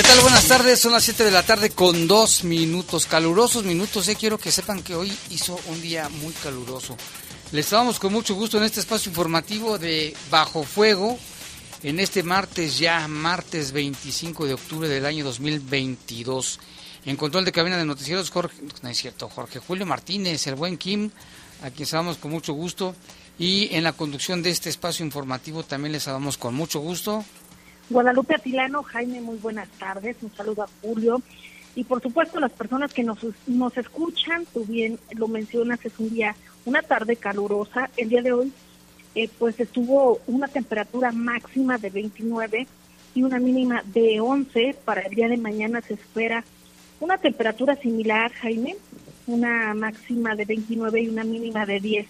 ¿Qué 0.00 0.06
tal? 0.06 0.20
Buenas 0.22 0.48
tardes, 0.48 0.80
son 0.80 0.92
las 0.92 1.04
7 1.04 1.24
de 1.24 1.30
la 1.30 1.42
tarde 1.42 1.68
con 1.68 2.08
dos 2.08 2.42
minutos, 2.42 3.04
calurosos 3.04 3.64
minutos. 3.64 4.08
Eh. 4.08 4.16
Quiero 4.18 4.38
que 4.38 4.50
sepan 4.50 4.82
que 4.82 4.94
hoy 4.94 5.12
hizo 5.28 5.60
un 5.66 5.82
día 5.82 6.08
muy 6.08 6.32
caluroso. 6.32 6.96
Les 7.52 7.66
estábamos 7.66 8.00
con 8.00 8.10
mucho 8.10 8.34
gusto 8.34 8.56
en 8.56 8.64
este 8.64 8.80
espacio 8.80 9.10
informativo 9.10 9.78
de 9.78 10.16
Bajo 10.30 10.62
Fuego, 10.62 11.18
en 11.82 12.00
este 12.00 12.22
martes 12.22 12.78
ya, 12.78 13.06
martes 13.08 13.72
25 13.72 14.46
de 14.46 14.54
octubre 14.54 14.88
del 14.88 15.04
año 15.04 15.22
2022. 15.22 16.60
En 17.04 17.16
control 17.16 17.44
de 17.44 17.52
cabina 17.52 17.76
de 17.76 17.84
noticieros, 17.84 18.30
Jorge, 18.30 18.56
no 18.80 18.88
es 18.88 18.96
cierto, 18.96 19.28
Jorge 19.28 19.58
Julio 19.58 19.84
Martínez, 19.84 20.46
el 20.46 20.54
buen 20.54 20.78
Kim, 20.78 21.10
a 21.62 21.68
quien 21.68 21.86
saludamos 21.86 22.16
con 22.16 22.30
mucho 22.30 22.54
gusto. 22.54 22.96
Y 23.38 23.68
en 23.74 23.84
la 23.84 23.92
conducción 23.92 24.42
de 24.42 24.48
este 24.48 24.70
espacio 24.70 25.04
informativo 25.04 25.62
también 25.62 25.92
les 25.92 26.04
saludamos 26.04 26.38
con 26.38 26.54
mucho 26.54 26.80
gusto 26.80 27.22
Guadalupe 27.90 28.36
Atilano, 28.36 28.84
Jaime, 28.84 29.20
muy 29.20 29.36
buenas 29.38 29.68
tardes. 29.70 30.16
Un 30.22 30.32
saludo 30.32 30.62
a 30.62 30.68
Julio. 30.80 31.20
Y 31.74 31.82
por 31.82 32.00
supuesto, 32.00 32.38
las 32.38 32.52
personas 32.52 32.94
que 32.94 33.02
nos, 33.02 33.18
nos 33.48 33.76
escuchan, 33.76 34.46
tú 34.54 34.64
bien 34.64 34.98
lo 35.16 35.26
mencionas, 35.26 35.84
es 35.84 35.98
un 35.98 36.08
día, 36.08 36.36
una 36.64 36.82
tarde 36.82 37.16
calurosa. 37.16 37.90
El 37.96 38.08
día 38.08 38.22
de 38.22 38.32
hoy, 38.32 38.52
eh, 39.16 39.28
pues 39.40 39.58
estuvo 39.58 40.20
una 40.28 40.46
temperatura 40.46 41.10
máxima 41.10 41.78
de 41.78 41.90
29 41.90 42.68
y 43.16 43.22
una 43.24 43.40
mínima 43.40 43.82
de 43.86 44.20
11. 44.20 44.76
Para 44.84 45.02
el 45.02 45.14
día 45.16 45.28
de 45.28 45.36
mañana 45.36 45.80
se 45.80 45.94
espera 45.94 46.44
una 47.00 47.18
temperatura 47.18 47.74
similar, 47.74 48.30
Jaime, 48.34 48.76
una 49.26 49.74
máxima 49.74 50.36
de 50.36 50.44
29 50.44 51.02
y 51.02 51.08
una 51.08 51.24
mínima 51.24 51.66
de 51.66 51.80
10. 51.80 52.06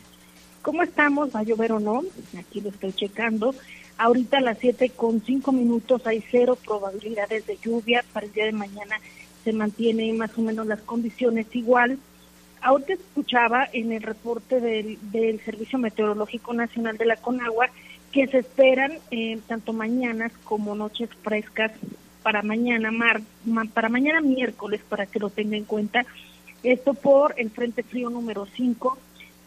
¿Cómo 0.61 0.83
estamos? 0.83 1.35
¿Va 1.35 1.41
a 1.41 1.45
llover 1.45 1.73
o 1.73 1.81
no? 1.81 2.03
Aquí 2.39 2.61
lo 2.61 2.69
estoy 2.69 2.93
checando. 2.93 3.55
Ahorita 4.01 4.39
a 4.39 4.41
las 4.41 4.57
7 4.57 4.93
con 4.97 5.21
5 5.21 5.53
minutos 5.53 6.07
hay 6.07 6.25
cero 6.31 6.57
probabilidades 6.65 7.47
de 7.47 7.59
lluvia. 7.63 8.03
Para 8.15 8.25
el 8.25 8.33
día 8.33 8.47
de 8.47 8.53
mañana 8.53 8.99
se 9.45 9.53
mantienen 9.53 10.17
más 10.17 10.31
o 10.39 10.41
menos 10.41 10.67
las 10.67 10.81
condiciones 10.81 11.47
igual. 11.53 11.99
Ahorita 12.63 12.95
escuchaba 12.95 13.69
en 13.71 13.93
el 13.93 14.03
reporte 14.03 14.59
del, 14.59 15.41
Servicio 15.45 15.79
Meteorológico 15.79 16.55
Nacional 16.55 16.97
de 16.97 17.05
la 17.05 17.17
Conagua 17.17 17.69
que 18.11 18.27
se 18.27 18.39
esperan 18.39 18.93
eh, 19.11 19.39
tanto 19.47 19.75
mañanas 19.75 20.33
como 20.45 20.75
noches 20.75 21.11
frescas 21.23 21.73
para 22.23 22.41
mañana 22.41 22.91
mar, 22.91 23.21
para 23.75 23.91
mañana 23.91 24.23
miércoles 24.23 24.81
para 24.89 25.05
que 25.05 25.19
lo 25.19 25.29
tenga 25.29 25.59
en 25.59 25.65
cuenta. 25.65 26.07
Esto 26.63 26.95
por 26.95 27.35
el 27.37 27.51
Frente 27.51 27.83
Frío 27.83 28.09
número 28.09 28.47
5 28.47 28.97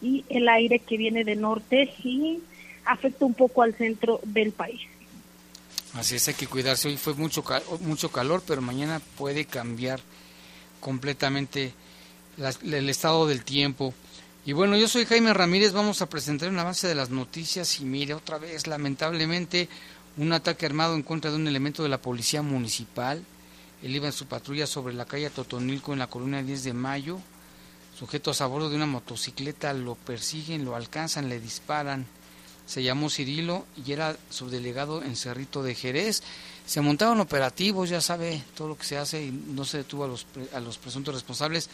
y 0.00 0.24
el 0.28 0.48
aire 0.48 0.78
que 0.78 0.96
viene 0.96 1.24
de 1.24 1.34
norte 1.34 1.92
y 2.04 2.38
afecta 2.84 3.24
un 3.24 3.34
poco 3.34 3.62
al 3.62 3.74
centro 3.74 4.20
del 4.24 4.52
país. 4.52 4.80
Así 5.94 6.16
es, 6.16 6.26
hay 6.26 6.34
que 6.34 6.48
cuidarse. 6.48 6.88
Hoy 6.88 6.96
fue 6.96 7.14
mucho, 7.14 7.44
mucho 7.80 8.10
calor, 8.10 8.42
pero 8.46 8.60
mañana 8.60 9.00
puede 9.16 9.44
cambiar 9.44 10.00
completamente 10.80 11.72
el 12.62 12.88
estado 12.88 13.26
del 13.26 13.44
tiempo. 13.44 13.94
Y 14.44 14.52
bueno, 14.52 14.76
yo 14.76 14.88
soy 14.88 15.06
Jaime 15.06 15.32
Ramírez, 15.32 15.72
vamos 15.72 16.02
a 16.02 16.08
presentar 16.08 16.50
un 16.50 16.58
avance 16.58 16.86
de 16.86 16.94
las 16.94 17.10
noticias 17.10 17.80
y 17.80 17.84
mire, 17.84 18.12
otra 18.12 18.38
vez, 18.38 18.66
lamentablemente, 18.66 19.68
un 20.16 20.32
ataque 20.32 20.66
armado 20.66 20.94
en 20.94 21.02
contra 21.02 21.30
de 21.30 21.36
un 21.36 21.46
elemento 21.46 21.82
de 21.82 21.88
la 21.88 22.02
policía 22.02 22.42
municipal. 22.42 23.24
Él 23.82 23.94
iba 23.94 24.06
en 24.06 24.12
su 24.12 24.26
patrulla 24.26 24.66
sobre 24.66 24.94
la 24.94 25.06
calle 25.06 25.30
Totonilco 25.30 25.92
en 25.92 26.00
la 26.00 26.08
colonia 26.08 26.42
10 26.42 26.64
de 26.64 26.72
Mayo. 26.72 27.20
Sujetos 27.98 28.40
a 28.40 28.46
bordo 28.46 28.68
de 28.68 28.76
una 28.76 28.86
motocicleta 28.86 29.72
lo 29.72 29.94
persiguen, 29.94 30.64
lo 30.64 30.74
alcanzan, 30.74 31.28
le 31.28 31.40
disparan 31.40 32.04
se 32.66 32.82
llamó 32.82 33.10
Cirilo 33.10 33.66
y 33.84 33.92
era 33.92 34.16
subdelegado 34.30 35.02
en 35.02 35.16
Cerrito 35.16 35.62
de 35.62 35.74
Jerez. 35.74 36.22
Se 36.66 36.80
montaron 36.80 37.20
operativos, 37.20 37.90
ya 37.90 38.00
sabe 38.00 38.42
todo 38.56 38.68
lo 38.68 38.78
que 38.78 38.84
se 38.84 38.96
hace 38.96 39.24
y 39.24 39.30
no 39.30 39.64
se 39.64 39.78
detuvo 39.78 40.04
a 40.04 40.08
los, 40.08 40.26
a 40.54 40.60
los 40.60 40.78
presuntos 40.78 41.14
responsables, 41.14 41.68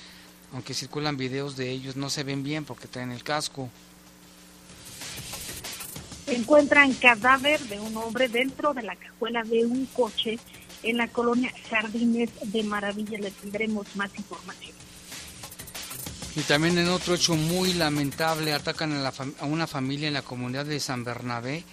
aunque 0.52 0.74
circulan 0.74 1.16
videos 1.16 1.56
de 1.56 1.70
ellos, 1.70 1.96
no 1.96 2.10
se 2.10 2.24
ven 2.24 2.42
bien 2.42 2.64
porque 2.64 2.88
traen 2.88 3.12
el 3.12 3.22
casco. 3.22 3.68
Encuentran 6.26 6.92
cadáver 6.94 7.60
de 7.60 7.80
un 7.80 7.96
hombre 7.96 8.28
dentro 8.28 8.74
de 8.74 8.82
la 8.82 8.96
cajuela 8.96 9.42
de 9.42 9.64
un 9.64 9.86
coche 9.86 10.38
en 10.82 10.96
la 10.96 11.08
colonia 11.08 11.52
Jardines 11.68 12.30
de 12.42 12.62
Maravilla. 12.62 13.18
Le 13.18 13.30
tendremos 13.30 13.86
más 13.96 14.10
información. 14.16 14.79
Y 16.36 16.42
también 16.42 16.78
en 16.78 16.88
otro 16.88 17.14
hecho 17.14 17.34
muy 17.34 17.72
lamentable, 17.72 18.52
atacan 18.52 18.92
a, 18.92 19.08
a, 19.08 19.44
una 19.44 19.66
familia 19.66 20.08
en 20.08 20.14
la 20.14 20.22
comunidad 20.22 20.64
de 20.64 20.78
San 20.78 21.02
Bernabé, 21.02 21.64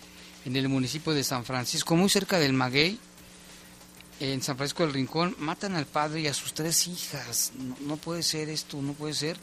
en 0.45 0.55
el 0.55 0.67
municipio 0.67 1.13
de 1.13 1.23
San 1.23 1.45
Francisco, 1.45 1.95
muy 1.95 2.09
cerca 2.09 2.39
del 2.39 2.53
Maguey, 2.53 2.99
en 4.19 4.41
San 4.41 4.57
Francisco 4.57 4.83
del 4.83 4.93
Rincón, 4.93 5.35
matan 5.39 5.75
al 5.75 5.85
padre 5.85 6.21
y 6.21 6.27
a 6.27 6.33
sus 6.33 6.53
tres 6.53 6.87
hijas. 6.87 7.53
No, 7.81 7.97
puede 7.97 8.23
ser 8.23 8.49
esto, 8.49 8.81
no 8.81 8.93
puede 8.93 9.13
ser. 9.13 9.37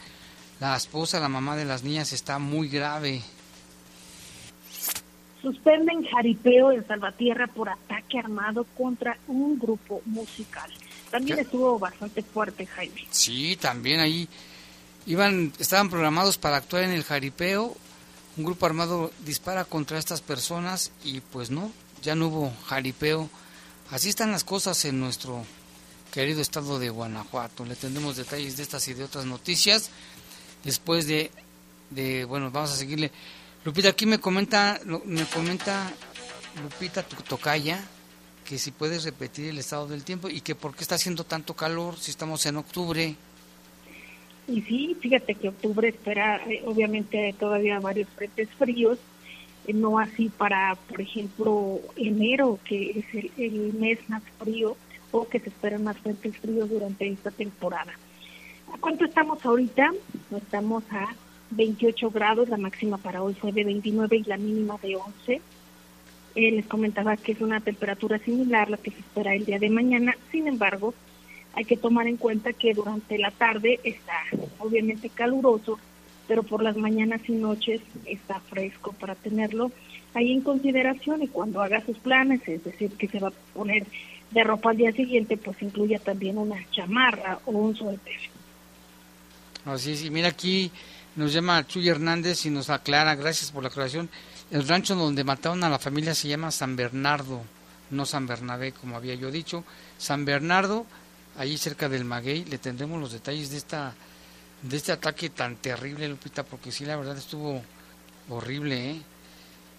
La 0.60 0.76
esposa, 0.76 1.20
la 1.20 1.28
mamá 1.28 1.56
de 1.56 1.64
las 1.64 1.84
niñas 1.84 2.12
está 2.12 2.38
muy 2.38 2.68
grave. 2.68 3.22
Suspenden 5.42 6.04
jaripeo 6.04 6.72
en 6.72 6.86
Salvatierra 6.86 7.46
por 7.46 7.68
ataque 7.68 8.18
armado 8.18 8.64
contra 8.76 9.16
un 9.28 9.58
grupo 9.58 10.00
musical. 10.06 10.70
También 11.10 11.38
estuvo 11.38 11.78
bastante 11.78 12.22
fuerte, 12.22 12.66
Jaime. 12.66 13.04
Sí, 13.10 13.56
también 13.60 14.00
ahí 14.00 14.28
Iban, 15.06 15.52
estaban 15.58 15.90
programados 15.90 16.38
para 16.38 16.56
actuar 16.56 16.84
en 16.84 16.92
el 16.92 17.04
jaripeo. 17.04 17.76
Un 18.36 18.44
grupo 18.44 18.66
armado 18.66 19.12
dispara 19.24 19.64
contra 19.64 19.98
estas 19.98 20.20
personas 20.20 20.90
y 21.04 21.20
pues 21.20 21.50
no, 21.50 21.70
ya 22.02 22.14
no 22.14 22.28
hubo 22.28 22.52
jaripeo. 22.66 23.28
Así 23.90 24.08
están 24.08 24.32
las 24.32 24.44
cosas 24.44 24.84
en 24.86 24.98
nuestro 24.98 25.44
querido 26.10 26.40
estado 26.40 26.78
de 26.78 26.90
Guanajuato. 26.90 27.64
Le 27.64 27.76
tendremos 27.76 28.16
detalles 28.16 28.56
de 28.56 28.62
estas 28.62 28.88
y 28.88 28.94
de 28.94 29.04
otras 29.04 29.26
noticias. 29.26 29.90
Después 30.64 31.06
de, 31.06 31.30
de 31.90 32.24
bueno, 32.24 32.50
vamos 32.50 32.72
a 32.72 32.76
seguirle. 32.76 33.12
Lupita, 33.64 33.90
aquí 33.90 34.06
me 34.06 34.18
comenta, 34.18 34.80
me 35.04 35.26
comenta 35.26 35.92
Lupita 36.62 37.02
tocaya 37.02 37.84
que 38.44 38.58
si 38.58 38.70
puedes 38.70 39.04
repetir 39.04 39.48
el 39.48 39.58
estado 39.58 39.86
del 39.86 40.04
tiempo 40.04 40.28
y 40.28 40.40
que 40.40 40.54
por 40.54 40.74
qué 40.74 40.82
está 40.82 40.94
haciendo 40.96 41.24
tanto 41.24 41.54
calor 41.54 41.98
si 41.98 42.10
estamos 42.10 42.44
en 42.46 42.56
octubre. 42.56 43.16
Y 44.46 44.60
sí, 44.62 44.96
fíjate 45.00 45.34
que 45.34 45.48
octubre 45.48 45.88
espera 45.88 46.36
eh, 46.48 46.62
obviamente 46.66 47.34
todavía 47.38 47.80
varios 47.80 48.08
frentes 48.10 48.48
fríos, 48.58 48.98
eh, 49.66 49.72
no 49.72 49.98
así 49.98 50.28
para, 50.28 50.76
por 50.88 51.00
ejemplo, 51.00 51.80
enero, 51.96 52.58
que 52.64 52.90
es 52.98 53.32
el, 53.38 53.72
mes 53.74 53.98
más 54.08 54.22
frío, 54.38 54.76
o 55.12 55.26
que 55.28 55.40
se 55.40 55.48
esperan 55.48 55.84
más 55.84 55.96
frentes 55.98 56.36
fríos 56.36 56.68
durante 56.68 57.08
esta 57.08 57.30
temporada. 57.30 57.92
¿A 58.72 58.78
cuánto 58.78 59.04
estamos 59.04 59.44
ahorita? 59.44 59.92
Estamos 60.36 60.84
a 60.90 61.14
28 61.52 62.10
grados, 62.10 62.48
la 62.48 62.56
máxima 62.56 62.98
para 62.98 63.22
hoy 63.22 63.34
fue 63.34 63.52
de 63.52 63.64
29 63.64 64.16
y 64.16 64.24
la 64.24 64.36
mínima 64.36 64.76
de 64.82 64.96
11. 64.96 65.40
Eh, 66.34 66.50
les 66.50 66.66
comentaba 66.66 67.16
que 67.16 67.32
es 67.32 67.40
una 67.40 67.60
temperatura 67.60 68.18
similar 68.18 68.66
a 68.66 68.70
la 68.70 68.76
que 68.76 68.90
se 68.90 68.98
espera 68.98 69.34
el 69.34 69.46
día 69.46 69.58
de 69.58 69.70
mañana, 69.70 70.16
sin 70.32 70.48
embargo, 70.48 70.92
hay 71.54 71.64
que 71.64 71.76
tomar 71.76 72.06
en 72.06 72.16
cuenta 72.16 72.52
que 72.52 72.74
durante 72.74 73.18
la 73.18 73.30
tarde 73.30 73.80
está 73.84 74.18
obviamente 74.58 75.08
caluroso 75.08 75.78
pero 76.26 76.42
por 76.42 76.62
las 76.62 76.76
mañanas 76.76 77.20
y 77.28 77.32
noches 77.32 77.80
está 78.06 78.40
fresco 78.40 78.92
para 78.92 79.14
tenerlo 79.14 79.70
ahí 80.14 80.32
en 80.32 80.40
consideración 80.40 81.22
y 81.22 81.28
cuando 81.28 81.60
haga 81.60 81.84
sus 81.84 81.98
planes, 81.98 82.40
es 82.46 82.64
decir, 82.64 82.92
que 82.92 83.08
se 83.08 83.18
va 83.18 83.28
a 83.28 83.52
poner 83.52 83.86
de 84.30 84.44
ropa 84.44 84.70
al 84.70 84.76
día 84.76 84.92
siguiente, 84.92 85.36
pues 85.36 85.60
incluya 85.60 85.98
también 85.98 86.38
una 86.38 86.56
chamarra 86.70 87.40
o 87.46 87.52
un 87.52 87.76
suéter. 87.76 88.16
Así 89.64 89.92
es, 89.92 90.04
y 90.04 90.10
mira 90.10 90.28
aquí 90.28 90.70
nos 91.16 91.32
llama 91.32 91.66
Chuy 91.66 91.88
Hernández 91.88 92.44
y 92.44 92.50
nos 92.50 92.70
aclara, 92.70 93.14
gracias 93.14 93.52
por 93.52 93.62
la 93.62 93.68
aclaración, 93.68 94.08
el 94.50 94.66
rancho 94.66 94.94
donde 94.94 95.24
mataron 95.24 95.62
a 95.64 95.68
la 95.68 95.78
familia 95.78 96.14
se 96.14 96.28
llama 96.28 96.50
San 96.50 96.76
Bernardo, 96.76 97.42
no 97.90 98.04
San 98.04 98.26
Bernabé 98.26 98.72
como 98.72 98.96
había 98.96 99.14
yo 99.14 99.30
dicho, 99.30 99.64
San 99.98 100.24
Bernardo, 100.24 100.86
ahí 101.36 101.56
cerca 101.58 101.88
del 101.88 102.04
Maguey, 102.04 102.44
le 102.44 102.58
tendremos 102.58 103.00
los 103.00 103.12
detalles 103.12 103.50
de 103.50 103.58
esta 103.58 103.94
de 104.62 104.78
este 104.78 104.92
ataque 104.92 105.28
tan 105.28 105.56
terrible, 105.56 106.08
Lupita, 106.08 106.42
porque 106.42 106.72
sí, 106.72 106.86
la 106.86 106.96
verdad 106.96 107.18
estuvo 107.18 107.62
horrible, 108.30 108.92
¿eh? 108.92 109.02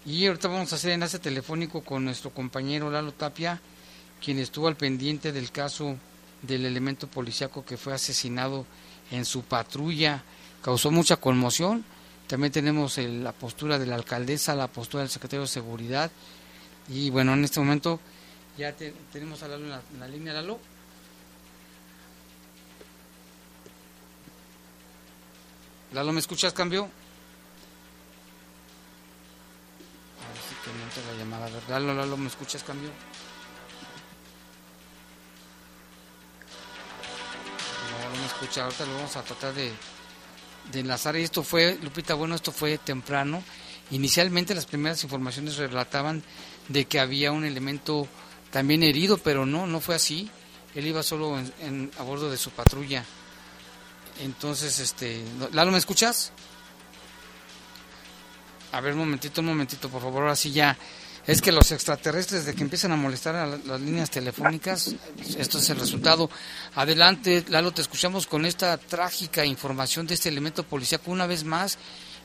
Y 0.04 0.26
ahorita 0.26 0.46
vamos 0.46 0.72
a 0.72 0.76
hacer 0.76 0.92
enlace 0.92 1.18
telefónico 1.18 1.82
con 1.82 2.04
nuestro 2.04 2.30
compañero 2.30 2.88
Lalo 2.88 3.12
Tapia, 3.12 3.60
quien 4.24 4.38
estuvo 4.38 4.68
al 4.68 4.76
pendiente 4.76 5.32
del 5.32 5.50
caso 5.50 5.96
del 6.42 6.64
elemento 6.64 7.08
policiaco 7.08 7.64
que 7.64 7.76
fue 7.76 7.92
asesinado 7.92 8.64
en 9.10 9.24
su 9.24 9.42
patrulla. 9.42 10.22
Causó 10.62 10.92
mucha 10.92 11.16
conmoción. 11.16 11.84
También 12.28 12.52
tenemos 12.52 12.98
la 12.98 13.32
postura 13.32 13.80
de 13.80 13.86
la 13.86 13.96
alcaldesa, 13.96 14.54
la 14.54 14.68
postura 14.68 15.02
del 15.02 15.10
secretario 15.10 15.42
de 15.42 15.48
Seguridad. 15.48 16.12
Y 16.88 17.10
bueno, 17.10 17.34
en 17.34 17.44
este 17.44 17.58
momento 17.58 17.98
ya 18.56 18.72
tenemos 19.12 19.42
a 19.42 19.48
Lalo 19.48 19.66
la, 19.66 19.82
en 19.92 19.98
la 19.98 20.06
línea, 20.06 20.32
Lalo. 20.32 20.60
Lalo, 25.96 26.12
¿me 26.12 26.20
escuchas, 26.20 26.52
cambio? 26.52 26.90
A 30.20 30.28
ver 30.28 30.42
si 30.46 30.54
te 30.62 30.70
miento 30.76 31.00
la 31.10 31.18
llamada. 31.18 31.48
Lalo, 31.70 31.94
Lalo, 31.94 32.18
¿me 32.18 32.28
escuchas, 32.28 32.62
cambio? 32.62 32.90
No, 37.90 38.10
no 38.10 38.20
me 38.20 38.26
escucha. 38.26 38.64
Ahorita 38.64 38.84
lo 38.84 38.92
vamos 38.92 39.16
a 39.16 39.22
tratar 39.22 39.54
de, 39.54 39.72
de 40.70 40.80
enlazar. 40.80 41.16
Y 41.16 41.22
esto 41.22 41.42
fue, 41.42 41.78
Lupita, 41.82 42.12
bueno, 42.12 42.34
esto 42.34 42.52
fue 42.52 42.76
temprano. 42.76 43.42
Inicialmente 43.90 44.54
las 44.54 44.66
primeras 44.66 45.02
informaciones 45.02 45.56
relataban 45.56 46.22
de 46.68 46.84
que 46.84 47.00
había 47.00 47.32
un 47.32 47.46
elemento 47.46 48.06
también 48.50 48.82
herido, 48.82 49.16
pero 49.16 49.46
no, 49.46 49.66
no 49.66 49.80
fue 49.80 49.94
así. 49.94 50.30
Él 50.74 50.86
iba 50.88 51.02
solo 51.02 51.38
en, 51.38 51.90
a 51.98 52.02
bordo 52.02 52.30
de 52.30 52.36
su 52.36 52.50
patrulla. 52.50 53.02
Entonces, 54.20 54.78
este, 54.78 55.22
Lalo, 55.52 55.72
¿me 55.72 55.78
escuchas? 55.78 56.32
A 58.72 58.80
ver, 58.80 58.92
un 58.92 59.00
momentito, 59.00 59.40
un 59.40 59.48
momentito, 59.48 59.88
por 59.88 60.02
favor, 60.02 60.22
ahora 60.22 60.36
sí 60.36 60.52
ya. 60.52 60.76
Es 61.26 61.42
que 61.42 61.50
los 61.50 61.72
extraterrestres, 61.72 62.46
de 62.46 62.54
que 62.54 62.62
empiezan 62.62 62.92
a 62.92 62.96
molestar 62.96 63.34
a 63.34 63.46
las 63.46 63.80
líneas 63.80 64.10
telefónicas, 64.10 64.94
esto 65.36 65.58
es 65.58 65.70
el 65.70 65.80
resultado. 65.80 66.30
Adelante, 66.76 67.44
Lalo, 67.48 67.72
te 67.72 67.82
escuchamos 67.82 68.28
con 68.28 68.46
esta 68.46 68.76
trágica 68.78 69.44
información 69.44 70.06
de 70.06 70.14
este 70.14 70.28
elemento 70.28 70.62
policíaco 70.62 71.10
una 71.10 71.26
vez 71.26 71.42
más 71.42 71.78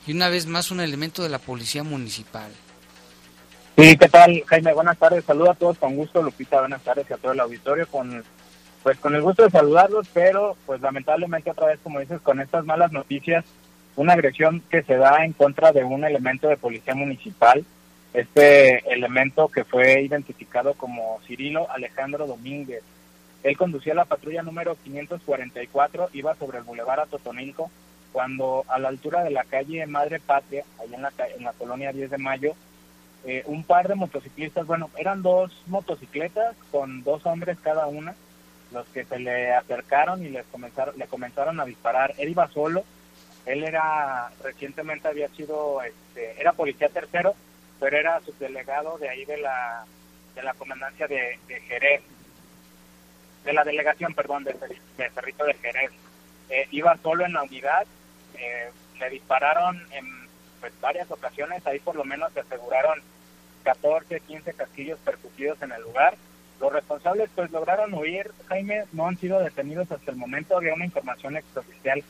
y 0.06 0.12
una 0.12 0.28
vez 0.28 0.46
más 0.46 0.70
un 0.70 0.80
elemento 0.80 1.22
de 1.22 1.30
la 1.30 1.40
policía 1.40 1.82
municipal. 1.82 2.52
Sí, 3.76 3.96
¿qué 3.96 4.08
tal, 4.08 4.42
Jaime? 4.46 4.72
Buenas 4.72 4.98
tardes, 4.98 5.24
saludo 5.24 5.50
a 5.50 5.54
todos 5.54 5.78
con 5.78 5.96
gusto, 5.96 6.22
Lupita, 6.22 6.60
buenas 6.60 6.82
tardes 6.82 7.06
y 7.08 7.12
a 7.12 7.16
todo 7.16 7.32
el 7.32 7.40
auditorio 7.40 7.88
con 7.88 8.22
pues 8.82 8.98
con 8.98 9.14
el 9.14 9.22
gusto 9.22 9.44
de 9.44 9.50
saludarlos, 9.50 10.08
pero 10.12 10.56
pues 10.66 10.80
lamentablemente 10.80 11.50
otra 11.50 11.68
vez, 11.68 11.78
como 11.82 12.00
dices, 12.00 12.20
con 12.20 12.40
estas 12.40 12.64
malas 12.64 12.92
noticias, 12.92 13.44
una 13.96 14.14
agresión 14.14 14.62
que 14.70 14.82
se 14.82 14.96
da 14.96 15.24
en 15.24 15.32
contra 15.32 15.72
de 15.72 15.84
un 15.84 16.04
elemento 16.04 16.48
de 16.48 16.56
policía 16.56 16.94
municipal, 16.94 17.64
este 18.12 18.92
elemento 18.92 19.48
que 19.48 19.64
fue 19.64 20.02
identificado 20.02 20.74
como 20.74 21.20
Cirilo 21.26 21.70
Alejandro 21.70 22.26
Domínguez. 22.26 22.82
Él 23.42 23.56
conducía 23.56 23.94
la 23.94 24.04
patrulla 24.04 24.42
número 24.42 24.76
544, 24.82 26.10
iba 26.12 26.34
sobre 26.36 26.58
el 26.58 26.64
bulevar 26.64 27.00
a 27.00 27.06
Totonilco, 27.06 27.70
cuando 28.12 28.64
a 28.68 28.78
la 28.78 28.88
altura 28.88 29.24
de 29.24 29.30
la 29.30 29.44
calle 29.44 29.86
Madre 29.86 30.20
Patria, 30.20 30.64
allá 30.80 30.96
en 30.96 31.02
la, 31.02 31.12
en 31.36 31.44
la 31.44 31.52
colonia 31.52 31.92
10 31.92 32.10
de 32.10 32.18
Mayo, 32.18 32.54
eh, 33.24 33.42
un 33.46 33.64
par 33.64 33.88
de 33.88 33.94
motociclistas, 33.94 34.66
bueno, 34.66 34.90
eran 34.96 35.22
dos 35.22 35.52
motocicletas 35.66 36.56
con 36.70 37.02
dos 37.04 37.24
hombres 37.24 37.56
cada 37.62 37.86
una, 37.86 38.14
los 38.72 38.86
que 38.88 39.04
se 39.04 39.18
le 39.18 39.52
acercaron 39.52 40.24
y 40.24 40.30
les 40.30 40.46
comenzaron, 40.46 40.98
le 40.98 41.06
comenzaron 41.06 41.60
a 41.60 41.64
disparar. 41.64 42.14
Él 42.18 42.30
iba 42.30 42.48
solo, 42.48 42.84
él 43.46 43.64
era, 43.64 44.30
recientemente 44.42 45.08
había 45.08 45.28
sido, 45.28 45.82
este, 45.82 46.40
era 46.40 46.52
policía 46.52 46.88
tercero, 46.88 47.34
pero 47.80 47.96
era 47.96 48.20
subdelegado 48.20 48.98
de 48.98 49.08
ahí 49.08 49.24
de 49.24 49.38
la, 49.38 49.84
de 50.34 50.42
la 50.42 50.54
comandancia 50.54 51.06
de, 51.06 51.38
Jerez, 51.68 52.02
de 53.44 53.52
la 53.52 53.64
delegación, 53.64 54.14
perdón, 54.14 54.44
de, 54.44 54.54
de 54.96 55.10
Cerrito 55.10 55.44
de 55.44 55.54
Jerez. 55.54 55.90
Eh, 56.50 56.68
iba 56.70 56.96
solo 56.98 57.24
en 57.24 57.32
la 57.32 57.42
unidad, 57.42 57.86
eh, 58.34 58.70
le 58.98 59.10
dispararon 59.10 59.80
en 59.92 60.06
pues, 60.60 60.72
varias 60.80 61.10
ocasiones, 61.10 61.66
ahí 61.66 61.78
por 61.80 61.96
lo 61.96 62.04
menos 62.04 62.32
se 62.32 62.40
aseguraron 62.40 63.00
14, 63.64 64.20
15 64.20 64.54
casquillos 64.54 64.98
percutidos 65.00 65.60
en 65.62 65.72
el 65.72 65.82
lugar 65.82 66.16
los 66.62 66.72
responsables 66.72 67.28
pues 67.34 67.50
lograron 67.50 67.92
huir, 67.92 68.30
Jaime, 68.48 68.84
no 68.92 69.08
han 69.08 69.18
sido 69.18 69.40
detenidos 69.40 69.90
hasta 69.90 70.12
el 70.12 70.16
momento, 70.16 70.56
había 70.56 70.74
una 70.74 70.84
información 70.84 71.36
extraoficial 71.36 72.04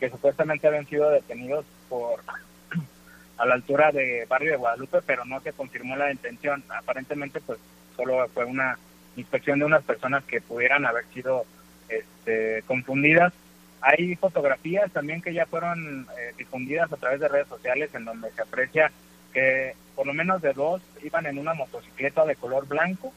que 0.00 0.08
supuestamente 0.08 0.66
habían 0.66 0.86
sido 0.86 1.10
detenidos 1.10 1.66
por 1.90 2.20
a 3.36 3.46
la 3.46 3.54
altura 3.54 3.92
de 3.92 4.24
Barrio 4.26 4.52
de 4.52 4.56
Guadalupe, 4.56 5.00
pero 5.04 5.26
no 5.26 5.40
se 5.42 5.52
confirmó 5.52 5.94
la 5.94 6.06
detención. 6.06 6.64
Aparentemente 6.70 7.40
pues 7.42 7.58
solo 7.96 8.26
fue 8.28 8.46
una 8.46 8.78
inspección 9.16 9.58
de 9.58 9.66
unas 9.66 9.84
personas 9.84 10.24
que 10.24 10.40
pudieran 10.40 10.86
haber 10.86 11.04
sido 11.12 11.44
este, 11.90 12.62
confundidas. 12.62 13.34
Hay 13.82 14.16
fotografías 14.16 14.90
también 14.90 15.20
que 15.20 15.34
ya 15.34 15.44
fueron 15.44 16.08
eh, 16.18 16.32
difundidas 16.38 16.90
a 16.90 16.96
través 16.96 17.20
de 17.20 17.28
redes 17.28 17.48
sociales 17.48 17.94
en 17.94 18.06
donde 18.06 18.30
se 18.30 18.40
aprecia 18.40 18.90
que 19.34 19.74
por 19.94 20.06
lo 20.06 20.14
menos 20.14 20.40
de 20.40 20.54
dos 20.54 20.80
iban 21.02 21.26
en 21.26 21.38
una 21.38 21.52
motocicleta 21.52 22.24
de 22.24 22.36
color 22.36 22.66
blanco 22.66 23.12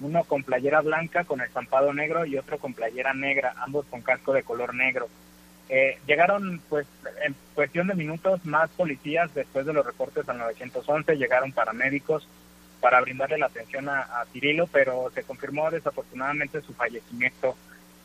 uno 0.00 0.24
con 0.24 0.42
playera 0.42 0.80
blanca 0.80 1.24
con 1.24 1.40
estampado 1.40 1.92
negro 1.92 2.24
y 2.24 2.36
otro 2.36 2.58
con 2.58 2.74
playera 2.74 3.14
negra, 3.14 3.54
ambos 3.58 3.86
con 3.86 4.02
casco 4.02 4.32
de 4.32 4.42
color 4.42 4.74
negro. 4.74 5.08
Eh, 5.68 5.98
llegaron, 6.06 6.60
pues, 6.68 6.86
en 7.24 7.34
cuestión 7.54 7.86
de 7.86 7.94
minutos 7.94 8.44
más 8.44 8.68
policías 8.70 9.32
después 9.34 9.64
de 9.66 9.72
los 9.72 9.86
reportes 9.86 10.28
al 10.28 10.38
911, 10.38 11.16
llegaron 11.16 11.52
paramédicos 11.52 12.26
para 12.80 13.00
brindarle 13.00 13.38
la 13.38 13.46
atención 13.46 13.88
a, 13.88 14.00
a 14.00 14.24
Cirilo, 14.32 14.66
pero 14.66 15.10
se 15.14 15.22
confirmó 15.22 15.70
desafortunadamente 15.70 16.60
su 16.62 16.72
fallecimiento. 16.74 17.54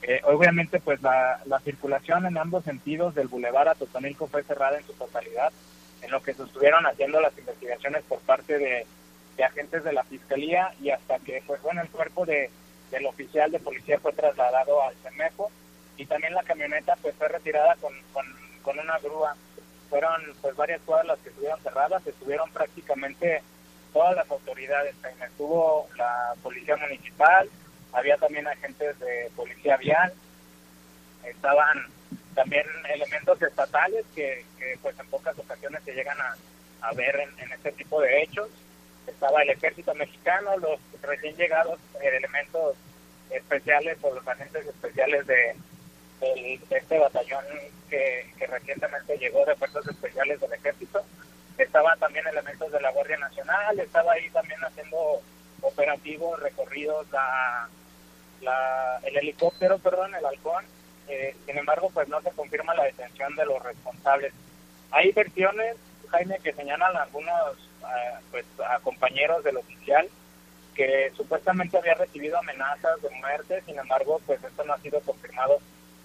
Eh, 0.04 0.22
obviamente, 0.26 0.80
pues, 0.80 1.02
la, 1.02 1.42
la 1.46 1.60
circulación 1.62 2.28
en 2.28 2.38
ambos 2.38 2.64
sentidos 2.66 3.16
del 3.16 3.30
bulevar 3.30 3.68
a 3.68 3.74
Totonilco 3.74 4.28
fue 4.28 4.44
cerrada 4.44 4.78
en 4.78 4.86
su 4.86 4.94
totalidad, 4.94 5.52
en 6.04 6.12
lo 6.12 6.22
que 6.22 6.36
se 6.36 6.44
estuvieron 6.44 6.86
haciendo 6.86 7.20
las 7.20 7.36
investigaciones 7.36 8.04
por 8.04 8.20
parte 8.20 8.60
de 8.60 8.86
de 9.38 9.44
agentes 9.44 9.84
de 9.84 9.94
la 9.94 10.04
fiscalía 10.04 10.74
y 10.82 10.90
hasta 10.90 11.20
que 11.20 11.44
pues 11.46 11.62
bueno 11.62 11.82
el 11.82 11.90
cuerpo 11.90 12.26
de 12.26 12.50
del 12.92 13.06
oficial 13.08 13.52
de 13.52 13.60
policía 13.60 14.00
fue 14.00 14.14
trasladado 14.14 14.82
al 14.82 14.96
CEMEFO 14.98 15.52
y 15.98 16.06
también 16.06 16.34
la 16.34 16.44
camioneta 16.44 16.96
pues 17.02 17.16
fue 17.16 17.28
retirada 17.28 17.76
con, 17.76 17.94
con, 18.14 18.26
una 18.80 18.98
grúa. 19.00 19.36
Fueron 19.90 20.22
pues 20.42 20.56
varias 20.56 20.82
cuadras 20.82 21.08
las 21.08 21.20
que 21.20 21.30
estuvieron 21.30 21.62
cerradas 21.62 22.06
estuvieron 22.06 22.50
prácticamente 22.52 23.42
todas 23.94 24.16
las 24.16 24.30
autoridades. 24.30 24.96
Estuvo 25.24 25.88
la 25.96 26.34
policía 26.44 26.76
municipal 26.78 27.50
había 27.94 28.18
también 28.18 28.48
agentes 28.48 29.00
de 29.00 29.32
policía 29.36 29.78
vial 29.78 30.14
estaban 31.24 31.86
también 32.34 32.66
elementos 32.94 33.42
estatales 33.42 34.06
que, 34.14 34.46
que 34.60 34.78
pues 34.82 35.00
en 35.00 35.08
pocas 35.08 35.38
ocasiones 35.40 35.82
se 35.84 35.94
llegan 35.94 36.20
a, 36.20 36.36
a 36.82 36.94
ver 36.94 37.16
en, 37.16 37.40
en 37.40 37.54
este 37.54 37.72
tipo 37.72 38.02
de 38.02 38.22
hechos 38.22 38.50
estaba 39.08 39.42
el 39.42 39.50
ejército 39.50 39.94
mexicano, 39.96 40.58
los 40.58 40.80
recién 41.02 41.36
llegados 41.36 41.80
elementos 42.02 42.76
especiales 43.30 43.98
o 44.02 44.14
los 44.14 44.28
agentes 44.28 44.66
especiales 44.66 45.26
de, 45.28 45.56
este 46.70 47.00
batallón 47.00 47.44
que, 47.90 48.26
recientemente 48.48 49.18
llegó 49.18 49.46
de 49.46 49.56
fuerzas 49.56 49.88
especiales 49.88 50.40
del 50.40 50.54
ejército. 50.54 51.04
Estaban 51.58 51.98
también 52.00 52.28
elementos 52.28 52.72
de 52.72 52.82
la 52.82 52.92
Guardia 52.92 53.18
Nacional, 53.18 53.80
estaba 53.80 54.14
ahí 54.14 54.30
también 54.32 54.60
haciendo 54.64 55.22
operativos, 55.62 56.40
recorridos, 56.42 57.10
la, 57.12 57.70
la, 58.42 59.00
el 59.04 59.18
helicóptero, 59.18 59.78
perdón, 59.80 60.16
el 60.16 60.26
halcón. 60.26 60.66
Eh, 61.08 61.36
sin 61.46 61.58
embargo, 61.58 61.90
pues 61.94 62.08
no 62.08 62.22
se 62.22 62.32
confirma 62.32 62.74
la 62.74 62.86
detención 62.86 63.36
de 63.36 63.46
los 63.46 63.62
responsables. 63.64 64.34
Hay 64.92 65.12
versiones, 65.12 65.78
Jaime, 66.08 66.40
que 66.40 66.54
señalan 66.54 66.96
algunos 66.96 67.70
pues, 68.32 68.46
a 68.68 68.80
compañeros 68.80 69.44
del 69.44 69.58
oficial 69.58 70.08
que 70.76 71.12
supuestamente 71.16 71.78
había 71.78 71.94
recibido 71.94 72.38
amenazas 72.38 73.02
de 73.02 73.10
muerte, 73.12 73.62
sin 73.66 73.80
embargo, 73.80 74.20
pues 74.26 74.44
esto 74.44 74.64
no 74.66 74.74
ha 74.74 74.80
sido 74.80 75.00
confirmado 75.02 75.60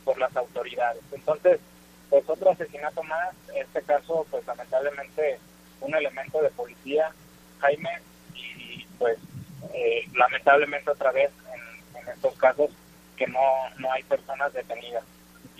por 0.04 0.16
las 0.18 0.34
autoridades. 0.36 1.02
Entonces, 1.12 1.60
pues 2.08 2.28
otro 2.28 2.50
asesinato 2.50 3.02
más, 3.02 3.34
este 3.54 3.82
caso 3.82 4.26
pues 4.30 4.46
lamentablemente 4.46 5.38
un 5.80 5.94
elemento 5.94 6.40
de 6.40 6.50
policía, 6.50 7.12
Jaime, 7.60 7.90
y 8.34 8.84
pues 8.98 9.18
eh, 9.74 10.04
lamentablemente 10.14 10.90
otra 10.90 11.12
vez 11.12 11.30
en, 11.54 12.08
estos 12.08 12.34
casos 12.36 12.70
que 13.16 13.26
no, 13.26 13.40
no 13.78 13.92
hay 13.92 14.02
personas 14.04 14.52
detenidas. 14.52 15.04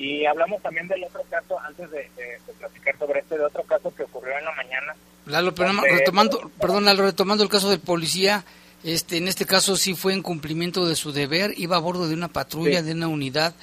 Y 0.00 0.24
hablamos 0.24 0.62
también 0.62 0.88
del 0.88 1.04
otro 1.04 1.22
caso, 1.28 1.60
antes 1.60 1.90
de, 1.90 2.08
platicar 2.58 2.98
sobre 2.98 3.20
este, 3.20 3.36
de 3.36 3.44
otro 3.44 3.62
caso 3.64 3.94
que 3.94 4.04
ocurrió 4.04 4.38
en 4.38 4.46
la 4.46 4.52
mañana. 4.52 4.96
Lalo, 5.26 5.54
pero 5.54 5.72
retomando, 5.82 6.50
perdón, 6.58 6.86
Lalo, 6.86 7.02
retomando 7.02 7.44
el 7.44 7.50
caso 7.50 7.68
del 7.68 7.80
policía, 7.80 8.42
este, 8.82 9.18
en 9.18 9.28
este 9.28 9.44
caso 9.44 9.76
sí 9.76 9.92
fue 9.92 10.14
en 10.14 10.22
cumplimiento 10.22 10.86
de 10.86 10.96
su 10.96 11.12
deber, 11.12 11.52
iba 11.58 11.76
a 11.76 11.80
bordo 11.80 12.08
de 12.08 12.14
una 12.14 12.28
patrulla, 12.28 12.82
de 12.82 12.92
una 12.92 13.08
unidad, 13.08 13.54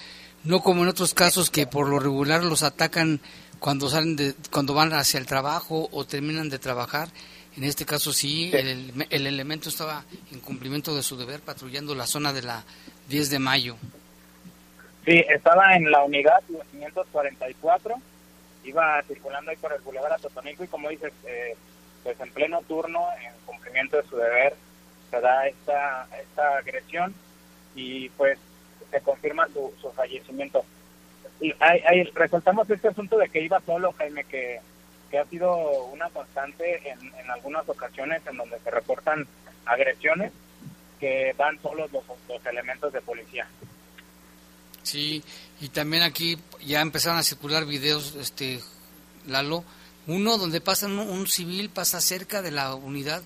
no 0.43 0.61
como 0.61 0.83
en 0.83 0.89
otros 0.89 1.15
casos 1.15 1.49
que 1.49 1.65
por 1.65 1.89
lo 1.89 1.97
regular 1.97 2.43
los 2.43 2.61
atacan 2.61 3.19
cuando 3.57 3.89
salen 3.89 4.15
de, 4.15 4.35
cuando 4.51 4.75
van 4.75 4.93
hacia 4.93 5.19
el 5.19 5.25
trabajo 5.25 5.89
o 5.91 6.05
terminan 6.05 6.49
de 6.49 6.59
trabajar. 6.59 7.09
En 7.55 7.63
este 7.63 7.83
caso 7.83 8.13
sí, 8.13 8.51
El, 8.53 9.07
el, 9.09 9.25
elemento 9.25 9.69
estaba 9.69 10.05
en 10.31 10.39
cumplimiento 10.41 10.95
de 10.95 11.01
su 11.01 11.17
deber 11.17 11.39
patrullando 11.39 11.95
la 11.95 12.05
zona 12.05 12.31
de 12.31 12.43
la 12.43 12.63
10 13.09 13.31
de 13.31 13.39
mayo. 13.39 13.75
Sí, 15.07 15.23
estaba 15.29 15.73
en 15.73 15.89
la 15.89 16.03
unidad 16.03 16.43
544, 16.69 17.95
iba 18.65 19.01
circulando 19.03 19.51
ahí 19.51 19.55
por 19.55 19.71
el 19.71 19.79
Boulevard 19.79 20.11
Atotonilco 20.11 20.65
y 20.65 20.67
como 20.67 20.89
dices, 20.89 21.13
eh, 21.25 21.55
pues 22.03 22.19
en 22.19 22.29
pleno 22.33 22.61
turno, 22.63 23.07
en 23.23 23.31
cumplimiento 23.45 23.95
de 23.95 24.03
su 24.03 24.17
deber, 24.17 24.53
se 25.09 25.21
da 25.21 25.47
esta, 25.47 26.09
esta 26.21 26.57
agresión 26.57 27.15
y 27.73 28.09
pues 28.09 28.37
se 28.91 28.99
confirma 28.99 29.47
su, 29.47 29.73
su 29.81 29.89
fallecimiento. 29.93 30.65
Y 31.39 31.53
hay, 31.61 32.03
resaltamos 32.13 32.69
este 32.69 32.89
asunto 32.89 33.17
de 33.17 33.29
que 33.29 33.39
iba 33.39 33.61
solo, 33.61 33.93
Jaime, 33.93 34.25
que, 34.25 34.59
que 35.09 35.19
ha 35.19 35.25
sido 35.27 35.85
una 35.85 36.09
constante 36.09 36.81
en, 36.89 36.99
en 37.15 37.31
algunas 37.31 37.69
ocasiones 37.69 38.27
en 38.27 38.35
donde 38.35 38.59
se 38.59 38.71
reportan 38.71 39.25
agresiones 39.65 40.33
que 40.99 41.33
van 41.37 41.61
solos 41.61 41.93
los, 41.93 42.03
los 42.27 42.45
elementos 42.45 42.91
de 42.91 42.99
policía. 42.99 43.47
Sí, 44.87 45.21
y 45.59 45.67
también 45.67 46.03
aquí 46.03 46.37
ya 46.65 46.79
empezaron 46.79 47.17
a 47.17 47.23
circular 47.23 47.65
videos, 47.65 48.15
este 48.15 48.61
Lalo, 49.27 49.65
uno 50.07 50.37
donde 50.37 50.61
pasa 50.61 50.87
un 50.87 51.27
civil, 51.27 51.69
pasa 51.69 51.99
cerca 51.99 52.41
de 52.41 52.51
la 52.51 52.73
unidad 52.73 53.21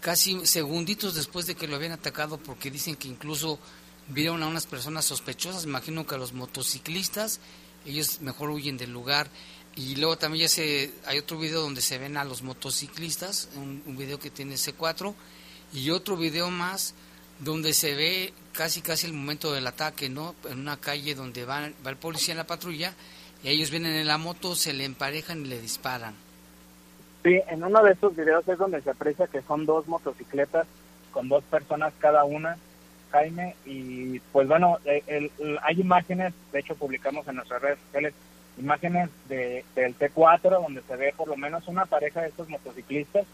casi 0.00 0.44
segunditos 0.44 1.14
después 1.14 1.46
de 1.46 1.54
que 1.54 1.68
lo 1.68 1.76
habían 1.76 1.92
atacado 1.92 2.36
porque 2.36 2.70
dicen 2.70 2.96
que 2.96 3.06
incluso 3.06 3.60
vieron 4.08 4.42
a 4.42 4.48
unas 4.48 4.66
personas 4.66 5.04
sospechosas, 5.04 5.64
imagino 5.64 6.04
que 6.04 6.16
a 6.16 6.18
los 6.18 6.32
motociclistas, 6.32 7.40
ellos 7.86 8.20
mejor 8.20 8.50
huyen 8.50 8.76
del 8.76 8.90
lugar. 8.90 9.30
Y 9.76 9.96
luego 9.96 10.18
también 10.18 10.42
ya 10.42 10.48
se, 10.48 10.92
hay 11.06 11.18
otro 11.18 11.38
video 11.38 11.60
donde 11.62 11.80
se 11.80 11.98
ven 11.98 12.16
a 12.16 12.24
los 12.24 12.42
motociclistas, 12.42 13.48
un, 13.54 13.96
video 13.96 14.18
que 14.18 14.30
tiene 14.30 14.56
C4, 14.56 15.14
y 15.72 15.90
otro 15.90 16.16
video 16.16 16.50
más 16.50 16.94
donde 17.38 17.72
se 17.72 17.94
ve 17.94 18.34
casi 18.54 18.80
casi 18.80 19.06
el 19.06 19.12
momento 19.12 19.52
del 19.52 19.66
ataque, 19.66 20.08
¿no? 20.08 20.34
En 20.48 20.60
una 20.60 20.78
calle 20.78 21.14
donde 21.14 21.44
va, 21.44 21.68
va 21.84 21.90
el 21.90 21.96
policía 21.96 22.32
en 22.32 22.38
la 22.38 22.46
patrulla, 22.46 22.94
y 23.42 23.50
ellos 23.50 23.70
vienen 23.70 23.94
en 23.94 24.06
la 24.06 24.16
moto, 24.16 24.54
se 24.54 24.72
le 24.72 24.84
emparejan 24.84 25.44
y 25.44 25.48
le 25.48 25.60
disparan. 25.60 26.14
Sí, 27.22 27.40
en 27.48 27.62
uno 27.64 27.82
de 27.82 27.92
estos 27.92 28.16
videos 28.16 28.46
es 28.48 28.58
donde 28.58 28.80
se 28.82 28.90
aprecia 28.90 29.26
que 29.26 29.42
son 29.42 29.66
dos 29.66 29.86
motocicletas 29.88 30.66
con 31.10 31.28
dos 31.28 31.44
personas 31.44 31.92
cada 31.98 32.24
una, 32.24 32.56
Jaime, 33.12 33.54
y 33.64 34.18
pues 34.32 34.48
bueno, 34.48 34.78
eh, 34.84 35.30
hay 35.62 35.80
imágenes, 35.80 36.34
de 36.52 36.58
hecho 36.58 36.74
publicamos 36.74 37.26
en 37.28 37.36
nuestras 37.36 37.62
redes 37.62 37.78
sociales, 37.86 38.14
imágenes 38.58 39.10
de, 39.28 39.64
del 39.74 39.96
T4 39.96 40.62
donde 40.62 40.82
se 40.82 40.96
ve 40.96 41.14
por 41.16 41.28
lo 41.28 41.36
menos 41.36 41.66
una 41.68 41.86
pareja 41.86 42.20
de 42.20 42.28
estos 42.28 42.48
motociclistas, 42.48 43.24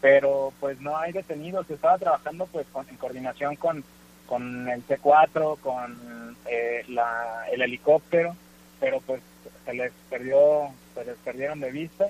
pero 0.00 0.52
pues 0.60 0.80
no 0.80 0.96
hay 0.96 1.12
detenidos, 1.12 1.66
se 1.66 1.74
estaba 1.74 1.98
trabajando 1.98 2.46
pues 2.46 2.66
en 2.88 2.96
coordinación 2.96 3.56
con, 3.56 3.82
con 4.26 4.68
el 4.68 4.86
T4, 4.86 5.58
con 5.60 6.36
eh, 6.46 6.84
la, 6.88 7.46
el 7.50 7.62
helicóptero, 7.62 8.36
pero 8.80 9.00
pues 9.00 9.22
se 9.64 9.74
les 9.74 9.92
perdió, 10.10 10.70
se 10.94 11.04
les 11.04 11.16
perdieron 11.18 11.60
de 11.60 11.70
vista 11.70 12.06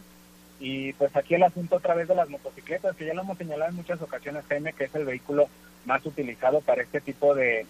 y 0.59 0.93
pues 0.95 1.15
aquí 1.17 1.35
el 1.35 1.43
asunto 1.43 1.77
otra 1.77 1.95
vez 1.95 2.09
de 2.09 2.15
las 2.15 2.29
motocicletas, 2.29 2.97
que 2.97 3.07
ya 3.07 3.15
lo 3.15 3.23
hemos 3.23 3.39
señalado 3.39 3.71
en 3.71 3.77
muchas 3.77 4.01
ocasiones, 4.01 4.45
Jaime, 4.49 4.73
que 4.73 4.85
es 4.85 4.95
el 4.95 5.05
vehículo 5.05 5.49
más 5.85 6.05
utilizado 6.07 6.61
para 6.61 6.83
este 6.83 7.01
tipo 7.01 7.35
de, 7.35 7.67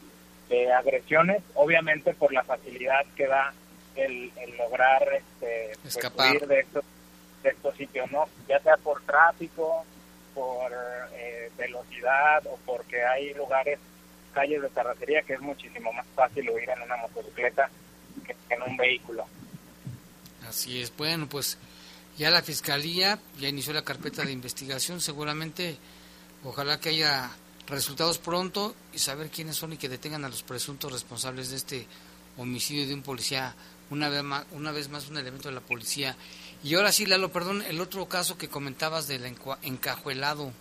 agresiones, 0.77 1.43
obviamente 1.55 2.15
por 2.15 2.33
la 2.33 2.45
facilidad 2.45 3.05
que 3.17 3.27
da 3.27 3.53
el, 3.97 4.31
lograr 4.57 5.03
este, 5.13 5.73
pues, 5.83 5.97
escapar 5.97 6.47
de 6.47 6.61
estos, 6.61 6.85
de 7.43 7.51
estos 7.51 7.77
sitios, 7.77 8.11
¿no? 8.13 8.27
Ya 8.49 8.61
sea 8.61 8.77
por 8.77 9.03
tráfico, 9.03 9.85
por 10.35 10.71
eh, 11.15 11.51
velocidad 11.59 12.47
o 12.47 12.59
porque 12.65 13.03
hay 13.03 13.35
lugares, 13.35 13.81
calles 14.37 14.61
de 14.61 14.69
carrocería 14.69 15.23
que 15.23 15.33
es 15.33 15.41
muchísimo 15.41 15.91
más 15.95 16.07
fácil 16.15 16.51
huir 16.51 16.69
en 16.69 16.83
una 16.83 16.97
motocicleta 16.99 17.71
que 18.27 18.37
en 18.55 18.63
un 18.63 18.77
vehículo. 18.77 19.25
Así 20.47 20.83
es, 20.83 20.95
bueno, 20.95 21.27
pues 21.27 21.57
ya 22.19 22.31
la 22.31 22.43
Fiscalía 22.43 23.19
ya 23.41 23.49
inició 23.49 23.73
la 23.73 23.83
carpeta 23.83 24.25
de 24.25 24.33
investigación, 24.33 25.01
seguramente 25.01 25.79
ojalá 26.45 26.79
que 26.79 26.91
haya 26.91 27.31
resultados 27.67 28.19
pronto 28.19 28.77
y 28.93 28.99
saber 28.99 29.31
quiénes 29.31 29.57
son 29.57 29.73
y 29.73 29.79
que 29.79 29.89
detengan 29.89 30.27
a 30.27 30.29
los 30.29 30.43
presuntos 30.43 30.93
responsables 30.93 31.49
de 31.49 31.57
este 31.57 31.87
homicidio 32.37 32.87
de 32.87 32.93
un 32.93 33.03
policía, 33.03 33.55
una 33.89 34.11
vez 34.11 34.23
más, 34.23 34.45
una 34.53 34.71
vez 34.71 34.91
más 34.91 35.09
un 35.09 35.17
elemento 35.17 35.49
de 35.49 35.55
la 35.55 35.63
policía. 35.63 36.15
Y 36.63 36.75
ahora 36.75 36.93
sí, 36.93 37.07
Lalo, 37.07 37.33
perdón, 37.33 37.63
el 37.63 37.81
otro 37.81 38.07
caso 38.07 38.37
que 38.37 38.49
comentabas 38.49 39.09
del 39.09 39.25
encajuelado. 39.63 40.53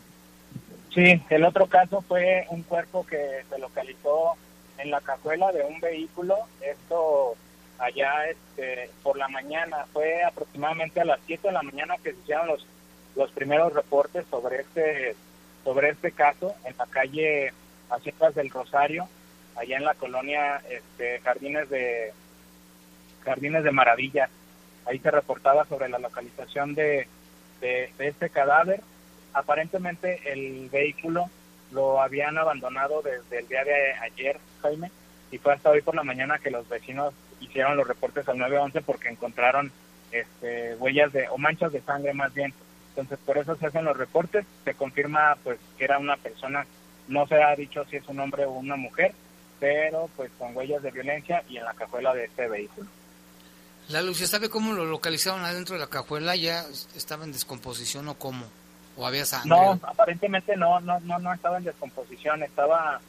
Sí, 0.95 1.21
el 1.29 1.43
otro 1.43 1.67
caso 1.67 2.01
fue 2.01 2.47
un 2.49 2.63
cuerpo 2.63 3.05
que 3.05 3.43
se 3.49 3.59
localizó 3.59 4.37
en 4.77 4.91
la 4.91 5.01
cajuela 5.01 5.51
de 5.51 5.61
un 5.65 5.81
vehículo. 5.81 6.37
Esto 6.61 7.35
allá 7.77 8.29
este, 8.29 8.89
por 9.03 9.17
la 9.17 9.27
mañana. 9.27 9.85
Fue 9.91 10.23
aproximadamente 10.23 11.01
a 11.01 11.05
las 11.05 11.19
7 11.25 11.49
de 11.49 11.53
la 11.53 11.63
mañana 11.63 11.95
que 12.01 12.13
se 12.13 12.19
hicieron 12.19 12.47
los, 12.47 12.65
los 13.17 13.29
primeros 13.31 13.73
reportes 13.73 14.25
sobre 14.31 14.61
este, 14.61 15.17
sobre 15.65 15.89
este 15.89 16.13
caso 16.13 16.55
en 16.63 16.73
la 16.77 16.85
calle 16.85 17.51
Haciendas 17.89 18.33
del 18.33 18.49
Rosario, 18.49 19.09
allá 19.57 19.75
en 19.75 19.83
la 19.83 19.95
colonia 19.95 20.61
este, 20.69 21.19
Jardines 21.19 21.69
de 21.69 22.13
Jardines 23.25 23.65
de 23.65 23.71
Maravilla. 23.71 24.29
Ahí 24.85 24.99
se 24.99 25.11
reportaba 25.11 25.65
sobre 25.65 25.89
la 25.89 25.99
localización 25.99 26.73
de, 26.73 27.09
de, 27.59 27.91
de 27.97 28.07
este 28.07 28.29
cadáver. 28.29 28.81
Aparentemente 29.35 30.21
el 30.31 30.69
vehículo 30.69 31.29
lo 31.71 32.01
habían 32.01 32.37
abandonado 32.37 33.01
desde 33.01 33.39
el 33.39 33.47
día 33.49 33.65
de 33.65 33.93
ayer, 33.95 34.39
Jaime, 34.61 34.89
y 35.29 35.37
fue 35.37 35.53
hasta 35.53 35.71
hoy 35.71 35.81
por 35.81 35.93
la 35.93 36.03
mañana 36.03 36.39
que 36.39 36.49
los 36.49 36.67
vecinos 36.69 37.13
hicieron 37.41 37.75
los 37.75 37.85
reportes 37.85 38.27
al 38.29 38.37
911 38.37 38.81
porque 38.81 39.09
encontraron 39.09 39.73
este, 40.11 40.75
huellas 40.75 41.11
de, 41.11 41.27
o 41.27 41.37
manchas 41.37 41.73
de 41.73 41.81
sangre 41.81 42.13
más 42.13 42.33
bien. 42.33 42.53
Entonces 42.89 43.19
por 43.25 43.37
eso 43.37 43.57
se 43.57 43.65
hacen 43.65 43.83
los 43.83 43.97
reportes, 43.97 44.45
se 44.63 44.73
confirma 44.73 45.35
pues 45.43 45.59
que 45.77 45.83
era 45.83 45.99
una 45.99 46.15
persona, 46.15 46.65
no 47.09 47.27
se 47.27 47.35
ha 47.35 47.53
dicho 47.57 47.83
si 47.89 47.97
es 47.97 48.07
un 48.07 48.21
hombre 48.21 48.45
o 48.45 48.51
una 48.51 48.77
mujer, 48.77 49.13
pero 49.59 50.09
pues 50.15 50.31
con 50.39 50.55
huellas 50.55 50.81
de 50.81 50.91
violencia 50.91 51.43
y 51.49 51.57
en 51.57 51.65
la 51.65 51.73
cajuela 51.73 52.13
de 52.13 52.23
este 52.23 52.47
vehículo. 52.47 52.87
La 53.89 54.01
luz, 54.01 54.19
¿sabe 54.19 54.49
cómo 54.49 54.71
lo 54.71 54.85
localizaron 54.85 55.43
adentro 55.43 55.75
de 55.75 55.81
la 55.81 55.87
cajuela? 55.87 56.37
¿Ya 56.37 56.65
estaba 56.95 57.25
en 57.25 57.33
descomposición 57.33 58.07
o 58.07 58.17
cómo? 58.17 58.45
¿O 58.97 59.05
había 59.05 59.25
sangre? 59.25 59.49
No, 59.49 59.71
aparentemente 59.83 60.55
no, 60.55 60.79
no, 60.79 60.99
no, 61.01 61.19
no 61.19 61.33
estaba 61.33 61.57
en 61.57 61.65
descomposición, 61.65 62.43
estaba 62.43 63.01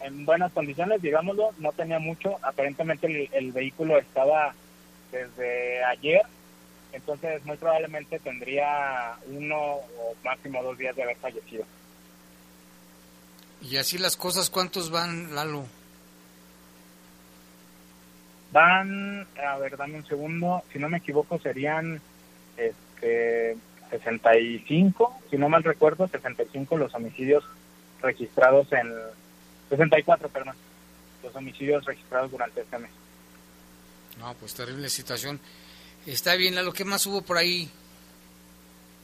en 0.00 0.24
buenas 0.24 0.52
condiciones, 0.52 1.02
digámoslo, 1.02 1.52
no 1.58 1.72
tenía 1.72 1.98
mucho. 1.98 2.38
Aparentemente 2.42 3.28
el, 3.32 3.52
vehículo 3.52 3.98
estaba 3.98 4.54
desde 5.12 5.84
ayer, 5.84 6.22
entonces 6.92 7.44
muy 7.44 7.56
probablemente 7.56 8.18
tendría 8.18 9.16
uno 9.26 9.56
o 9.58 10.14
máximo 10.24 10.62
dos 10.62 10.78
días 10.78 10.94
de 10.96 11.02
haber 11.02 11.16
fallecido. 11.16 11.64
Y 13.60 13.76
así 13.76 13.98
las 13.98 14.16
cosas, 14.16 14.50
¿cuántos 14.50 14.90
van, 14.90 15.34
Lalo? 15.34 15.66
Van, 18.52 19.26
a 19.44 19.58
ver, 19.58 19.76
dame 19.76 19.96
un 19.96 20.06
segundo, 20.06 20.62
si 20.72 20.78
no 20.78 20.88
me 20.88 20.98
equivoco 20.98 21.38
serían 21.38 22.00
este 22.56 23.56
65, 23.90 25.20
si 25.30 25.36
no 25.36 25.48
mal 25.48 25.64
recuerdo, 25.64 26.08
65 26.08 26.76
los 26.76 26.94
homicidios 26.94 27.44
registrados 28.00 28.72
en, 28.72 28.92
64, 29.70 30.28
perdón, 30.28 30.54
los 31.22 31.34
homicidios 31.34 31.84
registrados 31.84 32.30
durante 32.30 32.60
este 32.60 32.78
mes. 32.78 32.90
No, 34.18 34.34
pues 34.34 34.54
terrible 34.54 34.88
situación. 34.88 35.40
Está 36.06 36.34
bien, 36.36 36.54
lo 36.64 36.72
que 36.72 36.84
más 36.84 37.06
hubo 37.06 37.22
por 37.22 37.36
ahí? 37.36 37.70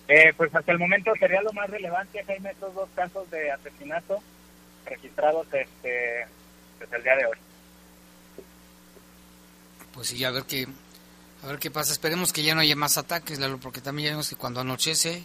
Eh, 0.09 0.33
pues 0.37 0.55
hasta 0.55 0.73
el 0.73 0.79
momento 0.79 1.12
sería 1.19 1.43
lo 1.43 1.53
más 1.53 1.69
relevante, 1.71 2.23
Jaime, 2.25 2.50
estos 2.50 2.75
dos 2.75 2.88
casos 2.95 3.31
de 3.31 3.50
asesinato 3.50 4.23
registrados 4.85 5.47
este, 5.53 6.26
desde 6.79 6.97
el 6.97 7.03
día 7.03 7.17
de 7.17 7.26
hoy. 7.26 7.38
Pues 9.95 10.09
sí, 10.09 10.23
a 10.25 10.31
ver 10.31 10.45
qué, 10.45 10.67
A 11.45 11.49
ver 11.49 11.59
qué 11.59 11.71
pasa. 11.71 11.93
Esperemos 11.93 12.33
que 12.33 12.43
ya 12.43 12.55
no 12.55 12.63
haya 12.63 12.75
más 12.75 12.97
ataques, 12.97 13.39
Lalo, 13.39 13.59
porque 13.59 13.83
también 13.83 14.07
ya 14.07 14.13
vemos 14.13 14.31
que 14.31 14.37
cuando 14.37 14.61
anochece 14.61 15.25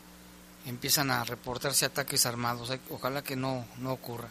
empiezan 0.65 1.11
a 1.11 1.23
reportarse 1.23 1.85
ataques 1.85 2.25
armados. 2.25 2.77
Ojalá 2.89 3.21
que 3.21 3.37
no, 3.37 3.65
no 3.77 3.93
ocurra. 3.93 4.27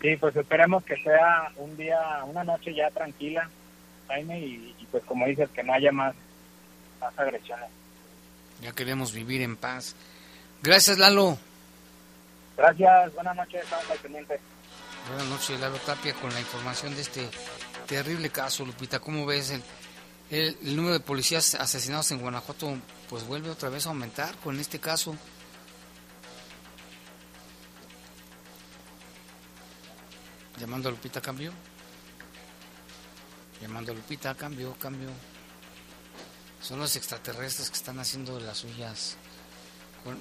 Sí, 0.00 0.16
pues 0.16 0.34
esperemos 0.34 0.82
que 0.84 0.96
sea 1.02 1.52
un 1.56 1.76
día, 1.76 2.24
una 2.24 2.42
noche 2.42 2.74
ya 2.74 2.90
tranquila, 2.90 3.48
Jaime, 4.08 4.40
y, 4.40 4.88
pues 4.90 5.04
como 5.04 5.26
dices, 5.26 5.48
que 5.50 5.62
no 5.62 5.74
haya 5.74 5.92
más, 5.92 6.14
más 6.98 7.16
agresiones. 7.18 7.68
Ya 8.62 8.72
queremos 8.72 9.12
vivir 9.12 9.42
en 9.42 9.56
paz. 9.56 9.94
Gracias, 10.62 10.98
Lalo. 10.98 11.38
Gracias, 12.56 13.14
buenas 13.14 13.36
noches, 13.36 13.62
estamos 13.62 13.90
al 13.90 13.98
pendiente. 13.98 14.40
Buenas 15.08 15.26
noches, 15.26 15.60
Lalo 15.60 15.76
Tapia, 15.78 16.14
con 16.14 16.32
la 16.32 16.40
información 16.40 16.94
de 16.94 17.02
este 17.02 17.28
terrible 17.86 18.30
caso, 18.30 18.64
Lupita. 18.64 18.98
¿Cómo 18.98 19.24
ves 19.24 19.50
el, 19.50 19.62
el, 20.32 20.56
número 20.74 20.94
de 20.94 21.00
policías 21.00 21.54
asesinados 21.54 22.10
en 22.10 22.18
Guanajuato? 22.18 22.74
Pues 23.08 23.26
vuelve 23.26 23.50
otra 23.50 23.68
vez 23.68 23.86
a 23.86 23.90
aumentar 23.90 24.34
con 24.38 24.58
este 24.58 24.78
caso. 24.78 25.14
Llamando 30.58 30.88
a 30.88 30.92
Lupita, 30.92 31.20
cambio. 31.20 31.52
Llamando 33.60 33.92
a 33.92 33.94
Lupita, 33.94 34.34
cambio, 34.34 34.74
cambio. 34.78 35.10
Son 36.62 36.78
los 36.78 36.96
extraterrestres 36.96 37.68
que 37.68 37.76
están 37.76 37.98
haciendo 37.98 38.40
las 38.40 38.58
suyas 38.58 39.16
con, 40.02 40.18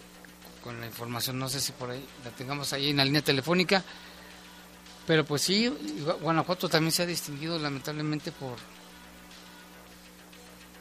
con 0.62 0.82
la 0.82 0.88
información. 0.88 1.40
No 1.40 1.48
sé 1.48 1.62
si 1.62 1.72
por 1.72 1.90
ahí 1.90 2.06
la 2.26 2.32
tengamos 2.32 2.74
ahí 2.74 2.90
en 2.90 2.98
la 2.98 3.06
línea 3.06 3.22
telefónica. 3.22 3.82
Pero 5.08 5.26
pues 5.26 5.42
sí, 5.42 5.70
Guanajuato 6.22 6.68
también 6.68 6.92
se 6.92 7.04
ha 7.04 7.06
distinguido 7.06 7.58
lamentablemente 7.58 8.32
por 8.32 8.58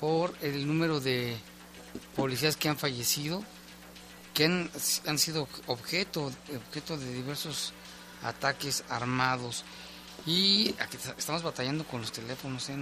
por 0.01 0.35
el 0.41 0.67
número 0.67 0.99
de 0.99 1.37
policías 2.17 2.57
que 2.57 2.71
han 2.71 2.79
fallecido, 2.79 3.45
que 4.33 4.47
han, 4.47 5.19
sido 5.19 5.47
objeto, 5.67 6.33
objeto 6.57 6.97
de 6.97 7.13
diversos 7.13 7.75
ataques 8.23 8.83
armados. 8.89 9.65
Y 10.27 10.75
aquí 10.79 10.97
estamos 11.19 11.43
batallando 11.43 11.85
con 11.85 12.01
los 12.01 12.13
teléfonos, 12.13 12.69
¿eh? 12.71 12.77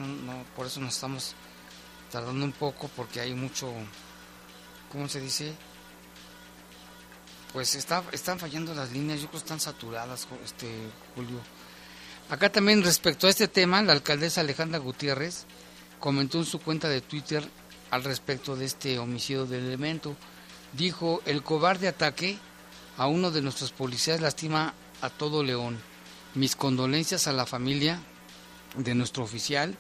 por 0.54 0.66
eso 0.66 0.80
nos 0.80 0.94
estamos 0.94 1.34
tardando 2.12 2.44
un 2.44 2.52
poco, 2.52 2.88
porque 2.94 3.20
hay 3.20 3.34
mucho, 3.34 3.72
¿cómo 4.92 5.08
se 5.08 5.20
dice? 5.20 5.52
Pues 7.52 7.74
está, 7.74 8.04
están 8.12 8.38
fallando 8.38 8.74
las 8.74 8.92
líneas, 8.92 9.20
yo 9.20 9.26
creo 9.26 9.40
que 9.40 9.44
están 9.44 9.60
saturadas, 9.60 10.28
este 10.44 10.68
Julio. 11.14 11.40
Acá 12.30 12.52
también 12.52 12.82
respecto 12.82 13.26
a 13.26 13.30
este 13.30 13.48
tema, 13.48 13.82
la 13.82 13.92
alcaldesa 13.92 14.42
Alejandra 14.42 14.78
Gutiérrez 14.78 15.46
comentó 15.98 16.38
en 16.38 16.44
su 16.44 16.60
cuenta 16.60 16.88
de 16.88 17.00
Twitter 17.00 17.48
al 17.90 18.04
respecto 18.04 18.56
de 18.56 18.66
este 18.66 18.98
homicidio 18.98 19.46
del 19.46 19.64
elemento. 19.64 20.16
Dijo, 20.72 21.22
el 21.24 21.42
cobarde 21.42 21.88
ataque 21.88 22.38
a 22.96 23.06
uno 23.06 23.30
de 23.30 23.42
nuestros 23.42 23.72
policías 23.72 24.20
lastima 24.20 24.74
a 25.00 25.10
todo 25.10 25.42
León. 25.42 25.78
Mis 26.34 26.56
condolencias 26.56 27.26
a 27.26 27.32
la 27.32 27.46
familia 27.46 28.00
de 28.76 28.94
nuestro 28.94 29.24
oficial, 29.24 29.76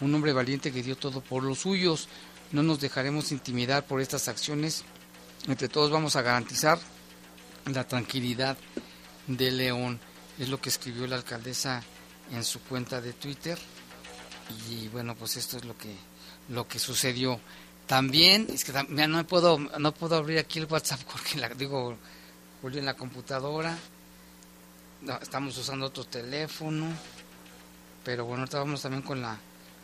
un 0.00 0.14
hombre 0.14 0.32
valiente 0.32 0.72
que 0.72 0.82
dio 0.82 0.96
todo 0.96 1.20
por 1.20 1.42
los 1.42 1.60
suyos. 1.60 2.08
No 2.52 2.62
nos 2.62 2.80
dejaremos 2.80 3.32
intimidar 3.32 3.84
por 3.84 4.00
estas 4.00 4.28
acciones. 4.28 4.84
Entre 5.46 5.68
todos 5.68 5.90
vamos 5.90 6.16
a 6.16 6.22
garantizar 6.22 6.78
la 7.66 7.86
tranquilidad 7.86 8.56
de 9.26 9.50
León. 9.50 10.00
Es 10.38 10.48
lo 10.48 10.60
que 10.60 10.70
escribió 10.70 11.06
la 11.06 11.16
alcaldesa 11.16 11.82
en 12.32 12.44
su 12.44 12.60
cuenta 12.60 13.00
de 13.00 13.12
Twitter. 13.12 13.58
Y 14.70 14.88
bueno, 14.88 15.14
pues 15.14 15.36
esto 15.36 15.56
es 15.56 15.64
lo 15.64 15.76
que 15.76 15.94
lo 16.48 16.66
que 16.66 16.78
sucedió. 16.78 17.40
También 17.86 18.46
es 18.52 18.64
que 18.64 18.72
no 18.72 19.26
puedo 19.26 19.58
no 19.58 19.94
puedo 19.94 20.16
abrir 20.16 20.38
aquí 20.38 20.58
el 20.58 20.66
WhatsApp 20.66 21.00
porque 21.12 21.38
la 21.38 21.48
digo 21.48 21.96
Julio 22.62 22.78
en 22.78 22.86
la 22.86 22.94
computadora 22.94 23.76
estamos 25.22 25.56
usando 25.56 25.86
otro 25.86 26.04
teléfono, 26.04 26.86
pero 28.04 28.24
bueno, 28.24 28.44
ahorita 28.52 28.82
también 28.82 29.02
con 29.02 29.22
la, 29.22 29.38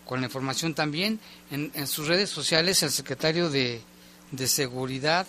con 0.05 0.21
la 0.21 0.27
información 0.27 0.75
también. 0.75 1.21
En, 1.51 1.71
en 1.75 1.87
sus 1.87 2.07
redes 2.07 2.31
sociales, 2.31 2.83
el 2.83 2.91
secretario 2.91 3.51
de, 3.51 3.81
de 4.31 4.49
Seguridad, 4.49 5.27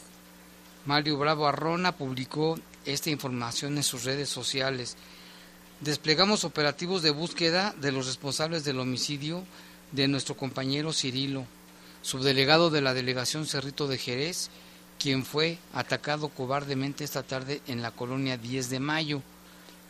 Mario 0.85 1.17
Bravo 1.17 1.47
Arrona, 1.47 1.93
publicó 1.93 2.59
esta 2.85 3.09
información 3.09 3.77
en 3.77 3.83
sus 3.83 4.03
redes 4.03 4.29
sociales. 4.29 4.97
Desplegamos 5.81 6.43
operativos 6.43 7.03
de 7.03 7.11
búsqueda 7.11 7.75
de 7.79 7.91
los 7.91 8.07
responsables 8.07 8.63
del 8.63 8.79
homicidio 8.79 9.43
de 9.91 10.07
nuestro 10.07 10.35
compañero 10.35 10.91
Cirilo, 10.91 11.45
subdelegado 12.01 12.71
de 12.71 12.81
la 12.81 12.95
delegación 12.95 13.45
Cerrito 13.45 13.87
de 13.87 13.99
Jerez, 13.99 14.49
quien 14.97 15.23
fue 15.23 15.59
atacado 15.73 16.29
cobardemente 16.29 17.03
esta 17.03 17.21
tarde 17.21 17.61
en 17.67 17.83
la 17.83 17.91
colonia 17.91 18.37
10 18.37 18.71
de 18.71 18.79
Mayo. 18.79 19.21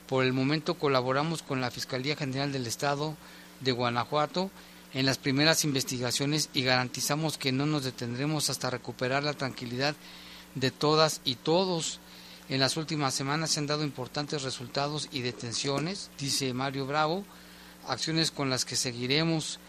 Por 0.08 0.26
el 0.26 0.34
momento 0.34 0.74
colaboramos 0.74 1.42
con 1.42 1.62
la 1.62 1.72
Fiscalía 1.72 2.18
General 2.18 2.52
del 2.52 2.68
Estado 2.68 3.16
de 3.62 3.72
Guanajuato 3.72 4.52
en 4.94 5.06
las 5.06 5.18
primeras 5.18 5.64
investigaciones 5.64 6.50
y 6.54 6.64
garantizamos 6.64 7.38
que 7.38 7.54
no 7.54 7.66
nos 7.66 7.86
detendremos 7.86 8.50
hasta 8.50 8.70
recuperar 8.70 9.24
la 9.24 9.34
tranquilidad 9.34 9.96
de 10.56 10.70
todas 10.70 11.22
y 11.24 11.36
todos. 11.36 12.02
En 12.50 12.60
las 12.60 12.78
últimas 12.78 13.14
semanas 13.14 13.52
se 13.52 13.60
han 13.60 13.68
dado 13.68 13.84
importantes 13.84 14.44
resultados 14.44 15.10
y 15.12 15.22
detenciones, 15.22 16.10
dice 16.18 16.54
Mario 16.54 16.86
Bravo, 16.86 17.26
acciones 17.88 18.32
con 18.32 18.50
las 18.50 18.64
que 18.64 18.76
seguiremos. 18.76 19.60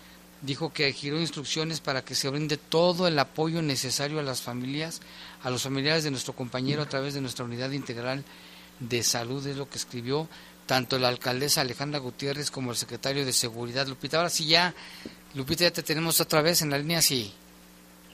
Dijo 0.41 0.73
que 0.73 0.93
giró 0.93 1.19
instrucciones 1.19 1.81
para 1.81 2.05
que 2.05 2.15
se 2.15 2.29
brinde 2.29 2.57
todo 2.57 3.09
el 3.09 3.19
apoyo 3.19 3.61
necesario 3.61 4.21
a 4.21 4.23
las 4.23 4.41
familias, 4.41 5.01
a 5.43 5.51
los 5.51 5.65
familiares 5.65 6.05
de 6.05 6.13
nuestro 6.13 6.33
compañero 6.33 6.83
a 6.83 6.89
través 6.89 7.15
de 7.15 7.21
nuestra 7.21 7.45
unidad 7.45 7.73
integral 7.73 8.25
de 8.79 9.03
Salud, 9.03 9.45
es 9.45 9.57
lo 9.57 9.69
que 9.69 9.79
escribió 9.79 10.29
tanto 10.67 10.99
la 10.99 11.09
alcaldesa 11.09 11.63
Alejandra 11.63 11.99
Gutiérrez 11.99 12.53
como 12.53 12.71
el 12.71 12.77
secretario 12.77 13.25
de 13.27 13.33
Seguridad. 13.33 13.89
Lupita, 13.89 14.19
ahora 14.19 14.31
sí 14.31 14.47
ya, 14.47 14.75
Lupita, 15.35 15.65
ya 15.65 15.73
te 15.73 15.83
tenemos 15.83 16.21
otra 16.21 16.43
vez 16.43 16.63
en 16.63 16.71
la 16.71 16.79
línea, 16.79 17.03
sí. 17.03 17.33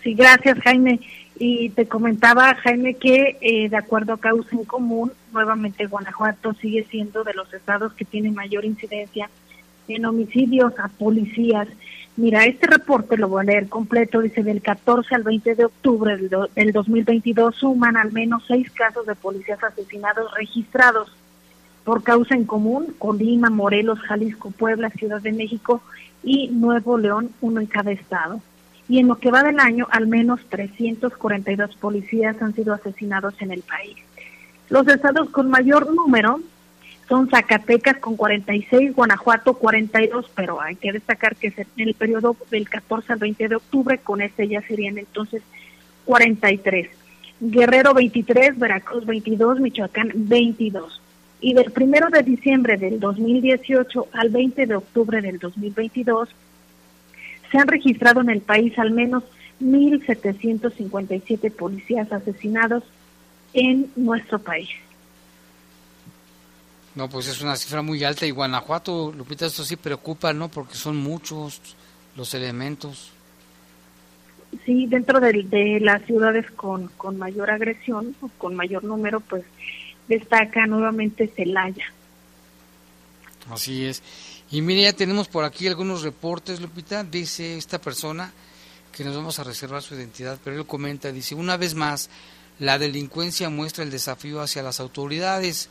Sí, 0.04 0.14
gracias 0.14 0.58
Jaime. 0.60 1.00
Y 1.36 1.70
te 1.70 1.88
comentaba, 1.88 2.54
Jaime, 2.54 2.94
que 2.94 3.38
eh, 3.40 3.68
de 3.68 3.76
acuerdo 3.76 4.12
a 4.12 4.20
causa 4.20 4.54
en 4.54 4.64
común, 4.64 5.10
nuevamente 5.32 5.86
Guanajuato 5.86 6.54
sigue 6.54 6.86
siendo 6.90 7.24
de 7.24 7.34
los 7.34 7.52
estados 7.52 7.92
que 7.94 8.04
tienen 8.04 8.34
mayor 8.34 8.64
incidencia 8.64 9.28
en 9.88 10.04
homicidios 10.04 10.78
a 10.78 10.88
policías. 10.88 11.66
Mira, 12.16 12.44
este 12.44 12.68
reporte 12.68 13.16
lo 13.16 13.28
voy 13.28 13.40
a 13.40 13.44
leer 13.44 13.68
completo, 13.68 14.20
dice 14.20 14.44
del 14.44 14.62
14 14.62 15.16
al 15.16 15.24
20 15.24 15.54
de 15.56 15.64
octubre 15.64 16.16
del 16.54 16.72
2022 16.72 17.56
suman 17.56 17.96
al 17.96 18.12
menos 18.12 18.44
seis 18.46 18.70
casos 18.70 19.04
de 19.06 19.16
policías 19.16 19.64
asesinados 19.64 20.32
registrados 20.34 21.10
por 21.82 22.04
causa 22.04 22.34
en 22.34 22.44
común, 22.44 22.94
Colima, 22.98 23.50
Morelos, 23.50 23.98
Jalisco, 24.00 24.52
Puebla, 24.52 24.90
Ciudad 24.90 25.20
de 25.20 25.32
México 25.32 25.82
y 26.22 26.48
Nuevo 26.48 26.96
León, 26.96 27.30
uno 27.40 27.60
en 27.60 27.66
cada 27.66 27.90
estado. 27.90 28.40
Y 28.88 28.98
en 28.98 29.08
lo 29.08 29.16
que 29.16 29.30
va 29.30 29.42
del 29.42 29.60
año, 29.60 29.86
al 29.90 30.06
menos 30.06 30.40
342 30.50 31.76
policías 31.76 32.40
han 32.42 32.54
sido 32.54 32.74
asesinados 32.74 33.34
en 33.40 33.50
el 33.50 33.62
país. 33.62 33.96
Los 34.68 34.86
estados 34.88 35.30
con 35.30 35.50
mayor 35.50 35.94
número 35.94 36.40
son 37.08 37.28
Zacatecas 37.28 37.98
con 37.98 38.16
46, 38.16 38.94
Guanajuato 38.94 39.54
42, 39.54 40.30
pero 40.34 40.60
hay 40.60 40.76
que 40.76 40.92
destacar 40.92 41.36
que 41.36 41.52
en 41.76 41.88
el 41.88 41.94
periodo 41.94 42.36
del 42.50 42.68
14 42.68 43.12
al 43.12 43.18
20 43.18 43.48
de 43.48 43.56
octubre, 43.56 43.98
con 43.98 44.22
este 44.22 44.48
ya 44.48 44.62
serían 44.62 44.96
entonces 44.98 45.42
43. 46.06 46.88
Guerrero 47.40 47.92
23, 47.92 48.58
Veracruz 48.58 49.04
22, 49.04 49.60
Michoacán 49.60 50.12
22. 50.14 51.00
Y 51.40 51.52
del 51.52 51.72
1 51.78 52.08
de 52.10 52.22
diciembre 52.22 52.78
del 52.78 53.00
2018 53.00 54.08
al 54.12 54.30
20 54.30 54.66
de 54.66 54.76
octubre 54.76 55.20
del 55.20 55.38
2022, 55.38 56.30
se 57.50 57.58
han 57.58 57.68
registrado 57.68 58.20
en 58.20 58.30
el 58.30 58.40
país 58.40 58.78
al 58.78 58.90
menos 58.90 59.24
1.757 59.60 61.50
policías 61.52 62.12
asesinados 62.12 62.82
en 63.52 63.90
nuestro 63.96 64.38
país. 64.38 64.68
No, 66.94 67.08
pues 67.08 67.26
es 67.26 67.40
una 67.40 67.56
cifra 67.56 67.82
muy 67.82 68.04
alta 68.04 68.24
y 68.26 68.30
Guanajuato, 68.30 69.12
Lupita, 69.12 69.46
esto 69.46 69.64
sí 69.64 69.76
preocupa, 69.76 70.32
¿no? 70.32 70.48
Porque 70.48 70.74
son 70.76 70.96
muchos 70.96 71.60
los 72.16 72.34
elementos. 72.34 73.10
Sí, 74.64 74.86
dentro 74.86 75.18
de, 75.18 75.42
de 75.42 75.80
las 75.80 76.04
ciudades 76.04 76.48
con, 76.52 76.86
con 76.96 77.18
mayor 77.18 77.50
agresión, 77.50 78.14
con 78.38 78.54
mayor 78.54 78.84
número, 78.84 79.18
pues 79.18 79.44
destaca 80.06 80.66
nuevamente 80.66 81.26
Celaya. 81.26 81.84
Así 83.50 83.84
es. 83.84 84.02
Y 84.54 84.62
mire, 84.62 84.82
ya 84.82 84.92
tenemos 84.92 85.26
por 85.26 85.42
aquí 85.42 85.66
algunos 85.66 86.02
reportes, 86.02 86.60
Lupita. 86.60 87.02
Dice 87.02 87.58
esta 87.58 87.80
persona 87.80 88.32
que 88.92 89.02
nos 89.02 89.16
vamos 89.16 89.40
a 89.40 89.42
reservar 89.42 89.82
su 89.82 89.96
identidad, 89.96 90.38
pero 90.44 90.56
él 90.56 90.64
comenta, 90.64 91.10
dice, 91.10 91.34
una 91.34 91.56
vez 91.56 91.74
más, 91.74 92.08
la 92.60 92.78
delincuencia 92.78 93.50
muestra 93.50 93.82
el 93.82 93.90
desafío 93.90 94.40
hacia 94.40 94.62
las 94.62 94.78
autoridades 94.78 95.68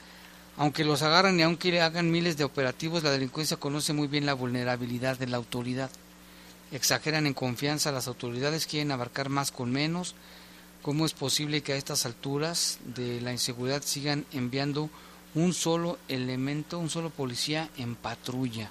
aunque 0.58 0.84
los 0.84 1.02
agarran 1.02 1.40
y 1.40 1.44
aunque 1.44 1.72
le 1.72 1.82
hagan 1.82 2.12
miles 2.12 2.38
de 2.38 2.44
operativos, 2.44 3.04
la 3.04 3.12
delincuencia 3.12 3.58
conoce 3.58 3.94
muy 3.94 4.08
bien 4.08 4.26
la 4.26 4.34
vulnerabilidad 4.34 5.18
de 5.18 5.28
la 5.28 5.38
autoridad. 5.38 5.90
exageran 6.72 7.26
en 7.26 7.34
confianza, 7.34 7.92
las 7.92 8.08
autoridades 8.08 8.66
quieren 8.68 8.92
abarcar 8.92 9.30
más 9.30 9.52
con 9.52 9.72
menos. 9.72 10.16
¿Cómo 10.82 11.06
es 11.06 11.14
posible 11.14 11.62
que 11.62 11.74
a 11.74 11.76
estas 11.78 12.06
alturas 12.06 12.80
de 12.84 13.22
la 13.22 13.32
inseguridad 13.32 13.82
sigan 13.86 14.26
enviando 14.34 14.90
un 15.36 15.54
solo 15.54 15.98
elemento, 16.08 16.80
un 16.80 16.90
solo 16.90 17.10
policía 17.10 17.70
en 17.78 17.96
patrulla? 17.96 18.70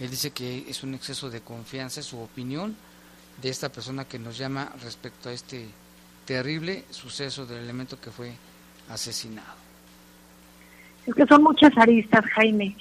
Él 0.00 0.10
dice 0.10 0.30
que 0.30 0.64
es 0.68 0.82
un 0.82 0.94
exceso 0.94 1.30
de 1.30 1.40
confianza, 1.40 2.02
su 2.02 2.18
opinión 2.18 2.74
de 3.40 3.48
esta 3.48 3.70
persona 3.70 4.04
que 4.04 4.18
nos 4.18 4.36
llama 4.36 4.72
respecto 4.82 5.28
a 5.28 5.32
este 5.32 5.66
terrible 6.24 6.84
suceso 6.90 7.46
del 7.46 7.58
elemento 7.64 8.00
que 8.00 8.10
fue 8.10 8.32
asesinado. 8.88 9.62
Es 11.06 11.14
que 11.14 11.26
son 11.26 11.42
muchas 11.42 11.76
aristas, 11.76 12.24
Jaime. 12.34 12.76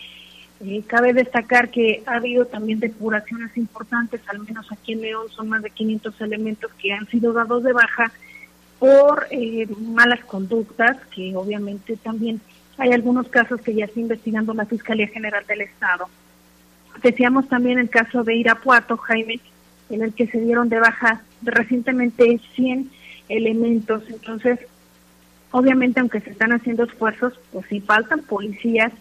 Eh, 0.64 0.84
cabe 0.86 1.14
destacar 1.14 1.72
que 1.72 2.04
ha 2.06 2.16
habido 2.16 2.46
también 2.46 2.80
depuraciones 2.80 3.56
importantes, 3.58 4.22
al 4.28 4.40
menos 4.40 4.72
aquí 4.72 4.94
en 4.94 5.02
León 5.02 5.28
son 5.36 5.50
más 5.50 5.64
de 5.64 5.72
500 5.72 6.22
elementos 6.22 6.72
que 6.80 6.94
han 6.94 7.08
sido 7.08 7.34
dados 7.34 7.64
de 7.64 7.74
baja 7.74 8.12
por 8.78 9.26
eh, 9.32 9.68
malas 9.80 10.24
conductas, 10.26 10.98
que 11.16 11.36
obviamente 11.36 11.98
también 11.98 12.42
hay 12.82 12.94
algunos 12.94 13.28
casos 13.28 13.62
que 13.62 13.76
ya 13.76 13.86
está 13.86 14.00
investigando 14.00 14.56
la 14.56 14.66
Fiscalía 14.66 15.08
General 15.08 15.46
del 15.46 15.62
Estado. 15.62 16.10
Decíamos 17.04 17.48
también 17.48 17.78
el 17.78 17.92
caso 17.92 18.24
de 18.24 18.36
Irapuato, 18.36 18.98
Jaime, 18.98 19.40
en 19.92 20.02
el 20.02 20.16
que 20.16 20.26
se 20.26 20.42
dieron 20.42 20.68
de 20.68 20.80
baja 20.80 21.22
recientemente 21.44 22.40
100 22.56 22.90
elementos. 23.30 24.02
Entonces, 24.10 24.60
obviamente, 25.52 26.00
aunque 26.00 26.22
se 26.22 26.32
están 26.32 26.54
haciendo 26.54 26.86
esfuerzos, 26.86 27.40
pues 27.52 27.68
sí 27.70 27.82
faltan 27.82 28.24
policías 28.24 28.92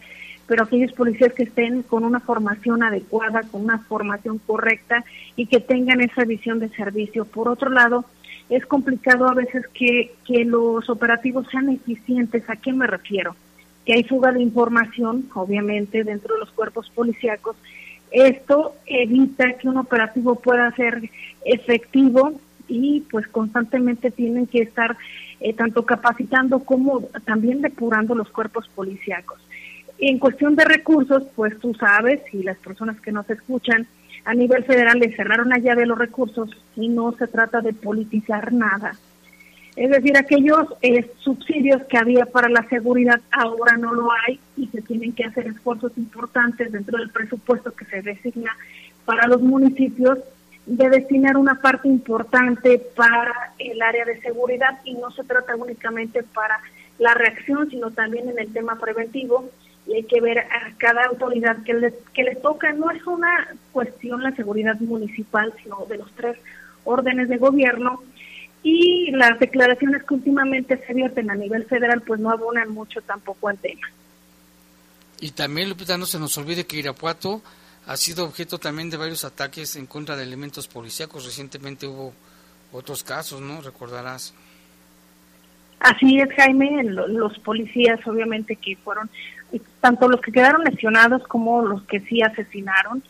pero 0.47 0.65
aquellos 0.65 0.93
policías 0.95 1.33
que 1.33 1.45
estén 1.45 1.85
con 1.85 2.03
una 2.03 2.19
formación 2.19 2.83
adecuada, 2.83 3.43
con 3.53 3.63
una 3.63 3.79
formación 3.79 4.39
correcta 4.39 5.05
y 5.37 5.47
que 5.47 5.61
tengan 5.61 6.01
esa 6.01 6.25
visión 6.25 6.59
de 6.59 6.69
servicio. 6.71 7.25
Por 7.25 7.49
otro 7.49 7.71
lado, 7.71 8.05
es 8.49 8.67
complicado 8.67 9.29
a 9.29 9.35
veces 9.35 9.65
que, 9.73 10.13
que 10.27 10.45
los 10.45 10.91
operativos 10.91 11.47
sean 11.53 11.69
eficientes. 11.69 12.51
¿A 12.51 12.57
qué 12.57 12.73
me 12.73 12.89
refiero? 12.89 13.37
Que 13.85 13.95
hay 13.95 14.05
fuga 14.05 14.33
de 14.33 14.43
información, 14.43 15.29
obviamente, 15.35 16.05
dentro 16.05 16.35
de 16.35 16.41
los 16.41 16.51
cuerpos 16.51 16.91
policíacos. 16.95 17.57
Esto 18.11 18.75
evita 18.87 19.53
que 19.55 19.69
un 19.69 19.77
operativo 19.77 20.35
pueda 20.37 20.71
ser 20.73 21.09
efectivo 21.45 22.33
y 22.69 23.01
pues 23.11 23.27
constantemente 23.29 24.11
tienen 24.11 24.47
que 24.47 24.63
estar 24.63 24.97
eh, 25.41 25.55
tanto 25.55 25.85
capacitando 25.85 26.61
como 26.61 27.03
también 27.25 27.63
depurando 27.63 28.15
los 28.15 28.29
cuerpos 28.31 28.69
policíacos. 28.75 29.41
En 29.99 30.19
cuestión 30.19 30.57
de 30.57 30.65
recursos, 30.65 31.25
pues 31.37 31.59
tú 31.59 31.75
sabes, 31.75 32.21
y 32.33 32.43
las 32.43 32.57
personas 32.59 33.01
que 33.01 33.13
nos 33.13 33.29
escuchan, 33.29 33.87
a 34.25 34.35
nivel 34.35 34.65
federal 34.65 34.99
le 34.99 35.15
cerraron 35.15 35.49
la 35.49 35.59
llave 35.59 35.87
los 35.87 35.99
recursos 35.99 36.51
y 36.77 36.89
no 36.89 37.13
se 37.13 37.27
trata 37.27 37.61
de 37.61 37.73
politizar 37.73 38.53
nada. 38.53 38.93
Es 39.81 39.89
decir, 39.89 40.15
aquellos 40.15 40.67
eh, 40.83 41.11
subsidios 41.21 41.83
que 41.85 41.97
había 41.97 42.27
para 42.27 42.51
la 42.51 42.69
seguridad 42.69 43.19
ahora 43.31 43.79
no 43.79 43.95
lo 43.95 44.11
hay 44.13 44.39
y 44.55 44.67
se 44.67 44.83
tienen 44.83 45.15
que 45.15 45.25
hacer 45.25 45.47
esfuerzos 45.47 45.93
importantes 45.97 46.71
dentro 46.71 46.99
del 46.99 47.09
presupuesto 47.09 47.73
que 47.73 47.87
se 47.87 48.03
designa 48.03 48.55
para 49.07 49.27
los 49.27 49.41
municipios 49.41 50.19
de 50.67 50.91
destinar 50.91 51.39
una 51.39 51.63
parte 51.63 51.89
importante 51.89 52.79
para 52.95 53.55
el 53.59 53.81
área 53.81 54.05
de 54.05 54.21
seguridad 54.21 54.81
y 54.85 54.93
no 54.97 55.11
se 55.13 55.25
trata 55.25 55.57
únicamente 55.57 56.25
para 56.25 56.61
la 56.99 57.15
reacción, 57.15 57.71
sino 57.71 57.91
también 57.91 58.29
en 58.29 58.39
el 58.39 58.53
tema 58.53 58.79
preventivo 58.79 59.49
y 59.87 59.95
hay 59.95 60.03
que 60.03 60.21
ver 60.21 60.41
a 60.41 60.75
cada 60.77 61.05
autoridad 61.05 61.63
que 61.63 61.73
le, 61.73 61.95
que 62.13 62.25
le 62.25 62.35
toca. 62.35 62.71
No 62.75 62.91
es 62.91 63.07
una 63.07 63.49
cuestión 63.73 64.23
la 64.23 64.33
seguridad 64.33 64.79
municipal, 64.79 65.55
sino 65.63 65.87
de 65.89 65.97
los 65.97 66.13
tres 66.13 66.37
órdenes 66.85 67.31
de 67.31 67.39
gobierno. 67.39 68.03
Y 68.63 69.11
las 69.13 69.39
declaraciones 69.39 70.03
que 70.05 70.15
últimamente 70.15 70.77
se 70.87 70.95
vierten 70.95 71.31
a 71.31 71.35
nivel 71.35 71.65
federal, 71.65 72.03
pues 72.03 72.21
no 72.21 72.31
abonan 72.31 72.71
mucho 72.71 73.01
tampoco 73.01 73.49
al 73.49 73.59
tema. 73.59 73.89
Y 75.21 75.31
también, 75.33 75.69
Lupita, 75.69 75.97
no 75.99 76.07
se 76.07 76.19
nos 76.19 76.37
olvide 76.39 76.67
que 76.67 76.79
Irapuato 76.79 77.43
ha 77.87 77.97
sido 77.97 78.25
objeto 78.25 78.59
también 78.59 78.91
de 78.91 78.97
varios 78.97 79.25
ataques 79.25 79.77
en 79.77 79.87
contra 79.87 80.17
de 80.17 80.23
elementos 80.23 80.69
policíacos. 80.69 81.25
Recientemente 81.25 81.87
hubo 81.87 82.13
otros 82.73 83.03
casos, 83.03 83.41
¿no? 83.41 83.61
Recordarás. 83.61 84.35
Así 85.81 86.21
es, 86.21 86.29
Jaime, 86.37 86.85
los 86.85 87.39
policías 87.39 88.07
obviamente 88.07 88.57
que 88.57 88.77
fueron 88.77 89.11
tanto 89.81 90.09
los 90.09 90.21
que 90.21 90.31
quedaron 90.31 90.63
lesionados 90.63 91.27
como 91.27 91.63
los 91.63 91.83
que 91.85 92.01
sí 92.01 92.23
asesinaron. 92.23 93.03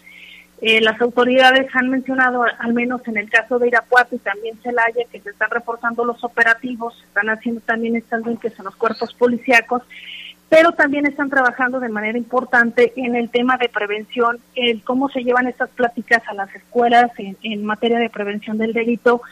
Eh, 0.63 0.81
las 0.83 1.01
autoridades 1.01 1.75
han 1.75 1.89
mencionado, 1.89 2.45
al 2.59 2.75
menos 2.75 3.01
en 3.09 3.17
el 3.17 3.31
caso 3.31 3.59
de 3.59 3.69
Irapuato 3.69 4.15
y 4.15 4.19
también 4.19 4.59
Celaya, 4.63 5.07
que 5.11 5.21
se 5.21 5.31
están 5.31 5.51
reforzando 5.51 6.05
los 6.05 6.23
operativos, 6.23 7.03
están 7.07 7.31
haciendo 7.31 7.63
también 7.63 7.97
estas 7.97 8.27
limpias 8.27 8.59
en 8.59 8.67
los 8.67 8.77
cuerpos 8.77 9.15
policíacos, 9.15 9.83
pero 10.51 10.73
también 10.73 11.07
están 11.07 11.31
trabajando 11.31 11.81
de 11.81 11.89
manera 11.89 12.19
importante 12.19 12.93
en 12.97 13.17
el 13.17 13.31
tema 13.31 13.57
de 13.57 13.71
prevención, 13.71 14.39
el 14.55 14.83
cómo 14.83 15.09
se 15.09 15.23
llevan 15.23 15.47
estas 15.47 15.71
pláticas 15.71 16.23
a 16.29 16.35
las 16.35 16.55
escuelas 16.55 17.11
en, 17.17 17.39
en 17.43 17.65
materia 17.65 17.99
de 17.99 18.11
prevención 18.11 18.59
del 18.59 18.75
delito. 18.75 19.23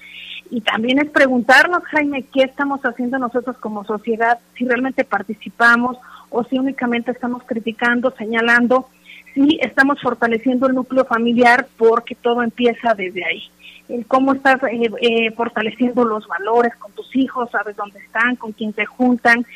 Y 0.51 0.63
también 0.63 0.99
es 0.99 1.11
preguntarnos, 1.11 1.83
Jaime, 1.85 2.25
qué 2.33 2.45
estamos 2.45 2.81
haciendo 2.81 3.19
nosotros 3.19 3.59
como 3.59 3.85
sociedad, 3.85 4.39
si 4.57 4.65
realmente 4.65 5.05
participamos 5.05 5.99
o 6.31 6.43
si 6.45 6.59
únicamente 6.59 7.11
estamos 7.11 7.43
criticando, 7.45 8.13
señalando, 8.13 8.89
si 9.35 9.59
estamos 9.61 10.01
fortaleciendo 10.01 10.67
el 10.67 10.75
núcleo 10.75 11.05
familiar 11.05 11.67
porque 11.77 12.15
todo 12.15 12.43
empieza 12.43 12.95
desde 12.95 13.25
ahí. 13.25 13.43
Cómo 14.07 14.35
estás 14.35 14.63
eh, 14.65 14.91
eh, 15.01 15.31
fortaleciendo 15.33 16.05
los 16.05 16.27
valores 16.27 16.75
con 16.77 16.93
tus 16.93 17.15
hijos, 17.17 17.51
sabes 17.51 17.77
dónde 17.77 17.99
están, 18.01 18.37
con 18.37 18.53
quién 18.53 18.75
se 18.75 18.85
juntan, 18.85 19.47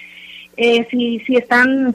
eh, 0.56 0.86
si, 0.90 1.20
si 1.20 1.36
están 1.36 1.94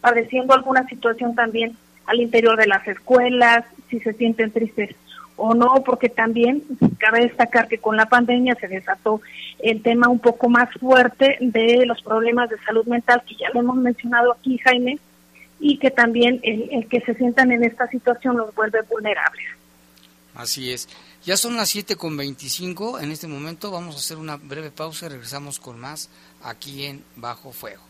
padeciendo 0.00 0.54
alguna 0.54 0.86
situación 0.86 1.34
también 1.34 1.76
al 2.06 2.20
interior 2.20 2.56
de 2.56 2.66
las 2.66 2.86
escuelas, 2.86 3.64
si 3.90 4.00
se 4.00 4.12
sienten 4.12 4.50
tristes 4.50 4.94
o 5.36 5.54
no, 5.54 5.82
porque 5.84 6.08
también 6.08 6.62
cabe 6.98 7.20
destacar 7.20 7.68
que 7.68 7.78
con 7.78 7.96
la 7.96 8.06
pandemia 8.06 8.56
se 8.56 8.68
desató 8.68 9.20
el 9.60 9.82
tema 9.82 10.08
un 10.08 10.18
poco 10.18 10.48
más 10.48 10.68
fuerte 10.74 11.36
de 11.40 11.86
los 11.86 12.02
problemas 12.02 12.50
de 12.50 12.58
salud 12.58 12.86
mental, 12.86 13.22
que 13.26 13.36
ya 13.36 13.48
lo 13.54 13.60
hemos 13.60 13.76
mencionado 13.76 14.32
aquí, 14.32 14.58
Jaime, 14.58 14.98
y 15.60 15.78
que 15.78 15.90
también 15.90 16.40
el, 16.42 16.88
que 16.88 17.00
se 17.00 17.14
sientan 17.14 17.52
en 17.52 17.64
esta 17.64 17.88
situación 17.88 18.36
los 18.36 18.54
vuelve 18.54 18.82
vulnerables. 18.82 19.46
Así 20.34 20.72
es. 20.72 20.88
Ya 21.24 21.36
son 21.36 21.56
las 21.56 21.68
7 21.70 21.96
con 21.96 22.16
25. 22.16 23.00
En 23.00 23.10
este 23.10 23.26
momento 23.26 23.70
vamos 23.70 23.96
a 23.96 23.98
hacer 23.98 24.18
una 24.18 24.36
breve 24.36 24.70
pausa 24.70 25.06
y 25.06 25.08
regresamos 25.08 25.58
con 25.58 25.80
más 25.80 26.10
aquí 26.42 26.86
en 26.86 27.02
Bajo 27.16 27.52
Fuego. 27.52 27.82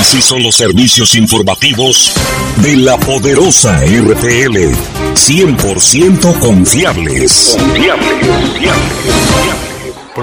Así 0.00 0.20
son 0.20 0.42
los 0.42 0.56
servicios 0.56 1.14
informativos 1.14 2.12
de 2.56 2.76
la 2.76 2.98
poderosa 2.98 3.80
RTL. 3.84 4.74
100% 5.14 6.38
confiables. 6.40 7.56
Confiables, 7.58 8.26
confiables. 8.26 9.65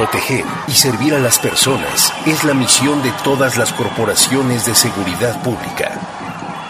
Proteger 0.03 0.43
y 0.67 0.73
servir 0.73 1.13
a 1.13 1.19
las 1.19 1.39
personas 1.39 2.11
es 2.25 2.43
la 2.43 2.53
misión 2.53 3.01
de 3.03 3.13
todas 3.23 3.55
las 3.55 3.71
corporaciones 3.71 4.65
de 4.65 4.75
seguridad 4.75 5.41
pública. 5.41 5.97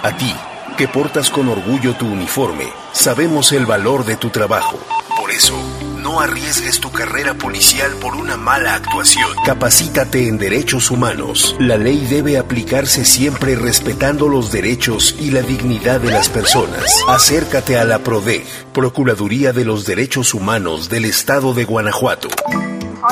A 0.04 0.16
ti, 0.16 0.32
que 0.78 0.88
portas 0.88 1.32
con 1.32 1.50
orgullo 1.50 1.96
tu 1.96 2.06
uniforme, 2.06 2.68
sabemos 2.92 3.52
el 3.52 3.66
valor 3.66 4.06
de 4.06 4.18
tu 4.18 4.30
trabajo. 4.30 4.78
Por 5.18 5.32
eso, 5.32 5.56
no 5.98 6.20
arriesgues 6.20 6.80
tu 6.80 6.92
carrera 6.92 7.34
policial 7.34 7.92
por 8.00 8.16
una 8.16 8.38
mala 8.38 8.76
actuación. 8.76 9.32
Capacítate 9.44 10.28
en 10.28 10.38
derechos 10.38 10.92
humanos. 10.92 11.56
La 11.58 11.78
ley 11.78 12.06
debe 12.06 12.38
aplicarse 12.38 13.04
siempre 13.04 13.56
respetando 13.56 14.30
los 14.30 14.52
derechos 14.52 15.16
y 15.20 15.32
la 15.32 15.42
dignidad 15.42 16.00
de 16.00 16.12
las 16.12 16.30
personas. 16.30 16.86
Acércate 17.08 17.80
a 17.80 17.84
la 17.84 17.98
PRODEG, 17.98 18.46
Procuraduría 18.74 19.54
de 19.54 19.66
los 19.66 19.88
Derechos 19.88 20.36
Humanos 20.36 20.88
del 20.88 21.06
Estado 21.06 21.56
de 21.56 21.66
Guanajuato. 21.66 22.30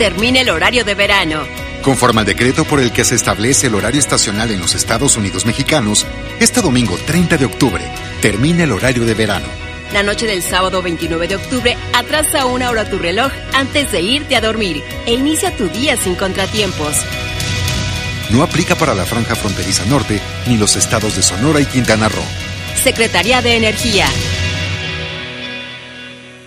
Termina 0.00 0.40
el 0.40 0.48
horario 0.48 0.82
de 0.82 0.94
verano. 0.94 1.42
Conforme 1.82 2.20
al 2.20 2.26
decreto 2.26 2.64
por 2.64 2.80
el 2.80 2.90
que 2.90 3.04
se 3.04 3.14
establece 3.14 3.66
el 3.66 3.74
horario 3.74 4.00
estacional 4.00 4.50
en 4.50 4.58
los 4.58 4.74
Estados 4.74 5.18
Unidos 5.18 5.44
mexicanos, 5.44 6.06
este 6.40 6.62
domingo 6.62 6.96
30 7.04 7.36
de 7.36 7.44
octubre 7.44 7.84
termina 8.22 8.64
el 8.64 8.72
horario 8.72 9.04
de 9.04 9.12
verano. 9.12 9.44
La 9.92 10.02
noche 10.02 10.26
del 10.26 10.42
sábado 10.42 10.80
29 10.80 11.28
de 11.28 11.36
octubre 11.36 11.76
atrasa 11.92 12.46
una 12.46 12.70
hora 12.70 12.88
tu 12.88 12.96
reloj 12.96 13.30
antes 13.52 13.92
de 13.92 14.00
irte 14.00 14.36
a 14.36 14.40
dormir 14.40 14.82
e 15.04 15.12
inicia 15.12 15.54
tu 15.54 15.68
día 15.68 15.98
sin 15.98 16.14
contratiempos. 16.14 16.96
No 18.30 18.42
aplica 18.42 18.76
para 18.76 18.94
la 18.94 19.04
franja 19.04 19.34
fronteriza 19.34 19.84
norte 19.84 20.18
ni 20.46 20.56
los 20.56 20.76
estados 20.76 21.14
de 21.14 21.22
Sonora 21.22 21.60
y 21.60 21.66
Quintana 21.66 22.08
Roo. 22.08 22.24
Secretaría 22.82 23.42
de 23.42 23.56
Energía. 23.56 24.06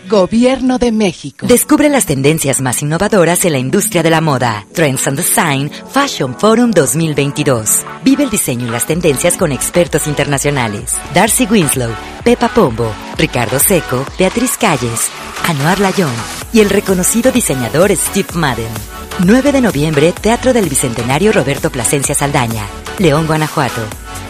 Gobierno 0.09 0.77
de 0.79 0.91
México. 0.91 1.47
Descubre 1.47 1.89
las 1.89 2.05
tendencias 2.05 2.61
más 2.61 2.81
innovadoras 2.81 3.45
en 3.45 3.53
la 3.53 3.59
industria 3.59 4.03
de 4.03 4.09
la 4.09 4.21
moda. 4.21 4.65
Trends 4.73 5.07
and 5.07 5.17
Design 5.17 5.71
Fashion 5.91 6.37
Forum 6.37 6.71
2022. 6.71 7.83
Vive 8.03 8.23
el 8.23 8.29
diseño 8.29 8.67
y 8.67 8.69
las 8.69 8.85
tendencias 8.85 9.37
con 9.37 9.51
expertos 9.51 10.07
internacionales. 10.07 10.95
Darcy 11.13 11.45
Winslow, 11.45 11.91
Pepa 12.23 12.49
Pombo, 12.49 12.93
Ricardo 13.17 13.59
Seco, 13.59 14.05
Beatriz 14.19 14.57
Calles, 14.57 15.09
Anuar 15.47 15.79
Layón 15.79 16.13
y 16.51 16.59
el 16.59 16.69
reconocido 16.69 17.31
diseñador 17.31 17.95
Steve 17.95 18.33
Madden. 18.33 18.71
9 19.19 19.51
de 19.51 19.61
noviembre, 19.61 20.11
Teatro 20.11 20.53
del 20.53 20.69
Bicentenario 20.69 21.31
Roberto 21.31 21.69
Plasencia 21.69 22.15
Saldaña, 22.15 22.65
León, 22.99 23.27
Guanajuato. 23.27 23.81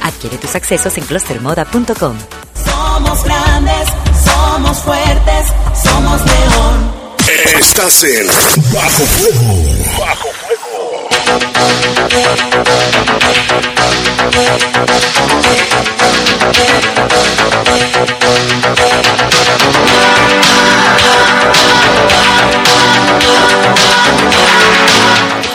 Adquiere 0.04 0.38
tus 0.38 0.56
accesos 0.56 0.98
en 0.98 1.06
clustermoda.com. 1.06 2.18
Somos 2.66 3.24
grandes, 3.24 3.88
somos 4.54 4.78
fuertes, 4.84 5.48
somos 5.84 6.22
león. 6.26 6.94
Estás 7.60 8.04
en 8.04 8.28
Bajo 8.72 9.04
Fuego. 9.04 9.56
Bajo 10.00 10.30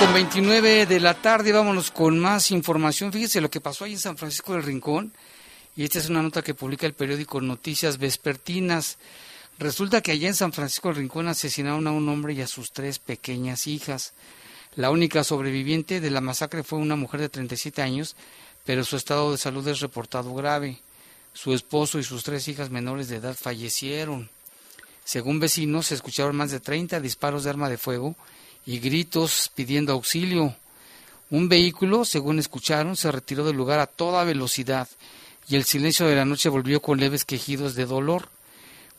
Con 0.00 0.12
29 0.12 0.87
de 0.87 0.98
la 1.00 1.14
tarde 1.14 1.52
vámonos 1.52 1.92
con 1.92 2.18
más 2.18 2.50
información. 2.50 3.12
Fíjese 3.12 3.40
lo 3.40 3.48
que 3.48 3.61
pasó 3.61 3.84
ahí 3.84 3.92
en 3.92 4.00
San 4.00 4.16
Francisco 4.16 4.54
del 4.54 4.64
Rincón. 4.64 5.12
Y 5.78 5.84
esta 5.84 6.00
es 6.00 6.08
una 6.08 6.22
nota 6.22 6.42
que 6.42 6.54
publica 6.54 6.86
el 6.86 6.94
periódico 6.94 7.40
Noticias 7.40 7.98
Vespertinas. 7.98 8.98
Resulta 9.60 10.00
que 10.00 10.10
allá 10.10 10.26
en 10.26 10.34
San 10.34 10.52
Francisco 10.52 10.88
del 10.88 10.96
Rincón 10.96 11.28
asesinaron 11.28 11.86
a 11.86 11.92
un 11.92 12.08
hombre 12.08 12.32
y 12.34 12.40
a 12.40 12.48
sus 12.48 12.72
tres 12.72 12.98
pequeñas 12.98 13.68
hijas. 13.68 14.12
La 14.74 14.90
única 14.90 15.22
sobreviviente 15.22 16.00
de 16.00 16.10
la 16.10 16.20
masacre 16.20 16.64
fue 16.64 16.80
una 16.80 16.96
mujer 16.96 17.20
de 17.20 17.28
37 17.28 17.80
años, 17.80 18.16
pero 18.64 18.82
su 18.82 18.96
estado 18.96 19.30
de 19.30 19.38
salud 19.38 19.68
es 19.68 19.78
reportado 19.78 20.34
grave. 20.34 20.80
Su 21.32 21.54
esposo 21.54 22.00
y 22.00 22.02
sus 22.02 22.24
tres 22.24 22.48
hijas 22.48 22.70
menores 22.70 23.06
de 23.06 23.18
edad 23.18 23.36
fallecieron. 23.40 24.28
Según 25.04 25.38
vecinos, 25.38 25.86
se 25.86 25.94
escucharon 25.94 26.34
más 26.34 26.50
de 26.50 26.58
30 26.58 26.98
disparos 26.98 27.44
de 27.44 27.50
arma 27.50 27.68
de 27.68 27.78
fuego 27.78 28.16
y 28.66 28.80
gritos 28.80 29.48
pidiendo 29.54 29.92
auxilio. 29.92 30.56
Un 31.30 31.48
vehículo, 31.48 32.04
según 32.04 32.40
escucharon, 32.40 32.96
se 32.96 33.12
retiró 33.12 33.44
del 33.44 33.54
lugar 33.56 33.78
a 33.78 33.86
toda 33.86 34.24
velocidad 34.24 34.88
y 35.48 35.56
el 35.56 35.64
silencio 35.64 36.06
de 36.06 36.14
la 36.14 36.26
noche 36.26 36.50
volvió 36.50 36.82
con 36.82 37.00
leves 37.00 37.24
quejidos 37.24 37.74
de 37.74 37.87
dolor. 37.87 38.28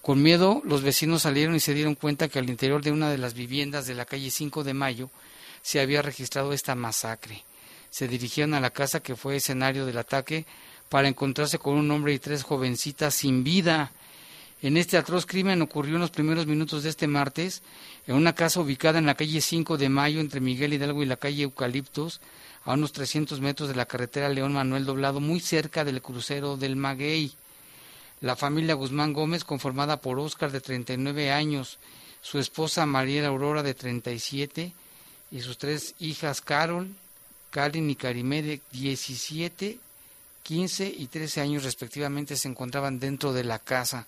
Con 0.01 0.23
miedo, 0.23 0.61
los 0.65 0.81
vecinos 0.81 1.21
salieron 1.21 1.55
y 1.55 1.59
se 1.59 1.75
dieron 1.75 1.93
cuenta 1.93 2.27
que 2.27 2.39
al 2.39 2.49
interior 2.49 2.81
de 2.81 2.91
una 2.91 3.11
de 3.11 3.19
las 3.19 3.35
viviendas 3.35 3.85
de 3.85 3.93
la 3.93 4.05
calle 4.05 4.31
5 4.31 4.63
de 4.63 4.73
Mayo 4.73 5.09
se 5.61 5.79
había 5.79 6.01
registrado 6.01 6.51
esta 6.51 6.73
masacre. 6.73 7.43
Se 7.91 8.07
dirigieron 8.07 8.55
a 8.55 8.59
la 8.59 8.71
casa 8.71 9.01
que 9.01 9.15
fue 9.15 9.35
escenario 9.35 9.85
del 9.85 9.97
ataque 9.97 10.45
para 10.89 11.07
encontrarse 11.07 11.59
con 11.59 11.75
un 11.75 11.91
hombre 11.91 12.13
y 12.13 12.19
tres 12.19 12.41
jovencitas 12.41 13.13
sin 13.13 13.43
vida. 13.43 13.91
En 14.61 14.75
este 14.75 14.97
atroz 14.97 15.25
crimen 15.25 15.61
ocurrió 15.61 15.95
en 15.95 16.01
los 16.01 16.09
primeros 16.09 16.47
minutos 16.47 16.83
de 16.83 16.89
este 16.89 17.07
martes 17.07 17.61
en 18.07 18.15
una 18.15 18.33
casa 18.33 18.59
ubicada 18.59 18.97
en 18.97 19.05
la 19.05 19.15
calle 19.15 19.39
5 19.39 19.77
de 19.77 19.89
Mayo 19.89 20.19
entre 20.19 20.41
Miguel 20.41 20.73
Hidalgo 20.73 21.03
y 21.03 21.05
la 21.05 21.17
calle 21.17 21.43
Eucaliptos, 21.43 22.19
a 22.69 22.73
unos 22.73 22.91
300 22.93 23.41
metros 23.41 23.67
de 23.67 23.73
la 23.73 23.87
carretera 23.87 24.29
León 24.29 24.53
Manuel 24.53 24.85
Doblado, 24.85 25.19
muy 25.19 25.39
cerca 25.39 25.83
del 25.83 26.03
crucero 26.03 26.55
del 26.55 26.75
Maguey. 26.75 27.33
La 28.21 28.35
familia 28.35 28.75
Guzmán 28.75 29.11
Gómez, 29.11 29.43
conformada 29.43 29.97
por 29.97 30.19
Óscar 30.19 30.51
de 30.51 30.61
39 30.61 31.31
años, 31.31 31.79
su 32.21 32.37
esposa 32.37 32.85
María 32.85 33.25
Aurora 33.25 33.63
de 33.63 33.73
37 33.73 34.71
y 35.31 35.39
sus 35.41 35.57
tres 35.57 35.95
hijas 35.97 36.41
Carol, 36.41 36.89
Karin 37.49 37.89
y 37.89 37.95
Karimé 37.95 38.43
de 38.43 38.61
17, 38.71 39.79
15 40.43 40.93
y 40.95 41.07
13 41.07 41.41
años 41.41 41.63
respectivamente 41.63 42.35
se 42.35 42.49
encontraban 42.49 42.99
dentro 42.99 43.33
de 43.33 43.45
la 43.45 43.57
casa. 43.57 44.05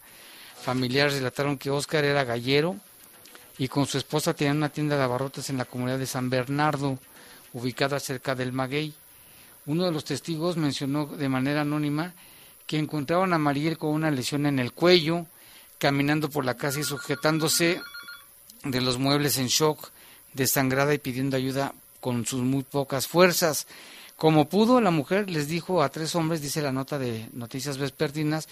Familiares 0.61 1.15
relataron 1.15 1.57
que 1.57 1.71
Óscar 1.71 2.05
era 2.05 2.25
gallero 2.25 2.75
y 3.57 3.69
con 3.69 3.87
su 3.87 3.97
esposa 3.97 4.35
tenían 4.35 4.57
una 4.57 4.69
tienda 4.69 4.97
de 4.97 5.03
abarrotes 5.03 5.49
en 5.49 5.57
la 5.57 5.65
comunidad 5.65 5.97
de 5.97 6.05
San 6.05 6.29
Bernardo, 6.29 6.99
ubicada 7.53 7.99
cerca 7.99 8.35
del 8.35 8.53
Maguey. 8.53 8.93
Uno 9.65 9.85
de 9.85 9.91
los 9.91 10.05
testigos 10.05 10.57
mencionó 10.57 11.05
de 11.05 11.29
manera 11.29 11.61
anónima 11.61 12.13
que 12.65 12.77
encontraron 12.77 13.33
a 13.33 13.37
Mariel 13.37 13.77
con 13.77 13.91
una 13.91 14.11
lesión 14.11 14.45
en 14.45 14.59
el 14.59 14.71
cuello, 14.71 15.25
caminando 15.77 16.29
por 16.29 16.45
la 16.45 16.55
casa 16.55 16.79
y 16.79 16.83
sujetándose 16.83 17.81
de 18.63 18.81
los 18.81 18.97
muebles 18.97 19.37
en 19.37 19.47
shock, 19.47 19.89
desangrada 20.33 20.93
y 20.93 20.99
pidiendo 20.99 21.37
ayuda 21.37 21.73
con 21.99 22.25
sus 22.25 22.41
muy 22.41 22.63
pocas 22.63 23.07
fuerzas. 23.07 23.67
Como 24.15 24.47
pudo, 24.47 24.81
la 24.81 24.91
mujer 24.91 25.29
les 25.29 25.47
dijo 25.47 25.81
a 25.81 25.89
tres 25.89 26.15
hombres, 26.15 26.41
dice 26.41 26.61
la 26.61 26.71
nota 26.71 26.99
de 26.99 27.27
Noticias 27.33 27.77
Vespertinas, 27.77 28.47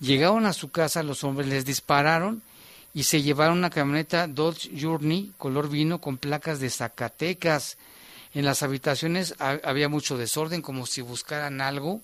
llegaron 0.00 0.46
a 0.46 0.52
su 0.52 0.70
casa, 0.70 1.02
los 1.02 1.24
hombres 1.24 1.48
les 1.48 1.64
dispararon 1.64 2.42
y 2.94 3.04
se 3.04 3.22
llevaron 3.22 3.58
una 3.58 3.70
camioneta 3.70 4.26
Dodge 4.26 4.70
Journey 4.78 5.32
color 5.38 5.68
vino 5.68 6.00
con 6.00 6.18
placas 6.18 6.60
de 6.60 6.70
Zacatecas. 6.70 7.76
En 8.34 8.44
las 8.44 8.62
habitaciones 8.62 9.34
había 9.38 9.88
mucho 9.88 10.18
desorden, 10.18 10.62
como 10.62 10.86
si 10.86 11.00
buscaran 11.00 11.60
algo, 11.60 12.00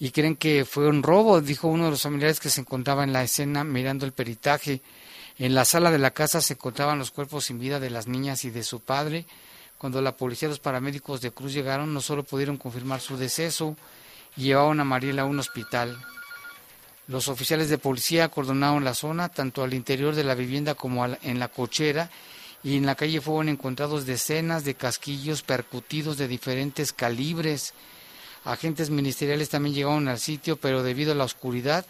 y 0.00 0.10
creen 0.10 0.36
que 0.36 0.64
fue 0.64 0.88
un 0.88 1.02
robo, 1.02 1.40
dijo 1.40 1.68
uno 1.68 1.84
de 1.84 1.90
los 1.92 2.02
familiares 2.02 2.40
que 2.40 2.50
se 2.50 2.60
encontraba 2.60 3.04
en 3.04 3.12
la 3.12 3.22
escena 3.22 3.62
mirando 3.62 4.06
el 4.06 4.12
peritaje. 4.12 4.80
En 5.38 5.54
la 5.54 5.64
sala 5.64 5.90
de 5.90 5.98
la 5.98 6.12
casa 6.12 6.40
se 6.40 6.54
encontraban 6.54 6.98
los 6.98 7.10
cuerpos 7.10 7.44
sin 7.44 7.58
vida 7.58 7.80
de 7.80 7.90
las 7.90 8.06
niñas 8.06 8.44
y 8.44 8.50
de 8.50 8.62
su 8.62 8.80
padre, 8.80 9.26
Cuando 9.76 10.00
la 10.00 10.16
policía 10.16 10.46
y 10.46 10.50
los 10.50 10.60
paramédicos 10.60 11.20
de 11.20 11.30
Cruz 11.30 11.52
llegaron, 11.52 11.92
no 11.92 12.00
solo 12.00 12.22
pudieron 12.22 12.56
confirmar 12.56 13.00
su 13.00 13.18
deceso, 13.18 13.76
llevaron 14.36 14.80
a 14.80 14.84
Mariela 14.84 15.22
a 15.22 15.26
un 15.26 15.38
hospital. 15.38 15.98
Los 17.06 17.28
oficiales 17.28 17.68
de 17.68 17.76
policía 17.76 18.24
acordonaron 18.24 18.84
la 18.84 18.94
zona, 18.94 19.28
tanto 19.28 19.62
al 19.62 19.74
interior 19.74 20.14
de 20.14 20.24
la 20.24 20.34
vivienda 20.34 20.74
como 20.74 21.04
en 21.04 21.38
la 21.38 21.48
cochera, 21.48 22.08
y 22.64 22.78
en 22.78 22.86
la 22.86 22.94
calle 22.94 23.20
fueron 23.20 23.50
encontrados 23.50 24.06
decenas 24.06 24.64
de 24.64 24.74
casquillos 24.74 25.42
percutidos 25.42 26.16
de 26.16 26.26
diferentes 26.26 26.94
calibres. 26.94 27.74
Agentes 28.44 28.88
ministeriales 28.88 29.50
también 29.50 29.74
llegaron 29.74 30.08
al 30.08 30.18
sitio, 30.18 30.56
pero 30.56 30.82
debido 30.82 31.12
a 31.12 31.14
la 31.14 31.24
oscuridad 31.24 31.84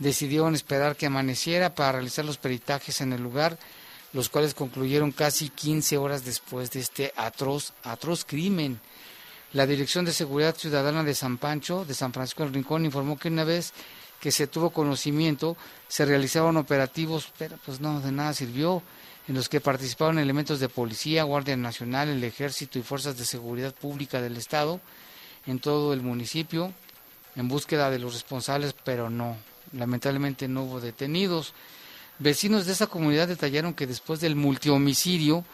decidieron 0.00 0.54
esperar 0.54 0.96
que 0.96 1.06
amaneciera 1.06 1.74
para 1.74 1.92
realizar 1.92 2.24
los 2.24 2.36
peritajes 2.36 3.00
en 3.00 3.12
el 3.12 3.22
lugar, 3.22 3.58
los 4.12 4.28
cuales 4.28 4.54
concluyeron 4.54 5.12
casi 5.12 5.50
15 5.50 5.98
horas 5.98 6.24
después 6.24 6.70
de 6.72 6.80
este 6.80 7.12
atroz, 7.16 7.72
atroz 7.84 8.24
crimen. 8.24 8.80
La 9.52 9.66
Dirección 9.66 10.04
de 10.04 10.12
Seguridad 10.12 10.56
Ciudadana 10.56 11.04
de 11.04 11.14
San 11.14 11.38
Pancho, 11.38 11.84
de 11.84 11.94
San 11.94 12.12
Francisco 12.12 12.42
del 12.42 12.54
Rincón, 12.54 12.84
informó 12.84 13.18
que 13.18 13.28
una 13.28 13.44
vez 13.44 13.72
que 14.20 14.32
se 14.32 14.48
tuvo 14.48 14.70
conocimiento, 14.70 15.56
se 15.86 16.04
realizaron 16.04 16.56
operativos, 16.56 17.32
pero 17.38 17.56
pues 17.64 17.80
no, 17.80 18.00
de 18.00 18.12
nada 18.12 18.34
sirvió, 18.34 18.82
en 19.28 19.34
los 19.34 19.48
que 19.48 19.60
participaron 19.60 20.18
elementos 20.18 20.58
de 20.58 20.68
policía, 20.68 21.22
Guardia 21.22 21.56
Nacional, 21.56 22.08
el 22.08 22.24
Ejército 22.24 22.78
y 22.78 22.82
Fuerzas 22.82 23.18
de 23.18 23.24
Seguridad 23.24 23.74
Pública 23.74 24.20
del 24.20 24.36
Estado 24.36 24.80
en 25.46 25.60
todo 25.60 25.92
el 25.92 26.00
municipio 26.00 26.72
en 27.38 27.46
búsqueda 27.46 27.88
de 27.88 28.00
los 28.00 28.14
responsables, 28.14 28.74
pero 28.84 29.10
no, 29.10 29.36
lamentablemente 29.72 30.48
no 30.48 30.64
hubo 30.64 30.80
detenidos. 30.80 31.54
Vecinos 32.18 32.66
de 32.66 32.72
esa 32.72 32.88
comunidad 32.88 33.28
detallaron 33.28 33.74
que 33.74 33.86
después 33.86 34.18
del 34.20 34.34
multihomicidio 34.34 35.44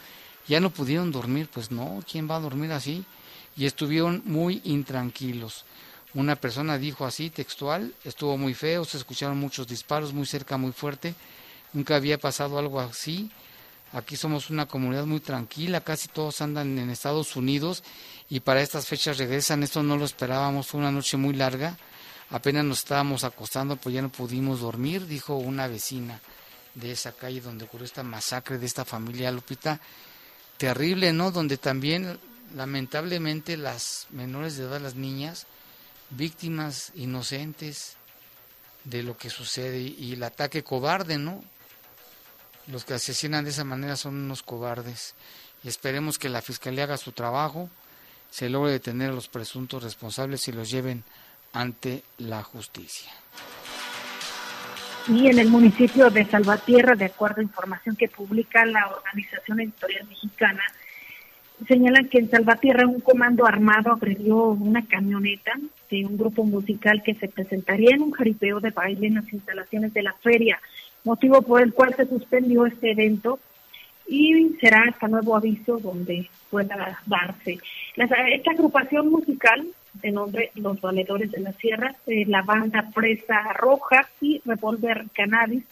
ya 0.49 0.61
no 0.61 0.71
pudieron 0.71 1.13
dormir, 1.13 1.49
pues 1.53 1.71
no, 1.71 2.03
¿quién 2.11 2.29
va 2.29 2.37
a 2.37 2.41
dormir 2.41 2.73
así? 2.73 3.05
Y 3.55 3.67
estuvieron 3.67 4.23
muy 4.25 4.63
intranquilos. 4.65 5.67
Una 6.15 6.37
persona 6.37 6.79
dijo 6.79 7.05
así, 7.05 7.29
textual, 7.29 7.93
estuvo 8.05 8.39
muy 8.39 8.55
feo, 8.55 8.87
se 8.87 8.97
escucharon 8.97 9.39
muchos 9.39 9.67
disparos, 9.67 10.15
muy 10.15 10.25
cerca, 10.25 10.57
muy 10.57 10.73
fuerte, 10.73 11.15
nunca 11.75 11.97
había 11.97 12.19
pasado 12.19 12.59
algo 12.59 12.81
así. 12.81 13.31
Aquí 13.95 14.17
somos 14.17 14.51
una 14.51 14.67
comunidad 14.67 15.07
muy 15.07 15.21
tranquila, 15.21 15.81
casi 15.81 16.09
todos 16.09 16.41
andan 16.41 16.77
en 16.81 16.91
Estados 16.91 17.37
Unidos 17.37 17.85
y 18.29 18.41
para 18.41 18.61
estas 18.61 18.89
fechas 18.89 19.19
regresan, 19.19 19.63
esto 19.63 19.85
no 19.85 19.97
lo 19.97 20.05
esperábamos, 20.05 20.67
fue 20.67 20.81
una 20.81 20.91
noche 20.91 21.17
muy 21.17 21.33
larga, 21.33 21.79
apenas 22.31 22.65
nos 22.65 22.79
estábamos 22.79 23.23
acostando, 23.23 23.77
pues 23.77 23.95
ya 23.95 24.03
no 24.03 24.09
pudimos 24.09 24.61
dormir, 24.61 25.07
dijo 25.07 25.37
una 25.37 25.69
vecina 25.69 26.21
de 26.75 26.91
esa 26.91 27.13
calle 27.13 27.41
donde 27.41 27.67
ocurrió 27.67 27.85
esta 27.85 28.03
masacre 28.03 28.59
de 28.59 28.67
esta 28.67 28.85
familia 28.85 29.31
Lupita, 29.31 29.81
terrible, 30.57 31.13
¿no? 31.13 31.31
Donde 31.31 31.57
también 31.57 32.19
lamentablemente 32.53 33.57
las 33.57 34.09
menores 34.11 34.57
de 34.57 34.65
edad, 34.65 34.81
las 34.81 34.97
niñas, 34.97 35.47
víctimas 36.11 36.91
inocentes 36.97 37.97
de 38.83 39.05
lo 39.05 39.17
que 39.17 39.31
sucede 39.31 39.81
y 39.81 40.15
el 40.15 40.23
ataque 40.25 40.65
cobarde, 40.65 41.17
¿no? 41.17 41.45
Los 42.71 42.85
que 42.85 42.95
asesinan 42.95 43.45
de 43.45 43.51
esa 43.51 43.65
manera 43.65 43.97
son 43.97 44.15
unos 44.15 44.43
cobardes 44.43 45.15
y 45.63 45.69
esperemos 45.69 46.19
que 46.19 46.29
la 46.29 46.43
Fiscalía 46.43 46.85
haga 46.85 46.97
su 46.97 47.13
trabajo, 47.13 47.69
se 48.31 48.49
logre 48.49 48.73
detener 48.73 49.11
a 49.11 49.15
los 49.15 49.29
presuntos 49.29 49.83
responsables 49.83 50.49
y 50.49 50.53
los 50.53 50.71
lleven 50.71 51.05
ante 51.53 52.03
la 52.19 52.43
justicia. 52.43 53.11
Y 55.07 55.29
en 55.29 55.39
el 55.39 55.49
municipio 55.49 56.09
de 56.11 56.25
Salvatierra, 56.25 56.95
de 56.95 57.05
acuerdo 57.05 57.41
a 57.41 57.45
información 57.45 57.95
que 57.95 58.09
publica 58.09 58.65
la 58.65 58.89
Organización 58.89 59.61
Editorial 59.61 60.09
Mexicana, 60.09 60.63
señalan 61.69 62.09
que 62.09 62.19
en 62.19 62.31
Salvatierra 62.31 62.87
un 62.87 63.01
comando 63.01 63.47
armado 63.47 63.93
agredió 63.93 64.49
una 64.49 64.87
camioneta 64.87 65.53
de 65.91 66.05
un 66.05 66.17
grupo 66.17 66.45
musical 66.45 67.03
que 67.05 67.15
se 67.15 67.29
presentaría 67.29 67.95
en 67.95 68.03
un 68.03 68.13
jaripeo 68.13 68.61
de 68.61 68.71
baile 68.71 69.07
en 69.07 69.15
las 69.17 69.33
instalaciones 69.33 69.93
de 69.95 70.03
la 70.03 70.15
feria, 70.15 70.61
motivo 71.05 71.43
por 71.43 71.63
el 71.63 71.73
cual 71.73 71.95
se 71.95 72.07
suspendió 72.07 72.67
este 72.67 72.93
evento 72.93 73.39
y 74.07 74.51
será 74.61 74.85
hasta 74.89 75.09
nuevo 75.09 75.37
aviso 75.37 75.79
donde 75.79 76.29
pueda 76.51 76.99
darse. 77.07 77.59
esta 77.97 78.51
agrupación 78.51 79.11
musical 79.11 79.67
de 79.95 80.11
nombre 80.11 80.51
Los 80.57 80.81
Valedores 80.81 81.31
de 81.31 81.41
la 81.41 81.53
Sierra, 81.53 81.95
la 82.07 82.43
banda 82.43 82.91
Presa 82.95 83.53
Roja 83.55 84.09
y 84.21 84.43
Revolver 84.45 85.05
Cannabis 85.15 85.65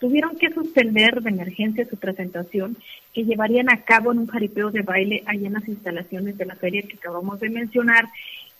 tuvieron 0.00 0.36
que 0.36 0.50
suspender 0.50 1.22
de 1.22 1.30
emergencia 1.30 1.86
su 1.88 1.96
presentación 1.96 2.76
que 3.12 3.24
llevarían 3.24 3.70
a 3.70 3.82
cabo 3.82 4.12
en 4.12 4.20
un 4.20 4.26
jaripeo 4.26 4.70
de 4.70 4.82
baile 4.82 5.22
allá 5.26 5.46
en 5.46 5.54
las 5.54 5.68
instalaciones 5.68 6.38
de 6.38 6.46
la 6.46 6.56
feria 6.56 6.82
que 6.82 6.96
acabamos 6.96 7.40
de 7.40 7.50
mencionar, 7.50 8.06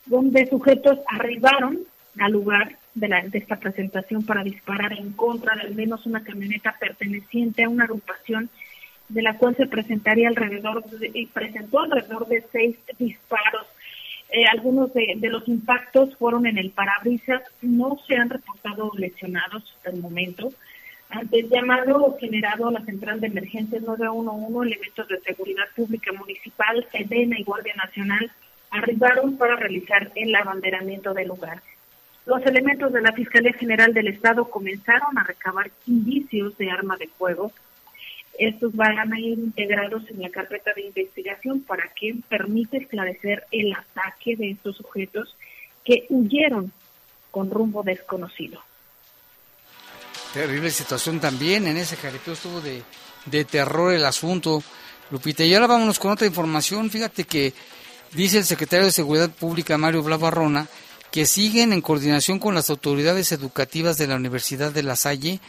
donde 0.05 0.47
sujetos 0.47 0.99
arribaron 1.07 1.79
al 2.19 2.31
lugar 2.31 2.77
de, 2.99 3.07
la, 3.07 3.21
de 3.21 3.37
esta 3.37 3.57
presentación 3.57 4.25
para 4.25 4.43
disparar 4.43 4.93
en 4.93 5.13
contra 5.13 5.55
de 5.55 5.61
al 5.61 5.75
menos 5.75 6.05
una 6.05 6.23
camioneta 6.23 6.75
perteneciente 6.79 7.63
a 7.63 7.69
una 7.69 7.85
agrupación 7.85 8.49
de 9.09 9.21
la 9.21 9.37
cual 9.37 9.55
se 9.55 9.65
presentaría 9.65 10.27
alrededor 10.27 10.83
y 11.13 11.25
presentó 11.27 11.79
alrededor 11.79 12.27
de 12.27 12.43
seis 12.51 12.77
disparos. 12.97 13.65
Eh, 14.31 14.45
algunos 14.45 14.93
de, 14.93 15.17
los 15.23 15.47
impactos 15.47 16.15
fueron 16.17 16.45
en 16.45 16.59
el 16.59 16.69
parabrisas, 16.69 17.41
no 17.61 17.97
se 18.07 18.15
han 18.15 18.29
reportado 18.29 18.91
lesionados 18.95 19.63
hasta 19.75 19.89
el 19.89 19.99
momento. 19.99 20.51
Ante 21.09 21.39
el 21.39 21.49
llamado 21.49 22.15
generado 22.19 22.67
a 22.67 22.71
la 22.71 22.85
central 22.85 23.19
de 23.19 23.27
emergencias 23.27 23.81
911, 23.81 24.67
elementos 24.67 25.07
de 25.07 25.19
seguridad 25.21 25.65
pública 25.75 26.13
municipal, 26.13 26.85
Sedena 26.91 27.39
y 27.39 27.43
Guardia 27.43 27.73
Nacional 27.73 28.31
arribaron 28.69 29.35
para 29.37 29.55
realizar 29.55 30.11
el 30.13 30.35
abanderamiento 30.35 31.15
del 31.15 31.29
lugar. 31.29 31.63
Los 32.29 32.45
elementos 32.45 32.93
de 32.93 33.01
la 33.01 33.11
Fiscalía 33.11 33.53
General 33.53 33.91
del 33.91 34.07
Estado 34.07 34.47
comenzaron 34.47 35.17
a 35.17 35.23
recabar 35.23 35.71
indicios 35.87 36.55
de 36.59 36.69
arma 36.69 36.95
de 36.95 37.07
fuego. 37.07 37.51
Estos 38.37 38.75
van 38.75 39.11
a 39.11 39.19
ir 39.19 39.39
integrados 39.39 40.03
en 40.11 40.21
la 40.21 40.29
carpeta 40.29 40.71
de 40.75 40.83
investigación 40.83 41.61
para 41.61 41.89
que 41.99 42.17
permita 42.29 42.77
esclarecer 42.77 43.47
el 43.51 43.73
ataque 43.73 44.35
de 44.35 44.51
estos 44.51 44.77
sujetos 44.77 45.35
que 45.83 46.05
huyeron 46.09 46.71
con 47.31 47.49
rumbo 47.49 47.81
desconocido. 47.81 48.61
Terrible 50.31 50.69
situación 50.69 51.19
también, 51.19 51.65
en 51.65 51.77
ese 51.77 51.95
jaripeo 51.95 52.35
estuvo 52.35 52.61
de, 52.61 52.83
de 53.25 53.43
terror 53.43 53.91
el 53.91 54.05
asunto, 54.05 54.61
Lupita. 55.09 55.43
Y 55.43 55.55
ahora 55.55 55.65
vámonos 55.65 55.97
con 55.97 56.11
otra 56.11 56.27
información. 56.27 56.91
Fíjate 56.91 57.23
que 57.23 57.55
dice 58.13 58.37
el 58.37 58.45
secretario 58.45 58.85
de 58.85 58.91
Seguridad 58.91 59.31
Pública, 59.31 59.79
Mario 59.79 60.03
Blavarrona, 60.03 60.67
que 61.11 61.25
siguen 61.25 61.73
en 61.73 61.81
coordinación 61.81 62.39
con 62.39 62.55
las 62.55 62.69
autoridades 62.69 63.31
educativas 63.31 63.97
de 63.97 64.07
la 64.07 64.15
Universidad 64.15 64.71
de 64.71 64.83
La 64.83 64.95
Salle 64.95 65.39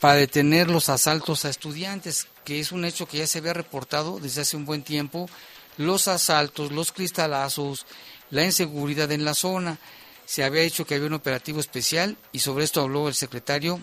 para 0.00 0.14
detener 0.14 0.70
los 0.70 0.88
asaltos 0.88 1.44
a 1.44 1.50
estudiantes, 1.50 2.28
que 2.44 2.60
es 2.60 2.70
un 2.70 2.84
hecho 2.84 3.06
que 3.06 3.18
ya 3.18 3.26
se 3.26 3.38
había 3.38 3.52
reportado 3.52 4.20
desde 4.20 4.42
hace 4.42 4.56
un 4.56 4.64
buen 4.64 4.82
tiempo, 4.82 5.28
los 5.76 6.08
asaltos, 6.08 6.70
los 6.70 6.92
cristalazos, 6.92 7.84
la 8.30 8.44
inseguridad 8.44 9.10
en 9.10 9.24
la 9.24 9.34
zona. 9.34 9.78
Se 10.24 10.44
había 10.44 10.62
dicho 10.62 10.86
que 10.86 10.94
había 10.94 11.08
un 11.08 11.14
operativo 11.14 11.58
especial 11.58 12.16
y 12.32 12.38
sobre 12.38 12.64
esto 12.64 12.80
habló 12.80 13.08
el 13.08 13.14
secretario 13.14 13.82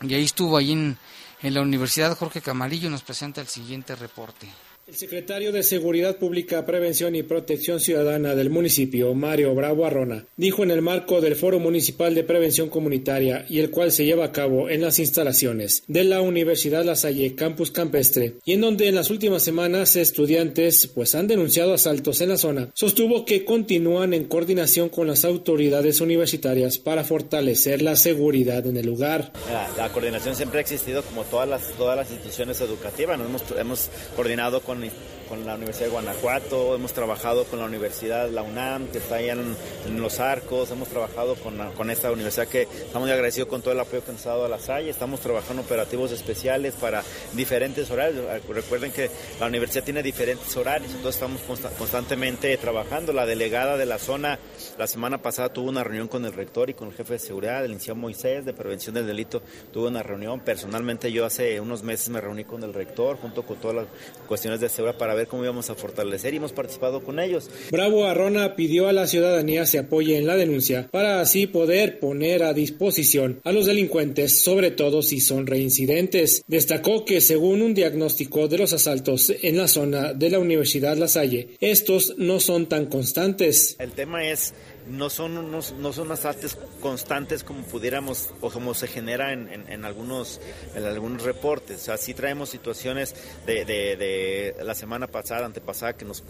y 0.00 0.14
ahí 0.14 0.24
estuvo 0.24 0.56
ahí 0.56 0.72
en, 0.72 0.98
en 1.42 1.54
la 1.54 1.60
Universidad 1.60 2.16
Jorge 2.16 2.40
Camarillo 2.40 2.88
nos 2.88 3.02
presenta 3.02 3.40
el 3.40 3.48
siguiente 3.48 3.94
reporte. 3.96 4.48
El 4.86 4.96
secretario 4.96 5.50
de 5.50 5.62
Seguridad 5.62 6.18
Pública, 6.18 6.66
Prevención 6.66 7.14
y 7.14 7.22
Protección 7.22 7.80
Ciudadana 7.80 8.34
del 8.34 8.50
municipio, 8.50 9.14
Mario 9.14 9.54
Bravo 9.54 9.86
Arrona, 9.86 10.26
dijo 10.36 10.62
en 10.62 10.70
el 10.70 10.82
marco 10.82 11.22
del 11.22 11.36
Foro 11.36 11.58
Municipal 11.58 12.14
de 12.14 12.22
Prevención 12.22 12.68
Comunitaria 12.68 13.46
y 13.48 13.60
el 13.60 13.70
cual 13.70 13.92
se 13.92 14.04
lleva 14.04 14.26
a 14.26 14.32
cabo 14.32 14.68
en 14.68 14.82
las 14.82 14.98
instalaciones 14.98 15.84
de 15.86 16.04
la 16.04 16.20
Universidad 16.20 16.84
La 16.84 16.96
Salle 16.96 17.34
Campus 17.34 17.70
Campestre 17.70 18.34
y 18.44 18.52
en 18.52 18.60
donde 18.60 18.86
en 18.86 18.94
las 18.94 19.08
últimas 19.08 19.42
semanas 19.42 19.96
estudiantes 19.96 20.86
pues 20.88 21.14
han 21.14 21.28
denunciado 21.28 21.72
asaltos 21.72 22.20
en 22.20 22.28
la 22.28 22.36
zona, 22.36 22.68
sostuvo 22.74 23.24
que 23.24 23.46
continúan 23.46 24.12
en 24.12 24.24
coordinación 24.24 24.90
con 24.90 25.06
las 25.06 25.24
autoridades 25.24 26.02
universitarias 26.02 26.76
para 26.76 27.04
fortalecer 27.04 27.80
la 27.80 27.96
seguridad 27.96 28.66
en 28.66 28.76
el 28.76 28.84
lugar. 28.84 29.32
La, 29.50 29.66
la 29.78 29.88
coordinación 29.90 30.36
siempre 30.36 30.58
ha 30.58 30.60
existido 30.60 31.02
como 31.04 31.24
todas 31.24 31.48
las, 31.48 31.72
todas 31.72 31.96
las 31.96 32.10
instituciones 32.10 32.60
educativas, 32.60 33.18
nos 33.18 33.28
hemos, 33.28 33.42
hemos 33.58 33.90
coordinado 34.14 34.60
con 34.60 34.73
con, 34.74 34.90
la 35.42 35.54
Universidad 35.54 35.86
de 35.86 35.92
Guanajuato, 35.92 36.74
hemos 36.74 36.92
trabajado 36.92 37.44
con 37.44 37.58
la 37.58 37.64
Universidad, 37.64 38.28
la 38.30 38.42
UNAM, 38.42 38.86
que 38.88 38.98
está 38.98 39.16
ahí 39.16 39.28
en, 39.30 39.56
Los 40.00 40.20
Arcos, 40.20 40.70
hemos 40.70 40.88
trabajado 40.88 41.34
con, 41.36 41.90
esta 41.90 42.10
universidad 42.12 42.46
que 42.46 42.62
estamos 42.62 43.02
muy 43.02 43.10
agradecidos 43.10 43.48
con 43.48 43.62
todo 43.62 43.72
el 43.72 43.80
apoyo 43.80 44.04
que 44.04 44.12
nos 44.12 44.24
ha 44.26 44.30
dado 44.30 44.44
a 44.44 44.48
la 44.48 44.58
Salle, 44.58 44.90
estamos 44.90 45.20
trabajando 45.20 45.62
operativos 45.62 46.12
especiales 46.12 46.74
para 46.74 47.02
diferentes 47.32 47.90
horarios. 47.90 48.24
Recuerden 48.48 48.92
que 48.92 49.10
la 49.40 49.46
universidad 49.46 49.84
tiene 49.84 50.02
diferentes 50.02 50.56
horarios, 50.56 50.92
entonces 50.92 51.22
estamos 51.22 51.40
constantemente 51.78 52.56
trabajando. 52.56 53.12
La 53.12 53.26
delegada 53.26 53.76
de 53.76 53.86
la 53.86 53.98
zona 53.98 54.38
la 54.78 54.86
semana 54.86 55.18
pasada 55.22 55.52
tuvo 55.52 55.68
una 55.68 55.84
reunión 55.84 56.08
con 56.08 56.24
el 56.24 56.32
rector 56.32 56.70
y 56.70 56.74
con 56.74 56.88
el 56.88 56.94
jefe 56.94 57.14
de 57.14 57.18
seguridad, 57.18 57.64
el 57.64 57.72
licenciado 57.72 58.00
Moisés, 58.00 58.44
de 58.44 58.52
prevención 58.52 58.94
del 58.94 59.06
delito, 59.06 59.42
tuvo 59.72 59.88
una 59.88 60.02
reunión. 60.02 60.40
Personalmente 60.40 61.12
yo 61.12 61.24
hace 61.24 61.60
unos 61.60 61.82
meses 61.82 62.08
me 62.08 62.20
reuní 62.20 62.44
con 62.44 62.62
el 62.62 62.74
rector 62.74 63.16
junto 63.18 63.44
con 63.44 63.56
todas 63.56 63.76
las 63.76 63.86
cuestiones 64.26 64.60
de 64.60 64.68
seguridad 64.68 64.98
para 64.98 65.14
ver 65.14 65.23
ver 65.24 65.28
cómo 65.28 65.44
íbamos 65.44 65.70
a 65.70 65.74
fortalecer 65.74 66.34
y 66.34 66.36
hemos 66.36 66.52
participado 66.52 67.02
con 67.02 67.18
ellos. 67.18 67.50
Bravo 67.70 68.04
Arrona 68.04 68.56
pidió 68.56 68.88
a 68.88 68.92
la 68.92 69.06
ciudadanía 69.06 69.66
se 69.66 69.78
apoye 69.78 70.18
en 70.18 70.26
la 70.26 70.36
denuncia 70.36 70.88
para 70.90 71.20
así 71.20 71.46
poder 71.46 71.98
poner 71.98 72.42
a 72.42 72.52
disposición 72.52 73.40
a 73.44 73.52
los 73.52 73.66
delincuentes, 73.66 74.42
sobre 74.42 74.70
todo 74.70 75.02
si 75.02 75.20
son 75.20 75.46
reincidentes. 75.46 76.42
Destacó 76.46 77.04
que 77.04 77.20
según 77.20 77.62
un 77.62 77.74
diagnóstico 77.74 78.48
de 78.48 78.58
los 78.58 78.72
asaltos 78.72 79.32
en 79.42 79.56
la 79.56 79.68
zona 79.68 80.12
de 80.12 80.30
la 80.30 80.38
Universidad 80.38 80.96
La 80.96 81.08
Salle, 81.08 81.56
estos 81.60 82.14
no 82.18 82.40
son 82.40 82.66
tan 82.66 82.86
constantes. 82.86 83.76
El 83.78 83.92
tema 83.92 84.28
es 84.28 84.54
no 84.86 85.10
son 85.10 85.38
unos, 85.38 85.72
no 85.72 85.92
son 85.92 86.12
asaltos 86.12 86.56
constantes 86.80 87.44
como 87.44 87.62
pudiéramos 87.62 88.32
o 88.40 88.50
como 88.50 88.74
se 88.74 88.86
genera 88.86 89.32
en, 89.32 89.48
en, 89.48 89.84
algunos 89.84 90.40
en 90.74 90.84
algunos 90.84 91.22
reportes. 91.22 91.80
O 91.82 91.84
sea, 91.84 91.96
sí 91.96 92.14
traemos 92.14 92.50
situaciones 92.50 93.14
de, 93.46 94.54
la 94.62 94.74
semana 94.74 95.06
pasada, 95.06 95.46
antepasada, 95.46 95.94
que 95.94 96.04
nos, 96.04 96.22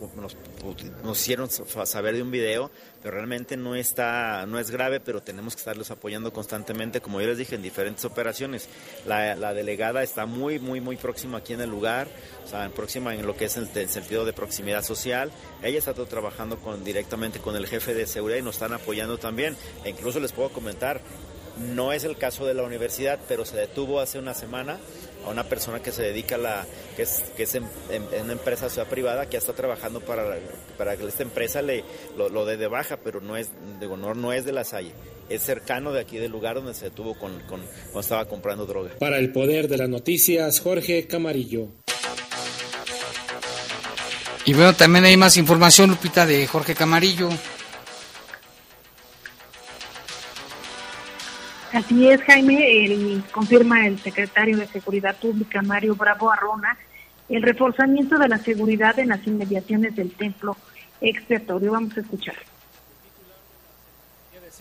nos, 1.02 1.20
hicieron 1.20 1.48
saber 1.50 2.14
de 2.14 2.22
un 2.22 2.30
video, 2.30 2.70
pero 3.02 3.16
realmente 3.16 3.56
no 3.56 3.74
está, 3.74 4.46
no 4.46 4.58
es 4.58 4.70
grave, 4.70 5.00
pero 5.00 5.22
tenemos 5.22 5.54
que 5.54 5.60
estarlos 5.60 5.90
apoyando 5.90 6.32
constantemente, 6.32 7.00
como 7.00 7.20
yo 7.20 7.28
les 7.28 7.38
dije, 7.38 7.56
en 7.56 7.62
diferentes 7.62 8.04
operaciones. 8.04 8.68
La, 9.06 9.54
delegada 9.54 10.02
está 10.02 10.26
muy, 10.26 10.58
muy, 10.58 10.80
muy 10.80 10.96
próxima 10.96 11.38
aquí 11.38 11.52
en 11.52 11.60
el 11.60 11.70
lugar, 11.70 12.08
o 12.44 12.48
sea, 12.48 12.68
próxima 12.70 13.14
en 13.14 13.26
lo 13.26 13.36
que 13.36 13.44
es 13.44 13.56
el, 13.56 13.68
el 13.74 13.88
sentido 13.88 14.24
de 14.24 14.32
proximidad 14.32 14.82
social. 14.82 15.30
Ella 15.62 15.78
está 15.78 15.94
trabajando 15.94 16.58
con, 16.58 16.84
directamente 16.84 17.38
con 17.38 17.56
el 17.56 17.66
jefe 17.66 17.94
de 17.94 18.06
seguridad 18.06 18.43
nos 18.44 18.56
están 18.56 18.72
apoyando 18.72 19.18
también. 19.18 19.56
E 19.84 19.90
incluso 19.90 20.20
les 20.20 20.32
puedo 20.32 20.50
comentar, 20.50 21.00
no 21.74 21.92
es 21.92 22.04
el 22.04 22.16
caso 22.16 22.46
de 22.46 22.54
la 22.54 22.62
universidad, 22.62 23.18
pero 23.28 23.44
se 23.44 23.56
detuvo 23.56 24.00
hace 24.00 24.18
una 24.18 24.34
semana 24.34 24.78
a 25.24 25.30
una 25.30 25.44
persona 25.44 25.80
que 25.80 25.92
se 25.92 26.02
dedica 26.02 26.34
a 26.34 26.38
la, 26.38 26.66
que 26.96 27.02
es, 27.02 27.24
que 27.36 27.44
es 27.44 27.54
en, 27.54 27.64
una 28.22 28.32
empresa 28.32 28.68
ciudad 28.68 28.88
privada 28.88 29.28
que 29.28 29.36
está 29.36 29.52
trabajando 29.52 30.00
para, 30.00 30.38
para 30.76 30.96
que 30.96 31.06
esta 31.06 31.22
empresa 31.22 31.62
le 31.62 31.84
lo, 32.16 32.44
dé 32.44 32.56
de 32.56 32.66
baja, 32.66 32.98
pero 33.02 33.20
no 33.20 33.36
es, 33.36 33.50
digo, 33.80 33.96
no, 33.96 34.14
no 34.14 34.32
es 34.32 34.44
de 34.44 34.52
la 34.52 34.64
Salle. 34.64 34.92
Es 35.30 35.42
cercano 35.42 35.92
de 35.92 36.00
aquí 36.00 36.18
del 36.18 36.30
lugar 36.30 36.56
donde 36.56 36.74
se 36.74 36.86
detuvo 36.86 37.14
con, 37.14 37.40
con, 37.40 37.62
cuando 37.84 38.00
estaba 38.00 38.26
comprando 38.26 38.66
droga. 38.66 38.90
Para 38.98 39.18
el 39.18 39.32
poder 39.32 39.68
de 39.68 39.78
las 39.78 39.88
noticias, 39.88 40.60
Jorge 40.60 41.06
Camarillo. 41.06 41.68
Y 44.46 44.52
bueno, 44.52 44.74
también 44.74 45.06
hay 45.06 45.16
más 45.16 45.38
información, 45.38 45.88
Lupita, 45.88 46.26
de 46.26 46.46
Jorge 46.46 46.74
Camarillo. 46.74 47.30
Así 51.74 52.08
es, 52.08 52.22
Jaime, 52.22 52.84
el, 52.84 53.24
confirma 53.32 53.84
el 53.84 53.98
secretario 53.98 54.56
de 54.56 54.68
Seguridad 54.68 55.16
Pública, 55.16 55.60
Mario 55.60 55.96
Bravo 55.96 56.30
Arrona, 56.30 56.78
el 57.28 57.42
reforzamiento 57.42 58.16
de 58.16 58.28
la 58.28 58.38
seguridad 58.38 58.96
en 59.00 59.08
las 59.08 59.26
inmediaciones 59.26 59.96
del 59.96 60.12
templo 60.12 60.56
expiatorio. 61.00 61.72
Vamos 61.72 61.96
a 61.96 62.02
escuchar. 62.02 62.36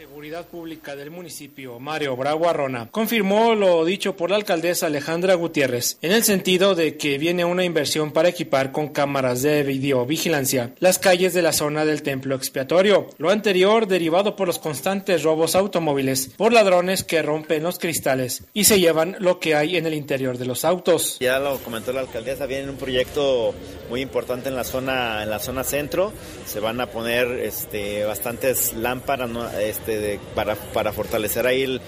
Seguridad 0.04 0.46
Pública 0.48 0.98
del 0.98 1.12
municipio, 1.12 1.80
Mario 1.80 2.18
Bravo 2.18 2.50
Arrona, 2.50 2.90
confirmó 2.92 3.56
lo 3.56 3.86
dicho 3.86 4.18
por 4.18 4.32
la 4.32 4.36
alcaldesa 4.36 4.88
Alejandra 4.88 5.36
Gutiérrez, 5.36 5.98
en 6.02 6.12
el 6.12 6.26
sentido 6.26 6.76
de 6.76 6.98
que 6.98 7.18
viene 7.18 7.46
una 7.46 7.64
inversión 7.64 8.12
para 8.12 8.28
equipar 8.28 8.74
con 8.74 8.90
cámaras 8.90 9.44
de 9.44 9.64
videovigilancia 9.64 10.74
las 10.80 11.00
calles 11.00 11.34
de 11.34 11.42
la 11.42 11.54
zona 11.54 11.86
del 11.86 12.04
templo 12.04 12.36
expiatorio. 12.36 13.08
Lo 13.18 13.30
anterior 13.30 13.88
derivado 13.88 14.36
por 14.36 14.48
los 14.48 14.60
constantes 14.60 15.24
robos 15.24 15.56
automóviles 15.56 16.32
por 16.36 16.52
ladrones 16.52 17.06
que 17.06 17.22
rompen 17.22 17.64
los 17.64 17.80
cristales 17.80 18.44
y 18.54 18.66
se 18.66 18.82
llevan 18.82 19.16
lo 19.20 19.40
que 19.40 19.56
hay 19.56 19.78
en 19.78 19.86
el 19.86 19.94
interior 19.94 20.38
de 20.38 20.46
los 20.46 20.66
autos. 20.66 21.18
Ya 21.22 21.40
lo 21.40 21.60
comentó 21.60 21.94
la 21.94 22.02
alcaldesa, 22.02 22.46
viene 22.46 22.70
un 22.70 22.76
proyecto 22.76 23.54
muy 23.90 24.02
importante 24.02 24.50
en 24.50 24.56
la 24.58 24.66
zona, 24.66 25.24
en 25.24 25.30
la 25.30 25.40
zona 25.40 25.64
centro. 25.64 26.12
Se 26.46 26.60
van 26.60 26.82
a 26.82 26.88
poner 26.88 27.28
este, 27.40 28.04
bastantes 28.04 28.74
lámparas, 28.74 29.30
¿no? 29.30 29.48
Este, 29.94 30.14
este, 30.14 30.20
para, 30.36 30.56
para 30.56 30.92
fortalecer 30.92 31.48
ahí 31.48 31.64
el, 31.64 31.82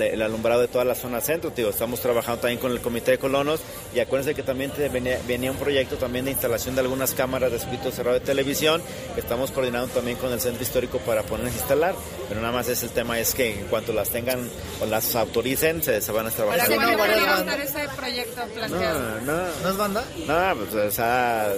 el, 0.00 0.22
alumbrado 0.22 0.60
de 0.60 0.68
toda 0.68 0.84
la 0.84 0.94
zona 0.94 1.20
centro. 1.20 1.50
Tío. 1.50 1.70
Estamos 1.70 2.00
trabajando 2.00 2.40
también 2.40 2.58
con 2.58 2.72
el 2.72 2.80
Comité 2.80 3.12
de 3.12 3.18
Colonos 3.18 3.60
y 3.94 4.00
acuérdense 4.00 4.34
que 4.34 4.42
también 4.42 4.72
venía, 4.92 5.18
venía, 5.26 5.50
un 5.50 5.56
proyecto 5.56 5.96
también 5.96 6.24
de 6.24 6.32
instalación 6.32 6.74
de 6.74 6.82
algunas 6.82 7.14
cámaras 7.14 7.52
de 7.52 7.58
circuito 7.58 7.90
cerrado 7.90 8.18
de 8.18 8.24
televisión 8.24 8.82
que 9.14 9.20
estamos 9.20 9.50
coordinando 9.50 9.88
también 9.88 10.16
con 10.18 10.32
el 10.32 10.40
Centro 10.40 10.62
Histórico 10.62 10.98
para 10.98 11.22
ponerlas 11.22 11.54
a 11.54 11.58
instalar. 11.58 11.94
Pero 12.28 12.40
nada 12.40 12.52
más 12.52 12.68
es 12.68 12.82
el 12.82 12.90
tema 12.90 13.18
es 13.18 13.34
que 13.34 13.60
en 13.60 13.66
cuanto 13.66 13.92
las 13.92 14.10
tengan 14.10 14.48
o 14.80 14.86
las 14.86 15.14
autoricen, 15.14 15.82
se, 15.82 16.00
se 16.00 16.12
van 16.12 16.26
a 16.26 16.30
trabajar. 16.30 16.68
¿Para 16.68 16.86
qué 16.86 16.96
va 16.96 17.52
a 17.52 17.56
ese 17.56 17.88
proyecto 17.96 18.42
planteado? 18.54 19.20
No, 19.20 19.32
no. 19.32 19.42
¿No 19.62 19.70
es 19.70 19.76
banda? 19.76 20.04
No, 20.26 20.56
pues, 20.56 20.74
o 20.74 20.90
sea, 20.90 21.52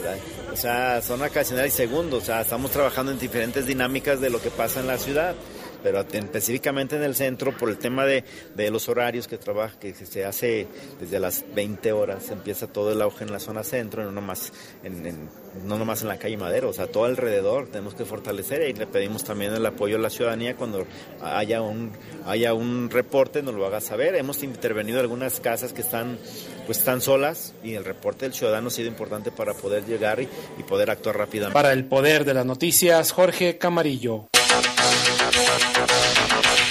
o 0.53 0.57
sea, 0.57 1.03
son 1.03 1.23
ocasionales 1.23 1.75
y 1.75 1.77
segundos. 1.77 2.23
O 2.23 2.27
sea, 2.27 2.41
estamos 2.43 2.71
trabajando 2.71 3.13
en 3.13 3.19
diferentes 3.19 3.67
dinámicas 3.67 4.21
de 4.21 4.31
lo 4.31 4.41
que 4.41 4.51
pasa 4.51 4.81
en 4.81 4.87
la 4.87 4.99
ciudad 4.99 5.35
pero 5.83 6.01
específicamente 6.01 6.97
en 6.97 7.03
el 7.03 7.15
centro 7.15 7.57
por 7.57 7.69
el 7.69 7.79
tema 7.79 8.05
de, 8.05 8.25
de 8.55 8.71
los 8.71 8.89
horarios 8.89 9.29
que 9.29 9.39
trabaja, 9.39 9.79
que 9.79 9.95
se 9.95 10.25
hace 10.25 10.67
desde 11.01 11.21
las 11.21 11.45
20 11.55 11.93
horas, 11.93 12.31
empieza 12.31 12.67
todo 12.67 12.93
el 12.93 13.03
auge 13.03 13.25
en 13.25 13.33
la 13.33 13.41
zona 13.41 13.63
centro, 13.63 14.05
no 14.05 14.13
nomás 14.13 14.53
en, 14.83 15.29
no 15.65 15.79
nomás 15.79 16.03
en 16.03 16.09
la 16.09 16.19
calle 16.19 16.37
Madero, 16.37 16.69
o 16.71 16.73
sea, 16.73 16.87
todo 16.87 17.05
alrededor 17.05 17.69
tenemos 17.69 17.95
que 17.95 18.05
fortalecer 18.05 18.69
y 18.69 18.73
le 18.73 18.87
pedimos 18.87 19.25
también 19.25 19.53
el 19.55 19.65
apoyo 19.67 19.97
a 19.97 20.01
la 20.01 20.11
ciudadanía 20.11 20.57
cuando 20.57 20.87
haya 21.21 21.63
un, 21.63 21.93
haya 22.27 22.55
un 22.55 22.91
reporte, 22.91 23.43
nos 23.43 23.55
lo 23.55 23.67
haga 23.67 23.81
saber. 23.81 24.15
Hemos 24.15 24.43
intervenido 24.43 24.99
en 24.99 25.05
algunas 25.05 25.41
casas 25.41 25.73
que 25.73 25.83
están 25.83 26.19
pues 26.67 26.79
están 26.79 27.01
solas 27.01 27.55
y 27.65 27.75
el 27.75 27.85
reporte 27.85 28.27
del 28.27 28.35
ciudadano 28.35 28.69
ha 28.69 28.71
sido 28.71 28.89
importante 28.89 29.31
para 29.31 29.55
poder 29.55 29.87
llegar 29.87 30.21
y, 30.21 30.29
y 30.59 30.63
poder 30.65 30.91
actuar 30.91 31.17
rápidamente. 31.17 31.55
Para 31.55 31.73
el 31.73 31.87
poder 31.87 32.25
de 32.25 32.35
las 32.35 32.45
noticias, 32.45 33.13
Jorge 33.13 33.57
Camarillo. 33.57 34.29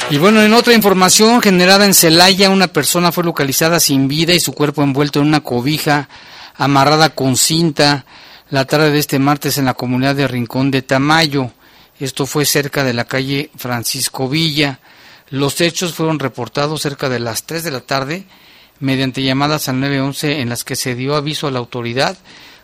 Y 0.09 0.19
bueno, 0.19 0.41
en 0.41 0.53
otra 0.53 0.73
información 0.73 1.41
generada 1.41 1.83
en 1.83 1.93
Celaya, 1.93 2.49
una 2.49 2.67
persona 2.67 3.11
fue 3.11 3.25
localizada 3.25 3.81
sin 3.81 4.07
vida 4.07 4.33
y 4.33 4.39
su 4.39 4.53
cuerpo 4.53 4.81
envuelto 4.81 5.19
en 5.19 5.27
una 5.27 5.41
cobija 5.41 6.07
amarrada 6.55 7.09
con 7.09 7.35
cinta 7.35 8.05
la 8.49 8.63
tarde 8.63 8.91
de 8.91 8.99
este 8.99 9.19
martes 9.19 9.57
en 9.57 9.65
la 9.65 9.73
comunidad 9.73 10.15
de 10.15 10.29
Rincón 10.29 10.71
de 10.71 10.81
Tamayo. 10.81 11.51
Esto 11.99 12.25
fue 12.25 12.45
cerca 12.45 12.85
de 12.85 12.93
la 12.93 13.03
calle 13.03 13.51
Francisco 13.57 14.29
Villa. 14.29 14.79
Los 15.29 15.59
hechos 15.59 15.93
fueron 15.93 16.19
reportados 16.19 16.81
cerca 16.81 17.09
de 17.09 17.19
las 17.19 17.43
3 17.43 17.63
de 17.63 17.71
la 17.71 17.81
tarde 17.81 18.23
mediante 18.79 19.21
llamadas 19.21 19.67
al 19.67 19.81
911 19.81 20.39
en 20.39 20.47
las 20.47 20.63
que 20.63 20.77
se 20.77 20.95
dio 20.95 21.15
aviso 21.17 21.47
a 21.47 21.51
la 21.51 21.59
autoridad 21.59 22.17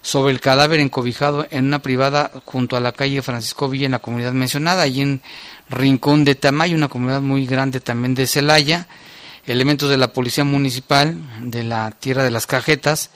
sobre 0.04 0.34
el 0.34 0.42
cadáver 0.42 0.82
encobijado 0.82 1.48
en 1.50 1.66
una 1.66 1.80
privada 1.80 2.30
junto 2.46 2.76
a 2.76 2.82
la 2.82 2.92
calle 2.92 3.22
Francisco 3.22 3.70
Villa 3.70 3.86
en 3.86 3.94
la 3.94 4.00
comunidad 4.00 4.34
mencionada, 4.34 4.84
allí 4.84 5.02
en 5.02 5.22
Rincón 5.70 6.26
de 6.26 6.36
Tamayo, 6.36 6.76
una 6.76 6.90
comunidad 6.90 7.22
muy 7.22 7.48
grande 7.48 7.80
también 7.80 8.14
de 8.14 8.28
Celaya. 8.28 8.88
Elementos 9.48 9.90
de 9.90 9.98
la 9.98 10.14
Policía 10.14 10.44
Municipal 10.44 11.18
de 11.42 11.64
la 11.64 11.90
Tierra 11.92 12.24
de 12.24 12.32
las 12.32 12.46
Cajetas 12.46 13.10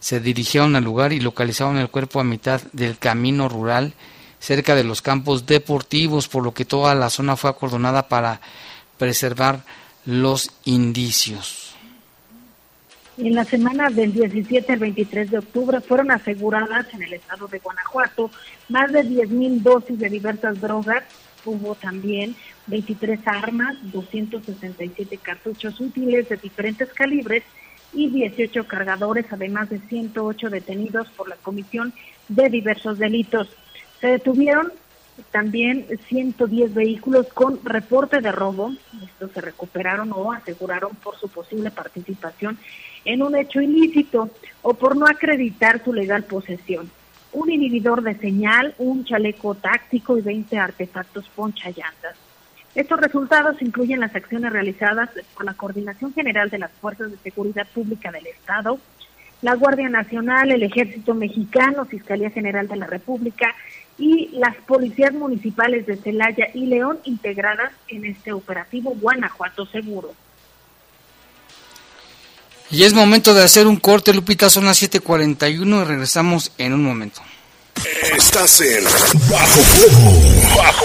se 0.00 0.18
dirigieron 0.18 0.76
al 0.76 0.84
lugar 0.84 1.12
y 1.12 1.20
localizaron 1.20 1.76
el 1.76 1.90
cuerpo 1.90 2.20
a 2.20 2.24
mitad 2.24 2.62
del 2.72 2.98
camino 2.98 3.48
rural 3.48 3.92
cerca 4.40 4.74
de 4.74 4.84
los 4.84 5.02
campos 5.02 5.44
deportivos, 5.44 6.26
por 6.26 6.42
lo 6.42 6.54
que 6.54 6.64
toda 6.64 6.94
la 6.94 7.10
zona 7.10 7.36
fue 7.36 7.50
acordonada 7.50 8.08
para 8.08 8.40
preservar 8.96 9.62
los 10.06 10.50
indicios. 10.64 11.59
En 13.22 13.34
la 13.34 13.44
semana 13.44 13.90
del 13.90 14.14
17 14.14 14.72
al 14.72 14.78
23 14.78 15.30
de 15.30 15.38
octubre 15.38 15.82
fueron 15.82 16.10
aseguradas 16.10 16.86
en 16.94 17.02
el 17.02 17.12
estado 17.12 17.48
de 17.48 17.58
Guanajuato 17.58 18.30
más 18.70 18.90
de 18.92 19.04
10.000 19.04 19.60
dosis 19.60 19.98
de 19.98 20.08
diversas 20.08 20.58
drogas. 20.58 21.04
Hubo 21.44 21.74
también 21.74 22.34
23 22.68 23.20
armas, 23.26 23.76
267 23.92 25.18
cartuchos 25.18 25.78
útiles 25.80 26.30
de 26.30 26.38
diferentes 26.38 26.90
calibres 26.94 27.42
y 27.92 28.08
18 28.08 28.66
cargadores, 28.66 29.26
además 29.30 29.68
de 29.68 29.80
108 29.80 30.48
detenidos 30.48 31.08
por 31.10 31.28
la 31.28 31.36
Comisión 31.36 31.92
de 32.28 32.48
Diversos 32.48 32.98
Delitos. 32.98 33.48
Se 34.00 34.06
detuvieron 34.06 34.72
también 35.30 35.86
110 36.08 36.72
vehículos 36.72 37.26
con 37.34 37.62
reporte 37.64 38.22
de 38.22 38.32
robo. 38.32 38.72
Estos 39.04 39.32
se 39.32 39.42
recuperaron 39.42 40.10
o 40.14 40.32
aseguraron 40.32 40.96
por 40.96 41.18
su 41.18 41.28
posible 41.28 41.70
participación 41.70 42.58
en 43.04 43.22
un 43.22 43.36
hecho 43.36 43.60
ilícito 43.60 44.30
o 44.62 44.74
por 44.74 44.96
no 44.96 45.06
acreditar 45.06 45.82
su 45.84 45.92
legal 45.92 46.24
posesión. 46.24 46.90
Un 47.32 47.50
inhibidor 47.50 48.02
de 48.02 48.16
señal, 48.16 48.74
un 48.78 49.04
chaleco 49.04 49.54
táctico 49.54 50.18
y 50.18 50.22
20 50.22 50.58
artefactos 50.58 51.28
ponchallantas. 51.34 52.16
Estos 52.74 53.00
resultados 53.00 53.60
incluyen 53.62 54.00
las 54.00 54.14
acciones 54.14 54.52
realizadas 54.52 55.10
por 55.34 55.44
la 55.44 55.54
Coordinación 55.54 56.12
General 56.12 56.50
de 56.50 56.58
las 56.58 56.70
Fuerzas 56.72 57.10
de 57.10 57.16
Seguridad 57.18 57.66
Pública 57.74 58.12
del 58.12 58.26
Estado, 58.26 58.78
la 59.42 59.54
Guardia 59.54 59.88
Nacional, 59.88 60.50
el 60.50 60.62
Ejército 60.62 61.14
Mexicano, 61.14 61.86
Fiscalía 61.86 62.30
General 62.30 62.68
de 62.68 62.76
la 62.76 62.86
República 62.86 63.54
y 63.98 64.28
las 64.32 64.54
policías 64.66 65.12
municipales 65.12 65.86
de 65.86 65.96
Celaya 65.96 66.48
y 66.54 66.66
León 66.66 66.98
integradas 67.04 67.72
en 67.88 68.04
este 68.04 68.32
operativo 68.32 68.94
Guanajuato 69.00 69.66
Seguro. 69.66 70.12
Y 72.70 72.84
es 72.84 72.92
momento 72.92 73.34
de 73.34 73.42
hacer 73.42 73.66
un 73.66 73.76
corte, 73.76 74.14
Lupita, 74.14 74.48
son 74.48 74.64
las 74.64 74.80
7:41 74.80 75.82
y 75.82 75.84
regresamos 75.84 76.52
en 76.58 76.72
un 76.72 76.84
momento. 76.84 77.20
Estás 78.16 78.60
en 78.60 78.84
Bajo 78.84 79.62
Fuego. 79.62 80.56
Bajo 80.56 80.84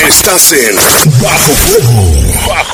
Estás 0.08 0.52
en 0.52 0.74
Bajo 1.22 1.52
Fuego. 1.52 2.10
Bajo 2.48 2.73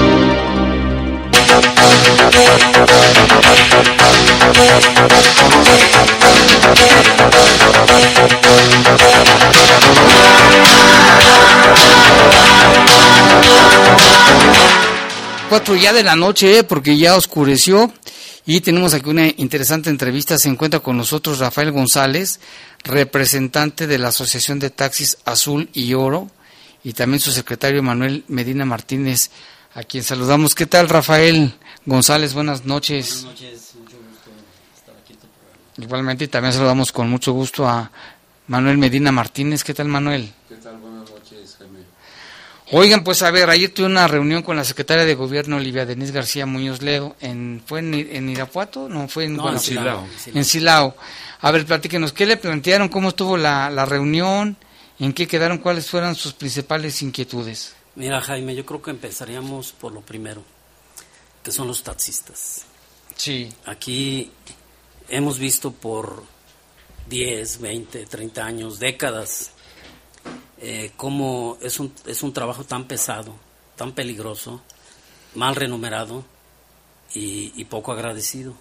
Cuatro 15.49 15.75
ya 15.75 15.91
de 15.91 16.03
la 16.03 16.15
noche, 16.15 16.59
¿eh? 16.59 16.63
porque 16.63 16.97
ya 16.97 17.15
oscureció. 17.15 17.91
Y 18.45 18.61
tenemos 18.61 18.93
aquí 18.93 19.09
una 19.09 19.27
interesante 19.27 19.89
entrevista. 19.89 20.37
Se 20.37 20.47
encuentra 20.47 20.79
con 20.79 20.97
nosotros 20.97 21.39
Rafael 21.39 21.71
González, 21.71 22.39
representante 22.83 23.85
de 23.85 23.97
la 23.97 24.07
Asociación 24.07 24.59
de 24.59 24.69
Taxis 24.69 25.17
Azul 25.25 25.69
y 25.73 25.93
Oro, 25.93 26.29
y 26.83 26.93
también 26.93 27.19
su 27.19 27.31
secretario 27.31 27.83
Manuel 27.83 28.23
Medina 28.27 28.65
Martínez, 28.65 29.29
a 29.73 29.83
quien 29.83 30.03
saludamos. 30.03 30.55
¿Qué 30.55 30.65
tal, 30.65 30.89
Rafael 30.89 31.53
González? 31.85 32.33
Buenas 32.33 32.65
noches. 32.65 33.23
Buenas 33.23 33.41
noches, 33.41 33.71
mucho 33.75 33.97
gusto 33.97 34.31
estar 34.77 34.95
aquí 34.95 35.13
en 35.13 35.19
tu 35.19 35.27
programa. 35.27 35.59
Igualmente, 35.77 36.23
y 36.25 36.27
también 36.27 36.53
saludamos 36.53 36.91
con 36.91 37.09
mucho 37.09 37.33
gusto 37.33 37.67
a 37.67 37.91
Manuel 38.47 38.77
Medina 38.77 39.11
Martínez. 39.11 39.63
¿Qué 39.63 39.73
tal, 39.73 39.87
Manuel? 39.87 40.31
¿Qué 40.47 40.55
tal? 40.55 40.77
Buenas 40.77 41.09
noches, 41.09 41.55
Jaime. 41.57 41.79
Oigan, 42.71 43.03
pues 43.03 43.21
a 43.23 43.31
ver, 43.31 43.49
ayer 43.49 43.73
tuve 43.73 43.87
una 43.87 44.07
reunión 44.07 44.43
con 44.43 44.55
la 44.55 44.63
secretaria 44.63 45.05
de 45.05 45.15
Gobierno, 45.15 45.57
Olivia 45.57 45.85
Denise 45.85 46.13
García 46.13 46.45
Muñoz 46.45 46.81
Ledo, 46.81 47.15
en, 47.19 47.61
¿fue 47.65 47.79
en, 47.79 47.93
en 47.93 48.29
Irapuato? 48.29 48.87
No, 48.87 49.07
fue 49.07 49.25
en 49.25 49.33
No, 49.35 49.49
en 49.49 49.57
Guanajuato. 49.57 49.67
Silao. 49.67 50.07
En 50.35 50.45
Silao. 50.45 50.95
A 51.41 51.51
ver, 51.51 51.65
platíquenos, 51.65 52.13
¿qué 52.13 52.25
le 52.25 52.37
plantearon? 52.37 52.87
¿Cómo 52.89 53.09
estuvo 53.09 53.35
la, 53.35 53.69
la 53.69 53.85
reunión? 53.85 54.55
¿En 54.99 55.13
qué 55.13 55.27
quedaron? 55.27 55.57
¿Cuáles 55.57 55.89
fueron 55.89 56.13
sus 56.15 56.33
principales 56.33 57.01
inquietudes? 57.01 57.73
Mira, 57.95 58.21
Jaime, 58.21 58.55
yo 58.55 58.65
creo 58.65 58.81
que 58.81 58.91
empezaríamos 58.91 59.73
por 59.73 59.91
lo 59.91 60.01
primero, 60.01 60.43
que 61.43 61.51
son 61.51 61.67
los 61.67 61.83
taxistas. 61.83 62.65
Sí. 63.15 63.53
Aquí 63.65 64.31
hemos 65.09 65.37
visto 65.39 65.71
por 65.71 66.23
10, 67.07 67.59
20, 67.59 68.05
30 68.05 68.45
años, 68.45 68.79
décadas, 68.79 69.51
eh, 70.59 70.91
cómo 70.97 71.57
es 71.61 71.79
un, 71.79 71.93
es 72.05 72.23
un 72.23 72.33
trabajo 72.33 72.63
tan 72.63 72.87
pesado, 72.87 73.35
tan 73.75 73.93
peligroso, 73.93 74.61
mal 75.35 75.55
remunerado 75.55 76.23
y, 77.13 77.51
y 77.55 77.65
poco 77.65 77.91
agradecido. 77.91 78.55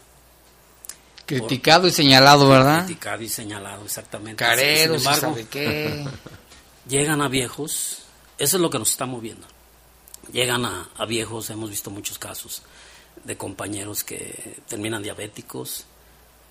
Criticado 1.26 1.86
y 1.86 1.92
señalado, 1.92 2.48
¿verdad? 2.48 2.84
Criticado 2.86 3.22
y 3.22 3.28
señalado, 3.28 3.84
exactamente. 3.84 4.36
Careros, 4.36 4.96
embargo, 4.96 5.20
¿sabe 5.20 5.46
qué? 5.46 6.04
llegan 6.88 7.22
a 7.22 7.28
viejos, 7.28 8.02
eso 8.36 8.56
es 8.56 8.60
lo 8.60 8.68
que 8.68 8.78
nos 8.78 8.90
está 8.90 9.06
moviendo. 9.06 9.46
Llegan 10.32 10.64
a, 10.64 10.90
a 10.96 11.06
viejos, 11.06 11.50
hemos 11.50 11.70
visto 11.70 11.90
muchos 11.90 12.18
casos 12.18 12.62
de 13.24 13.36
compañeros 13.36 14.04
que 14.04 14.56
terminan 14.68 15.02
diabéticos, 15.02 15.84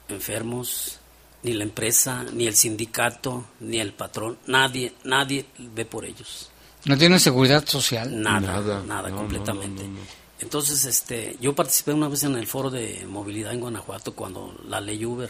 enfermos, 0.07 0.99
ni 1.43 1.53
la 1.53 1.63
empresa, 1.63 2.25
ni 2.33 2.47
el 2.47 2.55
sindicato, 2.55 3.45
ni 3.61 3.79
el 3.79 3.93
patrón, 3.93 4.37
nadie, 4.47 4.93
nadie 5.03 5.45
ve 5.57 5.85
por 5.85 6.05
ellos. 6.05 6.49
¿No 6.85 6.97
tienen 6.97 7.19
seguridad 7.19 7.65
social? 7.67 8.21
Nada, 8.21 8.81
nada, 8.85 9.11
completamente. 9.11 9.83
Entonces, 10.39 10.85
este, 10.85 11.37
yo 11.41 11.53
participé 11.53 11.93
una 11.93 12.07
vez 12.07 12.23
en 12.23 12.35
el 12.35 12.47
foro 12.47 12.69
de 12.69 13.05
movilidad 13.07 13.53
en 13.53 13.59
Guanajuato 13.59 14.13
cuando 14.13 14.57
la 14.67 14.79
ley 14.79 15.03
Uber. 15.05 15.29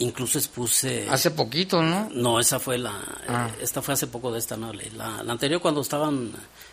Incluso 0.00 0.38
expuse. 0.38 1.06
Hace 1.10 1.30
poquito, 1.30 1.82
¿no? 1.82 2.08
No, 2.10 2.40
esa 2.40 2.58
fue 2.58 2.78
la. 2.78 3.02
Ah. 3.28 3.50
esta 3.60 3.82
fue 3.82 3.92
hace 3.92 4.06
poco 4.06 4.32
de 4.32 4.38
esta 4.38 4.56
ley. 4.56 4.90
La, 4.96 5.22
la 5.22 5.32
anterior, 5.32 5.60
cuando 5.60 5.82
estaban. 5.82 6.32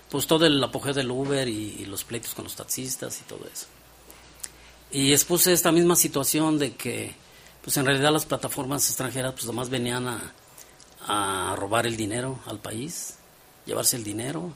Pues 0.10 0.26
todo 0.28 0.46
el 0.46 0.64
apogeo 0.64 0.94
del 0.94 1.12
Uber 1.12 1.46
y, 1.48 1.76
y 1.80 1.86
los 1.86 2.06
pleitos 2.06 2.34
con 2.34 2.46
los 2.46 2.56
taxistas 2.56 3.20
y 3.20 3.24
todo 3.24 3.46
eso. 3.54 3.66
Y 4.92 5.12
expuse 5.12 5.52
esta 5.52 5.74
misma 5.74 5.98
situación 5.98 6.58
de 6.58 6.76
que, 6.76 7.14
pues 7.62 7.76
en 7.76 7.86
realidad 7.86 8.14
las 8.14 8.26
plataformas 8.26 8.88
extranjeras, 8.88 9.34
pues 9.34 9.46
nomás 9.46 9.70
venían 9.70 10.08
a, 10.08 10.34
a 11.08 11.54
robar 11.58 11.86
el 11.86 11.98
dinero 11.98 12.40
al 12.46 12.60
país, 12.60 13.16
llevarse 13.66 13.98
el 13.98 14.06
dinero, 14.06 14.54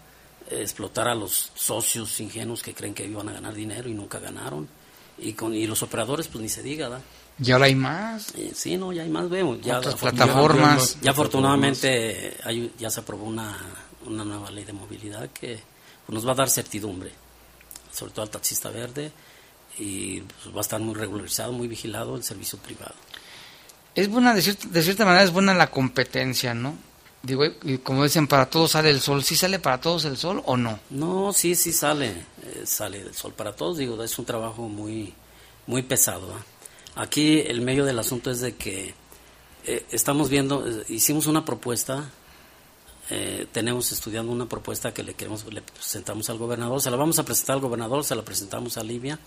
explotar 0.50 1.10
a 1.10 1.16
los 1.16 1.52
socios 1.56 2.22
ingenuos 2.22 2.64
que 2.64 2.74
creen 2.74 2.94
que 2.94 3.06
iban 3.06 3.28
a 3.28 3.34
ganar 3.34 3.54
dinero 3.54 3.90
y 3.90 3.94
nunca 3.94 4.20
ganaron. 4.20 4.70
Y, 5.18 5.34
con, 5.34 5.54
y 5.54 5.68
los 5.68 5.84
operadores, 5.84 6.30
pues 6.30 6.42
ni 6.42 6.48
se 6.48 6.64
diga, 6.64 6.88
¿da? 6.88 7.02
Y 7.44 7.52
ahora 7.52 7.66
hay 7.66 7.76
más. 7.76 8.34
Eh, 8.36 8.52
sí, 8.56 8.78
no, 8.78 8.92
ya 8.94 9.04
hay 9.04 9.10
más, 9.10 9.30
vemos. 9.30 9.60
Ya, 9.62 9.80
Otras 9.80 9.96
plataformas. 9.96 10.98
Ya 11.02 11.12
afortunadamente 11.12 12.38
hay- 12.44 12.72
ya 12.78 12.90
se 12.90 13.00
aprobó 13.00 13.26
una, 13.26 13.58
una 14.06 14.24
nueva 14.24 14.52
ley 14.52 14.64
de 14.64 14.74
movilidad 14.74 15.30
que 15.32 15.60
pues, 16.06 16.14
nos 16.16 16.28
va 16.28 16.32
a 16.34 16.36
dar 16.36 16.50
certidumbre, 16.50 17.12
sobre 17.92 18.12
todo 18.14 18.24
al 18.24 18.30
taxista 18.30 18.70
verde, 18.70 19.12
y 19.80 20.22
pues, 20.22 20.54
va 20.56 20.60
a 20.60 20.62
estar 20.62 20.80
muy 20.82 20.94
regularizado, 20.94 21.52
muy 21.52 21.68
vigilado 21.68 22.16
el 22.16 22.24
servicio 22.24 22.60
privado. 22.60 22.96
Es 23.96 24.08
buena, 24.08 24.34
de 24.34 24.42
cierta, 24.42 24.68
de 24.68 24.84
cierta 24.84 25.06
manera 25.06 25.24
es 25.24 25.32
buena 25.32 25.54
la 25.54 25.70
competencia, 25.72 26.54
¿no? 26.54 26.76
Digo, 27.24 27.44
y 27.46 27.78
como 27.80 28.04
dicen, 28.04 28.28
para 28.28 28.50
todos 28.50 28.72
sale 28.72 28.90
el 28.90 29.00
sol. 29.00 29.24
¿Sí 29.24 29.36
sale 29.36 29.60
para 29.60 29.80
todos 29.80 30.06
el 30.06 30.18
sol 30.18 30.42
o 30.46 30.58
no? 30.58 30.80
No, 30.90 31.32
sí, 31.34 31.56
sí 31.56 31.72
sale, 31.72 32.08
eh, 32.44 32.64
sale 32.66 33.04
del 33.04 33.14
sol 33.14 33.34
para 33.34 33.56
todos, 33.56 33.78
digo, 33.78 34.02
es 34.04 34.18
un 34.18 34.26
trabajo 34.26 34.68
muy, 34.70 35.14
muy 35.68 35.84
pesado. 35.84 36.34
¿ah? 36.36 36.44
Aquí 36.96 37.40
el 37.40 37.62
medio 37.62 37.86
del 37.86 37.98
asunto 38.00 38.32
es 38.32 38.42
de 38.42 38.56
que 38.56 38.94
eh, 39.66 39.86
estamos 39.92 40.30
viendo, 40.30 40.68
eh, 40.68 40.84
hicimos 40.90 41.28
una 41.28 41.46
propuesta, 41.46 42.10
eh, 43.10 43.48
tenemos 43.52 43.92
estudiando 43.92 44.32
una 44.32 44.48
propuesta 44.48 44.94
que 44.94 45.04
le 45.04 45.14
queremos, 45.14 45.46
le 45.52 45.62
presentamos 45.62 46.30
al 46.30 46.38
gobernador, 46.38 46.82
se 46.82 46.92
la 46.92 46.98
vamos 46.98 47.18
a 47.20 47.24
presentar 47.24 47.56
al 47.56 47.62
gobernador, 47.62 48.04
se 48.04 48.16
la 48.16 48.24
presentamos 48.24 48.78
a 48.78 48.84
Livia, 48.84 49.20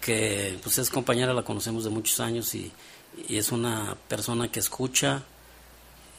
que 0.00 0.58
pues 0.62 0.78
es 0.78 0.90
compañera, 0.90 1.32
la 1.34 1.42
conocemos 1.42 1.84
de 1.84 1.90
muchos 1.90 2.20
años 2.20 2.54
y, 2.54 2.70
y 3.28 3.36
es 3.38 3.50
una 3.50 3.96
persona 4.08 4.50
que 4.50 4.60
escucha 4.60 5.24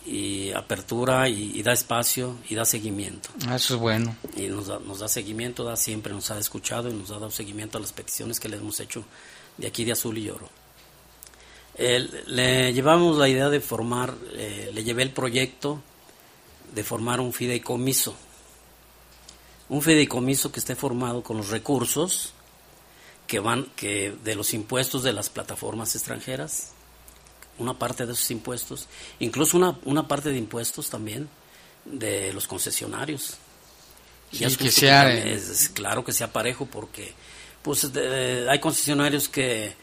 y 0.06 0.52
apertura 0.52 1.28
y, 1.30 1.52
y 1.56 1.62
da 1.64 1.74
espacio 1.74 2.38
y 2.50 2.56
da 2.56 2.64
seguimiento 2.66 3.30
Ah, 3.48 3.56
Eso 3.58 3.76
es 3.76 3.80
bueno. 3.82 4.16
y 4.36 4.48
nos 4.48 4.68
da, 4.68 4.80
nos 4.80 5.00
da 5.00 5.08
seguimiento, 5.08 5.64
da 5.64 5.76
siempre, 5.76 6.14
nos 6.14 6.32
ha 6.32 6.40
escuchado 6.40 6.90
y 6.90 6.94
nos 6.94 7.10
ha 7.12 7.16
dado 7.16 7.32
seguimiento 7.32 7.78
a 7.78 7.82
las 7.82 7.92
peticiones 7.94 8.40
que 8.40 8.50
le 8.50 8.58
hemos 8.58 8.80
hecho 8.80 9.04
de 9.60 9.68
aquí 9.68 9.84
de 9.86 9.92
Azul 9.92 10.18
y 10.18 10.30
Oro. 10.30 10.50
Le 11.78 12.74
llevamos 12.74 13.18
la 13.18 13.30
idea 13.30 13.50
de 13.50 13.60
formar, 13.60 14.16
eh, 14.34 14.72
le 14.74 14.84
llevé 14.84 15.04
el 15.04 15.12
proyecto 15.12 15.82
de 16.74 16.84
formar 16.84 17.20
un 17.20 17.34
fideicomiso. 17.34 18.16
Un 19.70 19.82
fideicomiso 19.82 20.52
que 20.52 20.60
esté 20.60 20.76
formado 20.76 21.22
con 21.24 21.38
los 21.38 21.50
recursos 21.50 22.34
que 23.28 23.40
van 23.40 23.66
que 23.76 24.16
de 24.24 24.36
los 24.36 24.54
impuestos 24.54 25.04
de 25.04 25.14
las 25.14 25.30
plataformas 25.30 25.94
extranjeras, 25.96 26.72
una 27.60 27.78
parte 27.78 28.06
de 28.06 28.14
esos 28.14 28.32
impuestos, 28.32 28.88
incluso 29.20 29.56
una, 29.56 29.78
una 29.86 30.08
parte 30.08 30.32
de 30.32 30.38
impuestos 30.38 30.90
también 30.90 31.30
de 31.86 32.34
los 32.34 32.48
concesionarios. 32.48 33.36
Sí, 34.32 34.44
es 34.44 34.58
que 34.58 34.72
sea, 34.72 35.12
es 35.14 35.70
claro 35.70 36.04
que 36.04 36.12
sea 36.12 36.34
parejo 36.34 36.66
porque 36.66 37.14
pues 37.62 37.92
de- 37.94 38.48
hay 38.50 38.60
concesionarios 38.60 39.28
que 39.30 39.74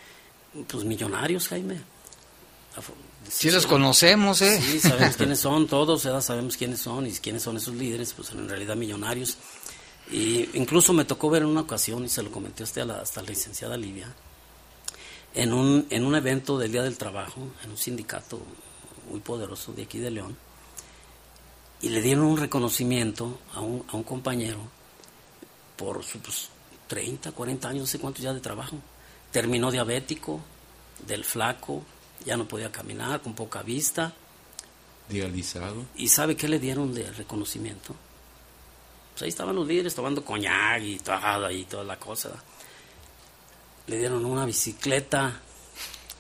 pues 0.69 0.85
millonarios, 0.85 1.49
Jaime. 1.49 1.81
Sí 3.29 3.51
los 3.51 3.67
conocemos, 3.67 4.41
¿eh? 4.43 4.61
Sí, 4.61 4.81
sabemos 4.81 5.17
quiénes 5.19 5.41
son 5.41 5.67
todos, 5.67 6.05
¿verdad? 6.05 6.21
sabemos 6.21 6.57
quiénes 6.57 6.81
son 6.81 7.07
y 7.07 7.13
quiénes 7.13 7.43
son 7.43 7.57
esos 7.57 7.75
líderes, 7.75 8.13
pues 8.13 8.31
en 8.31 8.49
realidad 8.49 8.77
millonarios. 8.77 9.37
Y 10.11 10.49
incluso 10.57 10.93
me 10.93 11.05
tocó 11.05 11.29
ver 11.31 11.43
en 11.43 11.49
una 11.49 11.63
ocasión, 11.63 12.05
y 12.05 12.09
se 12.09 12.23
lo 12.23 12.31
comenté 12.31 12.63
a 12.63 12.65
usted 12.65 12.83
a 12.83 12.85
la, 12.85 13.01
hasta 13.01 13.23
la 13.23 13.31
licenciada 13.31 13.77
Livia, 13.77 14.15
en 15.35 15.53
un, 15.53 15.87
en 15.91 16.05
un 16.07 16.15
evento 16.15 16.57
del 16.59 16.71
Día 16.71 16.83
del 16.85 16.97
Trabajo, 16.97 17.41
en 17.65 17.71
un 17.71 17.77
sindicato 17.77 18.41
muy 19.11 19.19
poderoso 19.21 19.73
de 19.73 19.83
aquí 19.83 19.99
de 19.99 20.13
León, 20.13 20.37
y 21.83 21.89
le 21.89 22.01
dieron 22.03 22.25
un 22.25 22.37
reconocimiento 22.37 23.41
a 23.55 23.61
un, 23.61 23.85
a 23.89 23.97
un 23.97 24.05
compañero 24.05 24.59
por 25.77 26.05
sus 26.05 26.21
pues, 26.23 26.49
30, 26.87 27.33
40 27.33 27.69
años, 27.69 27.81
no 27.81 27.87
sé 27.87 27.99
cuántos 27.99 28.23
ya 28.23 28.33
de 28.33 28.41
trabajo. 28.41 28.77
Terminó 29.31 29.71
diabético, 29.71 30.41
del 31.07 31.25
flaco, 31.25 31.83
ya 32.25 32.37
no 32.37 32.47
podía 32.47 32.71
caminar, 32.73 33.21
con 33.21 33.35
poca 33.35 33.63
vista. 33.63 34.13
Dializado. 35.09 35.87
¿Y 35.97 36.09
sabe 36.09 36.37
qué 36.37 36.49
le 36.49 36.59
dieron 36.59 36.95
de 36.95 37.11
reconocimiento? 37.13 37.95
Pues 39.13 39.23
ahí 39.23 39.29
estaban 39.29 39.55
los 39.57 39.67
líderes 39.67 39.95
tomando 39.95 40.25
coñac 40.25 40.83
y 40.83 40.99
toda, 40.99 41.53
y 41.53 41.65
toda 41.65 41.85
la 41.85 41.99
cosa. 41.99 42.31
Le 43.87 43.99
dieron 43.99 44.25
una 44.25 44.45
bicicleta, 44.45 45.41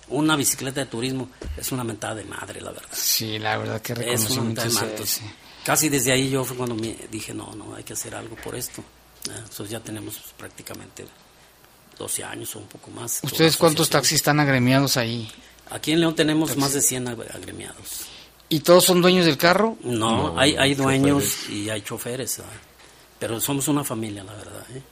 una 0.08 0.36
bicicleta 0.36 0.80
de 0.80 0.86
turismo. 0.86 1.30
Es 1.56 1.72
una 1.72 1.84
mentada 1.84 2.14
de 2.14 2.24
madre, 2.24 2.60
la 2.60 2.70
verdad. 2.70 2.88
Sí, 2.92 3.38
la 3.38 3.58
verdad 3.58 3.82
que 3.82 3.92
Es 3.92 3.98
una 3.98 4.04
reconocimiento 4.04 4.44
mentada 4.44 4.68
de 4.68 4.74
madre. 4.74 4.90
Entonces, 4.90 5.22
Casi 5.66 5.88
desde 5.88 6.12
ahí 6.12 6.30
yo 6.30 6.44
fue 6.44 6.56
cuando 6.56 6.76
me 6.76 6.96
dije, 7.10 7.34
no, 7.34 7.52
no, 7.56 7.74
hay 7.74 7.82
que 7.82 7.94
hacer 7.94 8.14
algo 8.14 8.36
por 8.36 8.54
esto. 8.54 8.84
Ah, 9.30 9.34
Entonces 9.38 9.70
ya 9.70 9.80
tenemos 9.80 10.16
pues, 10.16 10.32
prácticamente 10.36 11.06
12 11.98 12.24
años 12.24 12.54
o 12.56 12.58
un 12.60 12.66
poco 12.66 12.90
más. 12.90 13.20
¿Ustedes 13.22 13.56
cuántos 13.56 13.88
taxis 13.90 14.16
están 14.16 14.40
agremiados 14.40 14.96
ahí? 14.96 15.30
Aquí 15.70 15.92
en 15.92 16.00
León 16.00 16.14
tenemos 16.14 16.56
más 16.56 16.72
de 16.74 16.80
100 16.82 17.06
ag- 17.06 17.34
agremiados. 17.34 18.02
¿Y 18.48 18.60
todos 18.60 18.84
son 18.84 19.02
dueños 19.02 19.26
del 19.26 19.36
carro? 19.36 19.76
No, 19.82 20.38
hay, 20.38 20.54
hay 20.56 20.74
dueños 20.74 21.48
y 21.48 21.68
hay 21.70 21.82
choferes, 21.82 22.38
¿verdad? 22.38 22.52
pero 23.18 23.40
somos 23.40 23.66
una 23.66 23.82
familia, 23.82 24.22
la 24.22 24.34
verdad. 24.34 24.64
¿eh? 24.74 24.82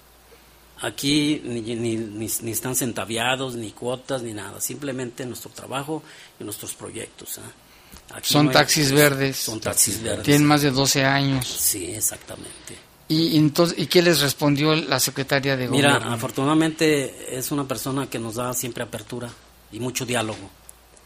Aquí 0.80 1.40
ni, 1.44 1.60
ni, 1.60 1.96
ni, 1.96 2.28
ni 2.40 2.50
están 2.50 2.74
centaviados, 2.74 3.54
ni 3.54 3.70
cuotas, 3.70 4.22
ni 4.22 4.32
nada. 4.32 4.60
Simplemente 4.60 5.24
nuestro 5.24 5.50
trabajo 5.50 6.02
y 6.40 6.44
nuestros 6.44 6.74
proyectos. 6.74 7.38
¿ah? 7.38 8.16
Aquí 8.16 8.32
Son 8.32 8.46
no 8.46 8.50
hay- 8.50 8.54
taxis 8.54 8.90
verdes. 8.90 9.36
Son 9.36 9.60
taxis 9.60 10.02
verdes. 10.02 10.24
Tienen 10.24 10.46
más 10.46 10.62
de 10.62 10.70
12 10.72 11.04
años. 11.04 11.46
Sí, 11.46 11.84
exactamente. 11.94 12.76
¿Y, 13.08 13.36
entonces, 13.36 13.78
¿y 13.78 13.86
qué 13.86 14.00
les 14.02 14.20
respondió 14.20 14.74
la 14.74 14.98
secretaria 14.98 15.56
de 15.56 15.68
Mira, 15.68 15.94
gobierno? 15.94 16.14
afortunadamente 16.14 17.36
es 17.36 17.50
una 17.52 17.68
persona 17.68 18.08
que 18.08 18.18
nos 18.18 18.36
da 18.36 18.54
siempre 18.54 18.82
apertura 18.82 19.28
y 19.72 19.78
mucho 19.80 20.06
diálogo, 20.06 20.48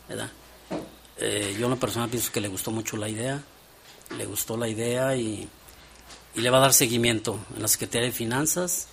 ¿verdad? 0.09 0.30
Eh, 1.18 1.57
yo 1.59 1.66
una 1.66 1.76
persona 1.76 2.07
pienso 2.07 2.30
que 2.30 2.40
le 2.40 2.46
gustó 2.49 2.70
mucho 2.70 2.96
la 2.96 3.09
idea, 3.09 3.42
le 4.16 4.26
gustó 4.26 4.57
la 4.57 4.68
idea 4.68 5.16
y, 5.16 5.49
y 6.36 6.40
le 6.40 6.51
va 6.51 6.59
a 6.59 6.61
dar 6.61 6.72
seguimiento 6.72 7.38
en 7.57 7.62
la 7.62 7.68
Secretaría 7.68 8.07
de 8.07 8.12
Finanzas, 8.12 8.86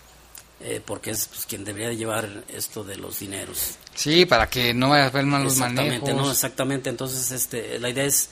eh, 0.62 0.82
porque 0.84 1.12
es 1.12 1.28
pues, 1.28 1.46
quien 1.46 1.64
debería 1.64 1.90
de 1.90 1.98
llevar 1.98 2.44
esto 2.48 2.84
de 2.84 2.96
los 2.98 3.20
dineros. 3.20 3.76
Sí, 3.94 4.26
para 4.26 4.50
que 4.50 4.74
no 4.74 4.90
vaya 4.90 5.04
a 5.04 5.08
haber 5.08 5.26
malos 5.26 5.54
Exactamente, 5.54 6.00
manejos. 6.08 6.26
no, 6.26 6.32
exactamente. 6.32 6.90
Entonces, 6.90 7.30
este, 7.32 7.78
la 7.78 7.90
idea 7.90 8.06
es 8.06 8.30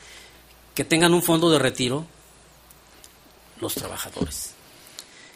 que 0.73 0.83
tengan 0.83 1.13
un 1.13 1.21
fondo 1.21 1.51
de 1.51 1.59
retiro 1.59 2.07
los 3.61 3.75
trabajadores. 3.75 4.52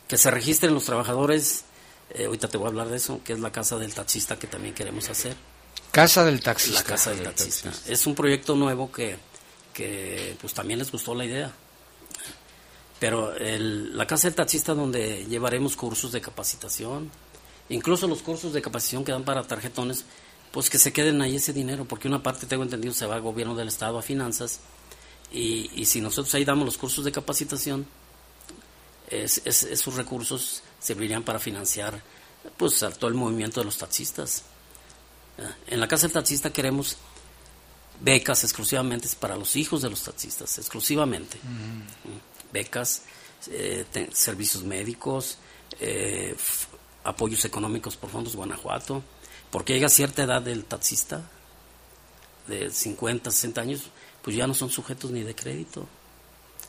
Que 0.07 0.17
se 0.17 0.31
registren 0.31 0.73
los 0.73 0.85
trabajadores, 0.85 1.65
eh, 2.11 2.25
ahorita 2.25 2.47
te 2.47 2.57
voy 2.57 2.65
a 2.65 2.69
hablar 2.69 2.89
de 2.89 2.97
eso, 2.97 3.19
que 3.23 3.33
es 3.33 3.39
la 3.39 3.51
casa 3.51 3.77
del 3.77 3.93
taxista 3.93 4.37
que 4.39 4.47
también 4.47 4.73
queremos 4.73 5.09
hacer. 5.09 5.35
Casa 5.91 6.23
del 6.23 6.41
taxista. 6.41 6.79
La 6.79 6.85
casa 6.85 7.11
del 7.11 7.23
taxista. 7.23 7.71
Es 7.87 8.07
un 8.07 8.15
proyecto 8.15 8.55
nuevo 8.55 8.91
que, 8.91 9.17
que 9.73 10.37
pues 10.39 10.53
también 10.53 10.79
les 10.79 10.91
gustó 10.91 11.13
la 11.15 11.25
idea. 11.25 11.51
Pero 12.99 13.35
el- 13.35 13.95
la 13.95 14.07
casa 14.07 14.27
del 14.27 14.35
taxista 14.35 14.73
donde 14.73 15.25
llevaremos 15.27 15.75
cursos 15.75 16.11
de 16.11 16.21
capacitación, 16.21 17.11
incluso 17.69 18.07
los 18.07 18.21
cursos 18.21 18.53
de 18.53 18.61
capacitación 18.61 19.03
que 19.03 19.11
dan 19.11 19.23
para 19.23 19.43
tarjetones, 19.43 20.05
pues 20.51 20.69
que 20.69 20.79
se 20.79 20.91
queden 20.93 21.21
ahí 21.21 21.35
ese 21.35 21.53
dinero, 21.53 21.85
porque 21.85 22.07
una 22.07 22.23
parte, 22.23 22.47
tengo 22.47 22.63
entendido, 22.63 22.93
se 22.93 23.05
va 23.05 23.15
al 23.15 23.21
gobierno 23.21 23.53
del 23.55 23.67
Estado 23.67 23.99
a 23.99 24.01
finanzas, 24.01 24.61
y, 25.31 25.69
y 25.75 25.85
si 25.85 26.01
nosotros 26.01 26.33
ahí 26.33 26.45
damos 26.45 26.65
los 26.65 26.77
cursos 26.77 27.03
de 27.05 27.11
capacitación, 27.11 27.85
es- 29.07 29.41
es- 29.45 29.63
esos 29.63 29.95
recursos 29.95 30.63
servirían 30.79 31.23
para 31.23 31.39
financiar 31.39 32.01
pues 32.57 32.81
a 32.83 32.91
todo 32.91 33.09
el 33.09 33.13
movimiento 33.15 33.59
de 33.59 33.65
los 33.65 33.77
taxistas. 33.77 34.43
Ah, 35.39 35.55
En 35.67 35.79
la 35.79 35.87
casa 35.87 36.07
del 36.07 36.13
taxista 36.13 36.51
queremos 36.53 36.97
becas 37.99 38.43
exclusivamente 38.43 39.07
para 39.19 39.35
los 39.35 39.55
hijos 39.55 39.81
de 39.81 39.89
los 39.89 40.03
taxistas, 40.03 40.57
exclusivamente. 40.57 41.37
Mm, 41.43 41.81
Becas, 42.53 43.01
eh, 43.49 43.85
te- 43.91 44.09
servicios 44.15 44.63
médicos, 44.63 45.37
eh, 45.79 46.35
apoyos 47.03 47.43
económicos 47.45 47.97
por 47.97 48.09
fondos 48.09 48.35
Guanajuato, 48.35 49.03
porque 49.51 49.73
llega 49.73 49.87
a 49.87 49.89
cierta 49.89 50.23
edad 50.23 50.41
del 50.41 50.63
taxista, 50.65 51.29
de 52.47 52.71
50, 52.71 53.29
60 53.31 53.61
años, 53.61 53.81
pues 54.21 54.35
ya 54.35 54.47
no 54.47 54.53
son 54.53 54.69
sujetos 54.69 55.11
ni 55.11 55.23
de 55.23 55.35
crédito, 55.35 55.87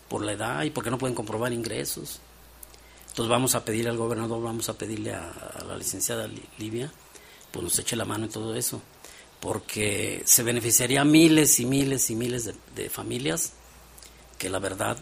por 0.09 0.24
la 0.24 0.32
edad 0.32 0.64
y 0.64 0.70
porque 0.70 0.91
no 0.91 0.99
pueden 0.99 1.14
comprobar 1.14 1.53
ingresos. 1.53 2.20
Entonces 3.19 3.31
vamos 3.33 3.57
a 3.57 3.64
pedirle 3.64 3.91
al 3.91 3.97
gobernador, 3.97 4.41
vamos 4.41 4.69
a 4.69 4.75
pedirle 4.75 5.12
a, 5.12 5.29
a 5.59 5.64
la 5.64 5.77
licenciada 5.77 6.29
Li- 6.29 6.41
Livia, 6.59 6.89
pues 7.51 7.64
nos 7.64 7.77
eche 7.81 7.97
la 7.97 8.05
mano 8.05 8.27
en 8.27 8.31
todo 8.31 8.55
eso, 8.55 8.81
porque 9.41 10.23
se 10.25 10.45
beneficiaría 10.45 11.01
a 11.01 11.05
miles 11.05 11.59
y 11.59 11.66
miles 11.66 12.11
y 12.11 12.14
miles 12.14 12.45
de, 12.45 12.55
de 12.77 12.89
familias 12.89 13.55
que 14.39 14.49
la 14.49 14.61
verdad 14.61 14.97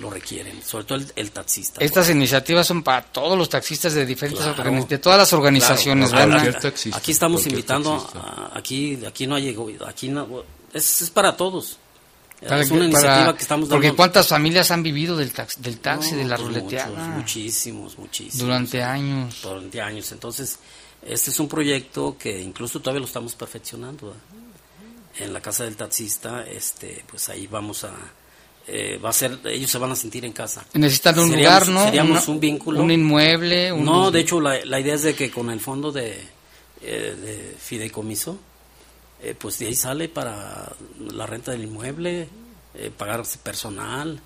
lo 0.00 0.10
requieren, 0.10 0.64
sobre 0.64 0.82
todo 0.84 0.98
el, 0.98 1.12
el 1.14 1.30
taxista. 1.30 1.80
Estas 1.84 2.10
iniciativas 2.10 2.66
son 2.66 2.82
para 2.82 3.02
todos 3.04 3.38
los 3.38 3.48
taxistas 3.48 3.94
de 3.94 4.04
diferentes 4.04 4.44
Claro. 4.44 4.86
de 4.88 4.98
todas 4.98 5.18
las 5.18 5.32
organizaciones, 5.32 6.10
Claro, 6.10 6.32
¿verdad? 6.32 6.66
aquí- 6.66 6.90
Aquí 6.92 7.12
estamos 7.12 7.46
invitando, 7.46 7.94
a- 8.14 8.50
aquí, 8.58 8.98
aquí 9.06 9.28
no 9.28 9.36
hay 9.36 9.50
ego- 9.54 9.70
aquí 9.86 10.08
no, 10.08 10.42
es, 10.72 11.02
es 11.02 11.10
para 11.10 11.36
todos, 11.36 11.78
Para 12.48 12.62
es 12.62 12.70
una 12.70 12.84
iniciativa 12.84 13.14
para- 13.26 13.36
que 13.36 13.42
estamos 13.42 13.68
Porque 13.68 13.86
dando. 13.88 13.96
cuántas 13.96 14.28
familias 14.28 14.70
han 14.70 14.82
vivido 14.82 15.16
del 15.16 15.32
taxi, 15.32 15.60
del 15.60 15.78
taxi 15.78 16.12
No, 16.12 16.18
de 16.18 16.24
la 16.24 16.36
pues 16.36 16.48
ruleteada. 16.48 16.90
muchos, 16.90 17.08
muchísimos, 17.16 17.98
muchísimos. 17.98 18.38
Durante 18.38 18.82
años. 18.82 19.40
Durante 19.42 19.80
años. 19.80 20.12
Entonces, 20.12 20.58
este 21.06 21.30
es 21.30 21.38
un 21.40 21.48
proyecto 21.48 22.16
que 22.18 22.40
incluso 22.40 22.80
todavía 22.80 23.00
lo 23.00 23.06
estamos 23.06 23.34
perfeccionando. 23.34 24.06
¿verdad? 24.08 24.22
En 25.18 25.32
la 25.32 25.40
casa 25.40 25.64
del 25.64 25.76
taxista, 25.76 26.44
este, 26.44 27.04
pues 27.08 27.28
ahí 27.28 27.46
vamos 27.46 27.84
a, 27.84 27.92
eh, 28.66 28.98
va 29.02 29.10
a 29.10 29.12
ser, 29.12 29.38
ellos 29.44 29.70
se 29.70 29.78
van 29.78 29.92
a 29.92 29.96
sentir 29.96 30.24
en 30.24 30.32
casa. 30.32 30.64
Necesitan 30.74 31.16
un 31.20 31.30
Seríamos- 31.30 31.68
lugar, 31.68 31.68
¿no? 31.68 31.84
Seríamos 31.84 32.22
Una- 32.24 32.34
un 32.34 32.40
vínculo. 32.40 32.82
Un 32.82 32.90
inmueble. 32.90 33.72
un- 33.72 33.84
No, 33.84 34.10
de 34.10 34.20
hecho, 34.20 34.40
la, 34.40 34.64
la 34.64 34.80
idea 34.80 34.94
es 34.94 35.02
de 35.02 35.14
que 35.14 35.30
con 35.30 35.50
el 35.50 35.60
fondo 35.60 35.92
de, 35.92 36.18
eh, 36.82 37.16
de 37.20 37.56
fideicomiso, 37.60 38.38
eh, 39.24 39.34
pues 39.38 39.58
de 39.58 39.66
ahí 39.66 39.74
sale 39.74 40.08
para 40.08 40.72
la 40.98 41.26
renta 41.26 41.52
del 41.52 41.64
inmueble, 41.64 42.28
eh, 42.74 42.90
pagar 42.96 43.22
personal, 43.42 44.20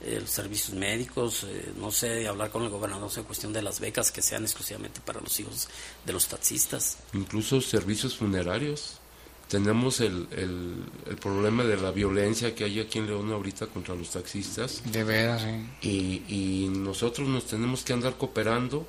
eh, 0.00 0.18
los 0.20 0.30
servicios 0.30 0.76
médicos, 0.76 1.44
eh, 1.44 1.72
no 1.76 1.90
sé, 1.90 2.28
hablar 2.28 2.50
con 2.50 2.62
el 2.62 2.68
gobernador 2.68 3.10
en 3.16 3.24
cuestión 3.24 3.52
de 3.52 3.62
las 3.62 3.80
becas 3.80 4.12
que 4.12 4.22
sean 4.22 4.44
exclusivamente 4.44 5.00
para 5.04 5.20
los 5.20 5.38
hijos 5.40 5.68
de 6.06 6.12
los 6.12 6.28
taxistas. 6.28 6.98
Incluso 7.12 7.60
servicios 7.60 8.16
funerarios. 8.16 9.00
Tenemos 9.48 10.00
el, 10.00 10.28
el, 10.30 10.84
el 11.06 11.16
problema 11.16 11.64
de 11.64 11.78
la 11.78 11.90
violencia 11.90 12.54
que 12.54 12.64
hay 12.64 12.80
aquí 12.80 12.98
en 12.98 13.06
León 13.06 13.32
ahorita 13.32 13.66
contra 13.66 13.94
los 13.94 14.10
taxistas. 14.10 14.82
De 14.84 15.02
veras, 15.04 15.42
sí. 15.42 15.88
Y, 15.88 16.22
y 16.28 16.68
nosotros 16.68 17.26
nos 17.26 17.46
tenemos 17.46 17.82
que 17.82 17.94
andar 17.94 18.16
cooperando 18.16 18.86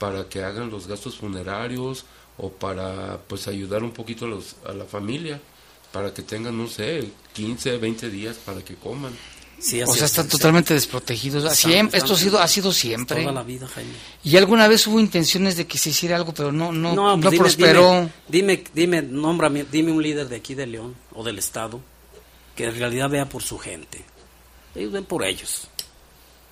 para 0.00 0.28
que 0.28 0.42
hagan 0.42 0.68
los 0.68 0.88
gastos 0.88 1.18
funerarios 1.18 2.04
o 2.38 2.50
para 2.50 3.18
pues 3.26 3.48
ayudar 3.48 3.82
un 3.82 3.90
poquito 3.92 4.24
a, 4.24 4.28
los, 4.28 4.56
a 4.66 4.72
la 4.72 4.84
familia 4.84 5.40
para 5.92 6.12
que 6.14 6.22
tengan, 6.22 6.56
no 6.56 6.66
sé, 6.68 7.08
15, 7.34 7.78
20 7.78 8.10
días 8.10 8.36
para 8.36 8.62
que 8.64 8.74
coman. 8.76 9.12
Sí, 9.60 9.82
o 9.82 9.92
sea, 9.92 10.06
están 10.06 10.28
totalmente 10.28 10.72
desprotegidos. 10.72 11.52
Siempre, 11.56 11.98
esto 11.98 12.14
ha 12.14 12.16
sido, 12.16 12.38
ha 12.38 12.46
sido 12.46 12.70
siempre. 12.72 13.22
Toda 13.22 13.32
la 13.32 13.42
vida, 13.42 13.66
Jaime. 13.66 13.90
Y 14.22 14.36
alguna 14.36 14.68
vez 14.68 14.86
hubo 14.86 15.00
intenciones 15.00 15.56
de 15.56 15.66
que 15.66 15.78
se 15.78 15.90
hiciera 15.90 16.14
algo, 16.14 16.32
pero 16.32 16.52
no, 16.52 16.70
no, 16.70 16.94
no, 16.94 17.18
pues 17.20 17.32
dime- 17.32 17.38
prosperó. 17.38 18.08
Dime, 18.28 18.62
dime, 18.62 19.00
dime, 19.00 19.02
nómbrame, 19.02 19.64
dime 19.68 19.90
un 19.90 20.00
líder 20.00 20.28
de 20.28 20.36
aquí 20.36 20.54
de 20.54 20.66
León 20.66 20.94
o 21.12 21.24
del 21.24 21.38
Estado 21.38 21.80
que 22.54 22.66
en 22.66 22.78
realidad 22.78 23.10
vea 23.10 23.28
por 23.28 23.42
su 23.42 23.58
gente. 23.58 24.04
Ellos 24.76 24.92
ven 24.92 25.04
por 25.04 25.24
ellos. 25.24 25.66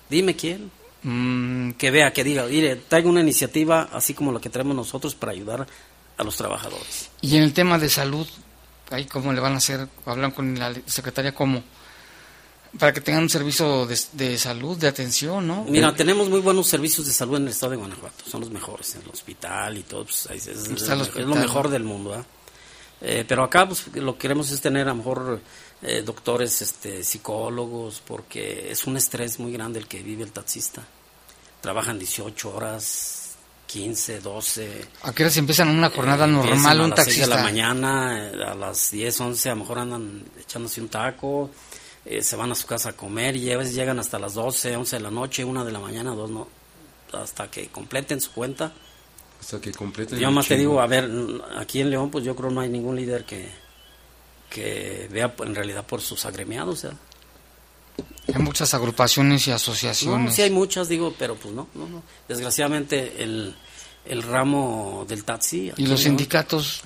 Dime 0.09 0.35
quién. 0.35 0.69
Mm, 1.09 1.71
Que 1.77 1.89
vea, 1.89 2.11
que 2.11 2.25
diga, 2.25 2.45
mire, 2.47 2.75
traigo 2.75 3.09
una 3.09 3.21
iniciativa 3.21 3.87
así 3.93 4.13
como 4.13 4.33
la 4.33 4.41
que 4.41 4.49
traemos 4.49 4.75
nosotros 4.75 5.15
para 5.15 5.31
ayudar 5.31 5.65
a 6.17 6.23
los 6.23 6.35
trabajadores. 6.35 7.09
y 7.21 7.37
en 7.37 7.43
el 7.43 7.53
tema 7.53 7.79
de 7.79 7.89
salud, 7.89 8.27
ahí 8.89 9.05
cómo 9.05 9.31
le 9.31 9.39
van 9.39 9.53
a 9.53 9.57
hacer, 9.57 9.87
hablan 10.05 10.31
con 10.31 10.59
la 10.59 10.73
secretaria 10.85 11.33
cómo, 11.33 11.63
para 12.77 12.91
que 12.91 12.99
tengan 12.99 13.23
un 13.23 13.29
servicio 13.29 13.85
de, 13.85 13.97
de 14.13 14.37
salud, 14.37 14.77
de 14.77 14.89
atención, 14.89 15.47
¿no? 15.47 15.63
Mira, 15.69 15.95
tenemos 15.95 16.27
muy 16.29 16.41
buenos 16.41 16.67
servicios 16.67 17.07
de 17.07 17.13
salud 17.13 17.37
en 17.37 17.43
el 17.43 17.49
estado 17.49 17.71
de 17.71 17.77
Guanajuato, 17.77 18.29
son 18.29 18.41
los 18.41 18.49
mejores, 18.49 18.95
en 18.95 19.03
el 19.03 19.09
hospital 19.09 19.77
y 19.77 19.83
todo, 19.83 20.03
pues, 20.03 20.27
es, 20.47 21.15
lo 21.15 21.35
mejor 21.35 21.69
del 21.69 21.85
mundo. 21.85 22.15
¿ah? 22.15 22.25
Eh, 22.99 23.23
pero 23.25 23.43
acá 23.43 23.65
pues, 23.65 23.87
lo 23.95 24.15
que 24.15 24.19
queremos 24.19 24.51
es 24.51 24.59
tener 24.59 24.87
a 24.87 24.91
lo 24.91 24.95
mejor 24.97 25.39
eh, 25.83 26.01
doctores, 26.05 26.61
este, 26.61 27.03
psicólogos, 27.03 28.01
porque 28.05 28.71
es 28.71 28.85
un 28.87 28.97
estrés 28.97 29.39
muy 29.39 29.53
grande 29.53 29.79
el 29.79 29.87
que 29.87 30.03
vive 30.03 30.23
el 30.23 30.33
taxista. 30.33 30.83
Trabajan 31.61 31.97
18 31.99 32.55
horas, 32.55 33.35
15, 33.65 34.19
12. 34.21 34.85
¿A 35.03 35.13
qué 35.13 35.23
hora 35.23 35.31
se 35.31 35.39
empiezan 35.39 35.69
una 35.69 35.89
jornada 35.89 36.25
Eh, 36.25 36.29
normal 36.29 36.79
a 36.79 36.83
un 36.83 36.89
las 36.91 37.03
seis 37.03 37.17
taxista? 37.17 37.29
de 37.29 37.35
la 37.35 37.43
mañana, 37.43 38.29
eh, 38.29 38.43
a 38.45 38.55
las 38.55 38.91
10, 38.91 39.19
11 39.21 39.49
a 39.49 39.53
lo 39.55 39.61
mejor 39.61 39.79
andan 39.79 40.23
echándose 40.39 40.79
un 40.81 40.87
taco, 40.89 41.49
eh, 42.05 42.21
se 42.21 42.35
van 42.35 42.51
a 42.51 42.55
su 42.55 42.65
casa 42.67 42.89
a 42.89 42.93
comer 42.93 43.35
y 43.35 43.51
a 43.51 43.57
veces 43.57 43.73
llegan 43.75 43.99
hasta 43.99 44.17
las 44.19 44.33
12, 44.35 44.75
11 44.77 44.95
de 44.97 45.01
la 45.01 45.11
noche, 45.11 45.43
1 45.43 45.65
de 45.65 45.71
la 45.71 45.79
mañana, 45.79 46.11
2 46.11 46.29
no, 46.29 46.47
hasta 47.13 47.49
que 47.51 47.67
completen 47.69 48.21
su 48.21 48.31
cuenta. 48.31 48.71
Hasta 49.41 49.59
que 49.61 49.71
completen 49.71 50.17
Yo 50.19 50.31
más 50.31 50.47
te 50.47 50.55
digo, 50.55 50.79
a 50.81 50.87
ver, 50.87 51.09
aquí 51.57 51.81
en 51.81 51.89
León 51.89 52.09
pues 52.09 52.23
yo 52.23 52.35
creo 52.35 52.49
no 52.49 52.61
hay 52.61 52.69
ningún 52.69 52.95
líder 52.95 53.23
que, 53.25 53.49
que 54.49 55.07
vea 55.11 55.33
en 55.39 55.53
realidad 55.53 55.85
por 55.85 56.01
sus 56.01 56.25
agremiados. 56.25 56.85
¿eh? 56.85 56.91
Hay 58.27 58.41
muchas 58.41 58.73
agrupaciones 58.73 59.47
y 59.47 59.49
No, 59.51 59.55
asociaciones. 59.55 60.35
sí 60.35 60.41
hay 60.41 60.51
muchas, 60.51 60.89
digo, 60.89 61.13
pero 61.17 61.35
pues 61.35 61.53
no, 61.53 61.67
no, 61.73 61.87
no. 61.87 62.03
Desgraciadamente 62.27 63.23
el, 63.23 63.55
el 64.05 64.23
ramo 64.23 65.05
del 65.07 65.23
taxi... 65.23 65.71
¿Y 65.77 65.87
los 65.87 66.01
sindicatos? 66.01 66.81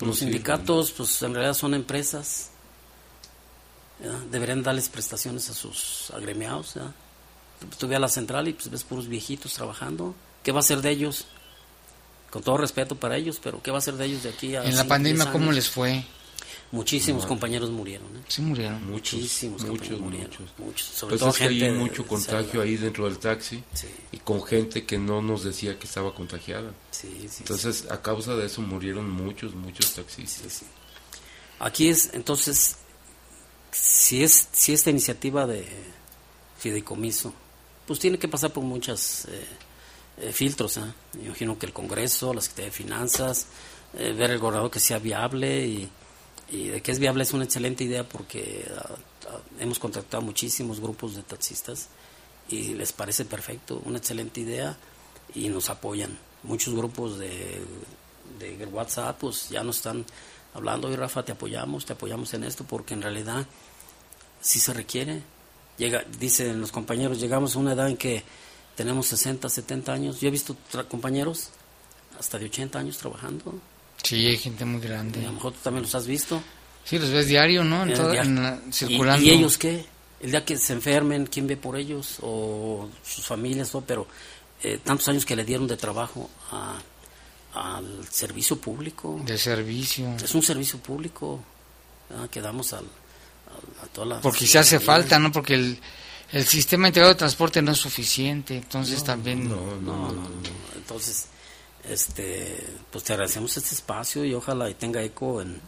Los 0.00 0.18
sindicatos, 0.18 0.92
pues 0.92 1.20
en 1.22 1.34
realidad 1.34 1.54
son 1.54 1.74
empresas. 1.74 2.50
Deberían 4.30 4.62
darles 4.62 4.88
prestaciones 4.88 5.48
a 5.50 5.54
sus 5.54 6.10
agremiados. 6.14 6.74
ve 7.82 7.96
a 7.96 7.98
la 7.98 8.08
central 8.08 8.48
y 8.48 8.52
pues 8.52 8.70
ves 8.70 8.84
puros 8.84 9.08
viejitos 9.08 9.54
trabajando. 9.54 10.14
¿Qué 10.42 10.52
va 10.52 10.60
a 10.60 10.64
ser 10.64 10.82
de 10.82 10.90
ellos? 10.90 11.26
Con 12.30 12.42
todo 12.42 12.56
respeto 12.56 12.96
para 12.96 13.16
ellos, 13.16 13.40
pero 13.42 13.62
¿qué 13.62 13.70
va 13.70 13.78
a 13.78 13.80
ser 13.80 13.94
de 13.94 14.06
ellos 14.06 14.24
de 14.24 14.30
aquí 14.30 14.56
a 14.56 14.64
En 14.64 14.76
la 14.76 14.84
pandemia, 14.84 15.30
¿cómo 15.30 15.52
les 15.52 15.70
fue? 15.70 16.04
Muchísimos 16.74 17.22
No. 17.22 17.28
compañeros 17.28 17.70
murieron. 17.70 18.06
¿eh? 18.16 18.20
Sí 18.28 18.42
murieron. 18.42 18.84
Muchísimos 18.90 19.62
muchos, 19.62 19.68
compañeros 19.70 20.00
murieron. 20.00 20.30
muchos. 20.30 20.58
muchos. 20.58 20.86
Sobre 20.88 21.10
Pues 21.12 21.20
todo 21.20 21.30
es 21.30 21.36
que 21.36 21.44
gente 21.48 21.64
hay 21.66 21.72
mucho 21.72 22.02
de 22.02 22.08
contagio 22.08 22.60
ahí 22.62 22.76
dentro 22.76 23.04
del 23.06 23.18
taxi 23.18 23.62
y 24.12 24.16
con 24.18 24.42
gente 24.44 24.84
que 24.84 24.98
no 24.98 25.22
nos 25.22 25.44
decía 25.44 25.78
que 25.78 25.86
estaba 25.86 26.14
contagiada. 26.14 26.72
Sí, 26.90 27.26
sí, 27.30 27.38
Entonces, 27.40 27.86
a 27.90 28.02
causa 28.02 28.34
de 28.36 28.46
eso 28.46 28.60
murieron 28.62 29.08
muchos, 29.10 29.54
muchos 29.54 29.92
taxistas. 29.94 30.62
Aquí 31.60 31.88
es, 31.88 32.10
entonces, 32.14 32.76
si 33.70 34.22
es 34.22 34.48
si 34.52 34.72
esta 34.72 34.90
iniciativa 34.90 35.46
de 35.46 35.66
fideicomiso, 36.58 37.32
pues 37.86 37.98
tiene 37.98 38.18
que 38.18 38.28
pasar 38.28 38.52
por 38.52 38.64
muchos 38.64 39.26
filtros. 40.32 40.76
¿eh? 40.78 40.82
Me 41.18 41.24
imagino 41.26 41.58
que 41.58 41.66
el 41.66 41.72
Congreso, 41.72 42.32
la 42.34 42.40
Secretaría 42.40 42.70
de 42.70 42.76
Finanzas, 42.76 43.46
eh, 43.96 44.12
ver 44.12 44.30
el 44.30 44.38
gobernador 44.38 44.70
que 44.70 44.80
sea 44.80 44.98
viable 44.98 45.66
y, 45.66 45.88
y 46.54 46.68
de 46.68 46.82
que 46.82 46.92
es 46.92 46.98
viable 47.00 47.24
es 47.24 47.32
una 47.32 47.44
excelente 47.44 47.82
idea 47.82 48.08
porque 48.08 48.64
ah, 48.78 48.96
hemos 49.58 49.78
contactado 49.78 50.22
muchísimos 50.22 50.78
grupos 50.80 51.16
de 51.16 51.22
taxistas 51.22 51.88
y 52.48 52.74
les 52.74 52.92
parece 52.92 53.24
perfecto, 53.24 53.82
una 53.84 53.98
excelente 53.98 54.40
idea 54.40 54.76
y 55.34 55.48
nos 55.48 55.68
apoyan. 55.68 56.16
Muchos 56.44 56.74
grupos 56.74 57.18
de, 57.18 57.60
de 58.38 58.66
WhatsApp 58.66 59.18
pues 59.18 59.48
ya 59.48 59.64
nos 59.64 59.78
están 59.78 60.04
hablando 60.52 60.92
y 60.92 60.96
Rafa 60.96 61.24
te 61.24 61.32
apoyamos, 61.32 61.86
te 61.86 61.94
apoyamos 61.94 62.32
en 62.34 62.44
esto 62.44 62.64
porque 62.64 62.94
en 62.94 63.02
realidad 63.02 63.46
sí 64.40 64.60
se 64.60 64.72
requiere. 64.72 65.22
Llega, 65.76 66.04
dicen 66.20 66.60
los 66.60 66.70
compañeros, 66.70 67.18
llegamos 67.18 67.56
a 67.56 67.58
una 67.58 67.72
edad 67.72 67.88
en 67.88 67.96
que 67.96 68.22
tenemos 68.76 69.06
60, 69.06 69.48
70 69.48 69.92
años. 69.92 70.20
Yo 70.20 70.28
he 70.28 70.30
visto 70.30 70.56
compañeros 70.88 71.48
hasta 72.16 72.38
de 72.38 72.44
80 72.44 72.78
años 72.78 72.98
trabajando. 72.98 73.54
Sí, 74.04 74.26
hay 74.26 74.36
gente 74.36 74.64
muy 74.64 74.80
grande. 74.80 75.20
A 75.20 75.26
lo 75.26 75.32
mejor 75.32 75.52
tú 75.52 75.58
también 75.64 75.82
los 75.82 75.94
has 75.96 76.06
visto. 76.06 76.40
Sí, 76.84 76.98
los 76.98 77.10
ves 77.10 77.26
diario, 77.26 77.64
¿no? 77.64 77.82
En 77.84 77.94
toda- 77.94 78.14
ya. 78.14 78.22
en 78.22 78.40
la- 78.42 78.60
¿Y- 78.68 78.72
circulando. 78.72 79.24
¿Y, 79.26 79.30
ellos 79.30 79.58
qué? 79.58 79.84
El 80.20 80.30
día 80.30 80.44
que 80.44 80.56
se 80.56 80.72
enfermen, 80.74 81.26
¿quién 81.26 81.46
ve 81.46 81.56
por 81.56 81.76
ellos? 81.76 82.18
O 82.22 82.88
sus 83.04 83.24
familias, 83.26 83.70
todo, 83.70 83.82
pero 83.86 84.06
eh, 84.62 84.78
tantos 84.82 85.08
años 85.08 85.24
que 85.26 85.34
le 85.36 85.44
dieron 85.44 85.66
de 85.66 85.76
trabajo 85.76 86.30
a- 86.52 86.78
al 87.54 88.06
servicio 88.10 88.58
público. 88.60 89.20
De 89.24 89.36
servicio. 89.38 90.14
Es 90.22 90.34
un 90.34 90.42
servicio 90.42 90.78
público 90.78 91.40
¿verdad? 92.10 92.28
que 92.30 92.40
damos 92.40 92.72
al, 92.72 92.80
al- 92.84 93.84
a 93.84 93.86
toda 93.92 94.06
la 94.06 94.20
Porque 94.20 94.46
se 94.46 94.58
hace 94.58 94.80
falta, 94.80 95.18
¿no? 95.18 95.30
Porque 95.32 95.54
el, 95.54 95.78
el 96.32 96.44
sistema 96.46 96.88
integrado 96.88 97.12
de 97.14 97.18
transporte 97.18 97.60
no 97.62 97.72
es 97.72 97.78
suficiente. 97.78 98.56
Entonces 98.56 99.02
también... 99.04 99.48
No, 99.48 99.56
no, 99.80 100.12
no. 100.12 100.28
Entonces, 100.76 101.26
este, 101.88 102.66
pues 102.90 103.04
te 103.04 103.12
agradecemos 103.12 103.56
este 103.56 103.74
espacio 103.74 104.24
y 104.24 104.34
ojalá 104.34 104.68
y 104.70 104.74
tenga 104.74 105.02
eco 105.02 105.40
en, 105.42 105.60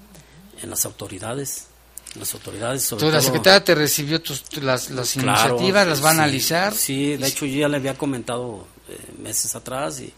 en 0.62 0.70
las 0.70 0.84
autoridades. 0.84 1.66
En 2.14 2.20
las 2.20 2.32
autoridades, 2.32 2.82
sobre 2.82 3.04
Entonces, 3.06 3.24
la 3.24 3.32
secretaria 3.32 3.64
te 3.64 3.74
recibió 3.74 4.22
tus, 4.22 4.42
tu- 4.44 4.62
las, 4.62 4.90
las 4.90 5.12
Claro, 5.12 5.50
iniciativas, 5.50 5.86
las 5.86 6.02
va 6.04 6.10
a 6.10 6.12
sí, 6.12 6.18
analizar. 6.18 6.74
Sí, 6.74 7.16
de 7.16 7.26
hecho 7.28 7.44
yo 7.44 7.58
ya 7.60 7.68
le 7.68 7.76
había 7.76 7.98
comentado 7.98 8.66
eh, 8.88 8.98
meses 9.22 9.54
atrás 9.54 10.00
y, 10.00 10.14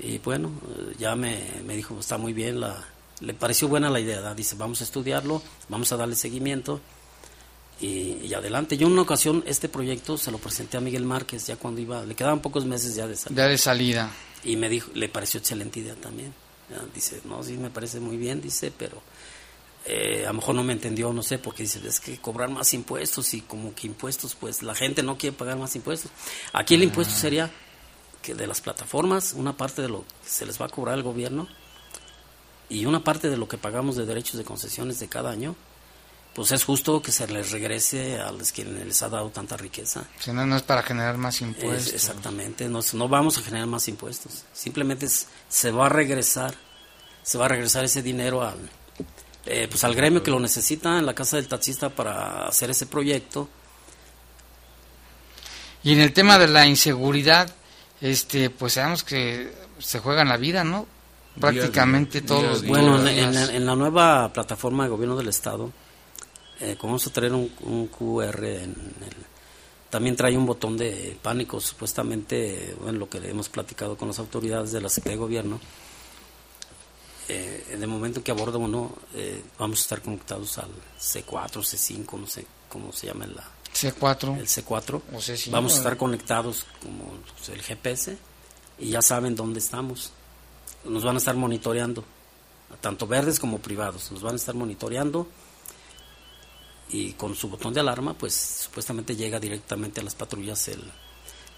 y 0.00 0.18
bueno, 0.18 0.50
ya 0.98 1.14
me, 1.16 1.42
me 1.66 1.76
dijo, 1.76 1.98
está 2.00 2.16
muy 2.16 2.32
bien, 2.32 2.60
la, 2.60 2.82
le 3.20 3.34
pareció 3.34 3.68
buena 3.68 3.90
la 3.90 4.00
idea, 4.00 4.32
dice, 4.34 4.54
vamos 4.56 4.80
a 4.80 4.84
estudiarlo, 4.84 5.42
vamos 5.68 5.92
a 5.92 5.96
darle 5.98 6.14
seguimiento 6.16 6.80
y, 7.80 8.20
y 8.24 8.32
adelante. 8.32 8.78
Yo 8.78 8.86
en 8.86 8.94
una 8.94 9.02
ocasión 9.02 9.44
este 9.46 9.68
proyecto 9.68 10.16
se 10.16 10.30
lo 10.30 10.38
presenté 10.38 10.78
a 10.78 10.80
Miguel 10.80 11.04
Márquez 11.04 11.46
ya 11.46 11.56
cuando 11.56 11.80
iba, 11.82 12.04
le 12.06 12.14
quedaban 12.14 12.40
pocos 12.40 12.64
meses 12.64 12.94
ya 12.94 13.06
de 13.06 13.16
salir. 13.16 13.36
Ya 13.36 13.46
de 13.48 13.58
salida. 13.58 14.10
Y 14.44 14.56
me 14.56 14.68
dijo, 14.68 14.90
le 14.94 15.08
pareció 15.08 15.38
excelente 15.38 15.80
idea 15.80 15.94
también. 15.94 16.32
¿ya? 16.70 16.82
Dice, 16.94 17.20
no, 17.24 17.42
sí, 17.42 17.56
me 17.56 17.70
parece 17.70 18.00
muy 18.00 18.16
bien, 18.16 18.40
dice, 18.40 18.72
pero 18.76 19.02
eh, 19.84 20.24
a 20.24 20.28
lo 20.28 20.34
mejor 20.34 20.54
no 20.54 20.64
me 20.64 20.72
entendió, 20.72 21.12
no 21.12 21.22
sé, 21.22 21.38
porque 21.38 21.62
dice, 21.62 21.80
es 21.86 22.00
que 22.00 22.18
cobrar 22.18 22.50
más 22.50 22.74
impuestos 22.74 23.32
y 23.34 23.40
como 23.40 23.74
que 23.74 23.86
impuestos, 23.86 24.34
pues 24.34 24.62
la 24.62 24.74
gente 24.74 25.02
no 25.02 25.16
quiere 25.16 25.36
pagar 25.36 25.56
más 25.56 25.74
impuestos. 25.76 26.10
Aquí 26.52 26.74
el 26.74 26.82
impuesto 26.82 27.14
sería 27.14 27.50
que 28.22 28.34
de 28.34 28.46
las 28.46 28.60
plataformas, 28.60 29.32
una 29.32 29.56
parte 29.56 29.82
de 29.82 29.88
lo 29.88 30.00
que 30.00 30.28
se 30.28 30.44
les 30.44 30.60
va 30.60 30.66
a 30.66 30.68
cobrar 30.68 30.94
al 30.94 31.02
gobierno 31.02 31.48
y 32.68 32.84
una 32.84 33.02
parte 33.02 33.30
de 33.30 33.36
lo 33.36 33.48
que 33.48 33.56
pagamos 33.56 33.96
de 33.96 34.04
derechos 34.04 34.36
de 34.36 34.44
concesiones 34.44 34.98
de 34.98 35.08
cada 35.08 35.30
año, 35.30 35.56
pues 36.38 36.52
es 36.52 36.62
justo 36.62 37.02
que 37.02 37.10
se 37.10 37.26
les 37.26 37.50
regrese 37.50 38.20
a 38.20 38.30
los 38.30 38.52
que 38.52 38.64
les 38.64 39.02
ha 39.02 39.08
dado 39.08 39.28
tanta 39.30 39.56
riqueza. 39.56 40.04
Si 40.20 40.32
no, 40.32 40.46
no 40.46 40.54
es 40.54 40.62
para 40.62 40.84
generar 40.84 41.18
más 41.18 41.34
Es- 41.34 41.40
impuestos. 41.42 41.92
exactamente, 41.92 42.68
no, 42.68 42.78
no 42.92 43.08
vamos 43.08 43.38
a 43.38 43.42
generar 43.42 43.66
más 43.66 43.88
impuestos. 43.88 44.44
Simplemente 44.52 45.06
es- 45.06 45.26
se 45.48 45.72
va 45.72 45.86
a 45.86 45.88
regresar, 45.88 46.54
se 47.24 47.38
va 47.38 47.46
a 47.46 47.48
regresar 47.48 47.84
ese 47.84 48.02
dinero 48.02 48.42
al, 48.46 48.56
eh, 49.46 49.66
pues 49.68 49.82
al 49.82 49.96
gremio 49.96 50.22
que 50.22 50.30
lo 50.30 50.38
necesita 50.38 50.96
en 51.00 51.06
la 51.06 51.12
casa 51.16 51.38
del 51.38 51.48
taxista 51.48 51.88
para 51.88 52.46
hacer 52.46 52.70
ese 52.70 52.86
proyecto. 52.86 53.48
Y 55.82 55.92
en 55.92 56.00
el 56.00 56.12
tema 56.12 56.38
de 56.38 56.46
la 56.46 56.66
inseguridad, 56.66 57.52
este, 58.00 58.48
pues 58.48 58.74
sabemos 58.74 59.02
que 59.02 59.52
se 59.80 59.98
juega 59.98 60.22
en 60.22 60.28
la 60.28 60.36
vida, 60.36 60.62
¿no? 60.62 60.86
Prácticamente 61.40 62.20
todos 62.22 62.44
los 62.44 62.62
días. 62.62 62.70
Bueno, 62.70 63.00
en, 63.00 63.08
en 63.18 63.34
la, 63.34 63.44
en 63.56 63.66
la 63.66 63.74
nueva 63.74 64.32
plataforma 64.32 64.84
de 64.84 64.90
gobierno 64.90 65.16
del 65.16 65.26
estado, 65.28 65.72
eh, 66.60 66.76
vamos 66.82 67.06
a 67.06 67.10
traer 67.12 67.32
un, 67.32 67.50
un 67.60 67.86
QR 67.88 68.44
en 68.44 68.70
el- 68.70 69.26
también 69.90 70.16
trae 70.16 70.36
un 70.36 70.44
botón 70.44 70.76
de 70.76 71.16
pánico, 71.22 71.60
supuestamente, 71.60 72.76
bueno, 72.80 72.98
lo 72.98 73.08
que 73.08 73.18
hemos 73.18 73.48
platicado 73.48 73.96
con 73.96 74.08
las 74.08 74.18
autoridades 74.18 74.70
de 74.72 74.82
la 74.82 74.88
Secretaría 74.90 75.16
de 75.16 75.20
Gobierno. 75.22 75.60
Eh, 77.28 77.66
en 77.72 77.82
el 77.82 77.88
momento 77.88 78.22
que 78.24 78.30
aborda 78.30 78.56
uno, 78.58 78.94
eh, 79.14 79.42
vamos 79.58 79.80
a 79.80 79.82
estar 79.82 80.02
conectados 80.02 80.56
al 80.58 80.70
C4, 80.98 81.62
C5, 81.62 82.18
no 82.18 82.26
sé 82.26 82.46
cómo 82.70 82.90
se 82.92 83.06
llama 83.06 83.26
la, 83.26 83.46
C4. 83.74 84.38
el 84.38 84.46
C4. 84.46 85.02
O 85.12 85.16
C5, 85.18 85.50
Vamos 85.50 85.74
a 85.74 85.76
estar 85.78 85.96
conectados 85.98 86.64
como 86.82 87.12
el 87.52 87.62
GPS 87.62 88.16
y 88.78 88.90
ya 88.90 89.02
saben 89.02 89.34
dónde 89.34 89.58
estamos. 89.58 90.12
Nos 90.84 91.04
van 91.04 91.16
a 91.16 91.18
estar 91.18 91.34
monitoreando, 91.36 92.02
tanto 92.80 93.06
verdes 93.06 93.38
como 93.38 93.58
privados. 93.58 94.10
Nos 94.10 94.22
van 94.22 94.32
a 94.34 94.36
estar 94.36 94.54
monitoreando 94.54 95.26
y 96.90 97.12
con 97.12 97.34
su 97.34 97.48
botón 97.48 97.74
de 97.74 97.80
alarma, 97.80 98.14
pues 98.14 98.34
supuestamente 98.64 99.14
llega 99.16 99.38
directamente 99.40 100.00
a 100.00 100.04
las 100.04 100.14
patrullas 100.14 100.68
el... 100.68 100.82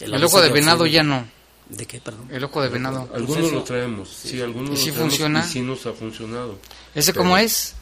El 0.01 0.25
ojo 0.25 0.41
de 0.41 0.49
venado 0.49 0.87
ya 0.87 1.03
no. 1.03 1.27
¿De 1.69 1.87
qué, 1.87 2.01
perdón? 2.01 2.27
El 2.33 2.43
ojo 2.43 2.63
de 2.63 2.69
venado. 2.69 3.09
Algunos 3.15 3.43
Pues 3.43 3.53
lo 3.53 3.63
traemos, 3.63 4.09
sí, 4.09 4.41
algunos 4.41 4.71
¿Y 4.71 4.73
lo 4.73 4.77
sí 4.79 4.91
traemos 4.91 5.11
funciona? 5.13 5.41
Y 5.41 5.49
sí 5.49 5.61
nos 5.61 5.87
ha 5.87 5.93
funcionado. 5.93 6.59
¿Ese 6.95 7.13
Pero 7.13 7.23
cómo 7.25 7.37
es? 7.39 7.75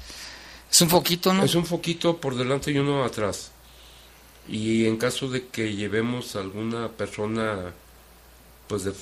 Es 0.70 0.80
un 0.82 0.90
foquito, 0.90 1.32
¿no? 1.32 1.44
Es 1.44 1.54
un 1.54 1.64
foquito 1.64 2.18
por 2.18 2.34
delante 2.36 2.70
y 2.70 2.78
uno 2.78 3.04
atrás. 3.04 3.52
Y 4.48 4.84
en 4.86 4.96
caso 4.98 5.28
de 5.30 5.46
que 5.46 5.74
llevemos 5.74 6.36
alguna 6.36 6.88
persona 6.88 7.72
pues 8.66 8.84
de- 8.84 8.92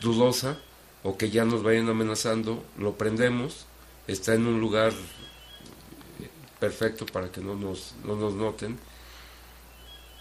dudosa 0.00 0.58
o 1.02 1.16
que 1.18 1.28
ya 1.30 1.44
nos 1.44 1.62
vayan 1.62 1.88
amenazando, 1.88 2.64
lo 2.78 2.96
prendemos, 2.96 3.66
está 4.06 4.34
en 4.34 4.46
un 4.46 4.60
lugar 4.60 4.92
perfecto 6.60 7.06
para 7.06 7.32
que 7.32 7.40
no 7.40 7.54
nos, 7.56 7.94
no 8.04 8.14
nos 8.16 8.34
noten. 8.34 8.78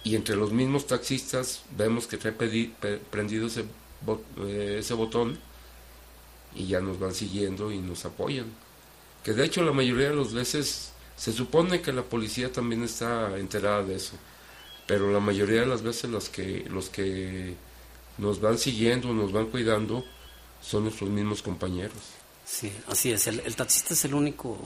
Y 0.04 0.16
entre 0.16 0.36
los 0.36 0.52
mismos 0.54 0.88
taxistas 0.88 1.62
vemos 1.78 2.08
que 2.08 2.18
trae 2.18 2.36
pedi- 2.38 2.74
pe- 2.74 2.98
prendido 2.98 3.48
eh, 3.50 4.78
ese 4.80 4.94
botón 4.94 5.38
y 6.56 6.68
ya 6.68 6.80
nos 6.80 6.98
van 7.00 7.14
siguiendo 7.14 7.72
y 7.72 7.80
nos 7.80 8.06
apoyan. 8.06 8.48
Que 9.24 9.34
de 9.34 9.46
hecho 9.46 9.62
la 9.64 9.74
mayoría 9.74 10.10
de 10.10 10.16
las 10.16 10.34
veces 10.34 10.94
se 11.18 11.34
supone 11.34 11.82
que 11.82 11.92
la 11.92 12.04
policía 12.04 12.52
también 12.52 12.84
está 12.84 13.38
enterada 13.38 13.84
de 13.84 13.96
eso, 13.96 14.14
pero 14.88 15.12
la 15.12 15.20
mayoría 15.20 15.60
de 15.62 15.66
las 15.68 15.82
veces 15.82 16.10
los 16.10 16.30
que 16.30 16.66
los 16.70 16.90
que 16.90 17.56
nos 18.18 18.40
van 18.40 18.58
siguiendo, 18.58 19.14
nos 19.14 19.32
van 19.34 19.48
cuidando, 19.48 20.06
son 20.62 20.84
nuestros 20.84 21.10
mismos 21.10 21.42
compañeros. 21.42 21.98
Sí, 22.46 22.72
así 22.88 23.12
es. 23.12 23.28
El 23.28 23.56
taxista 23.56 23.94
es 23.94 24.06
el 24.06 24.14
único 24.14 24.58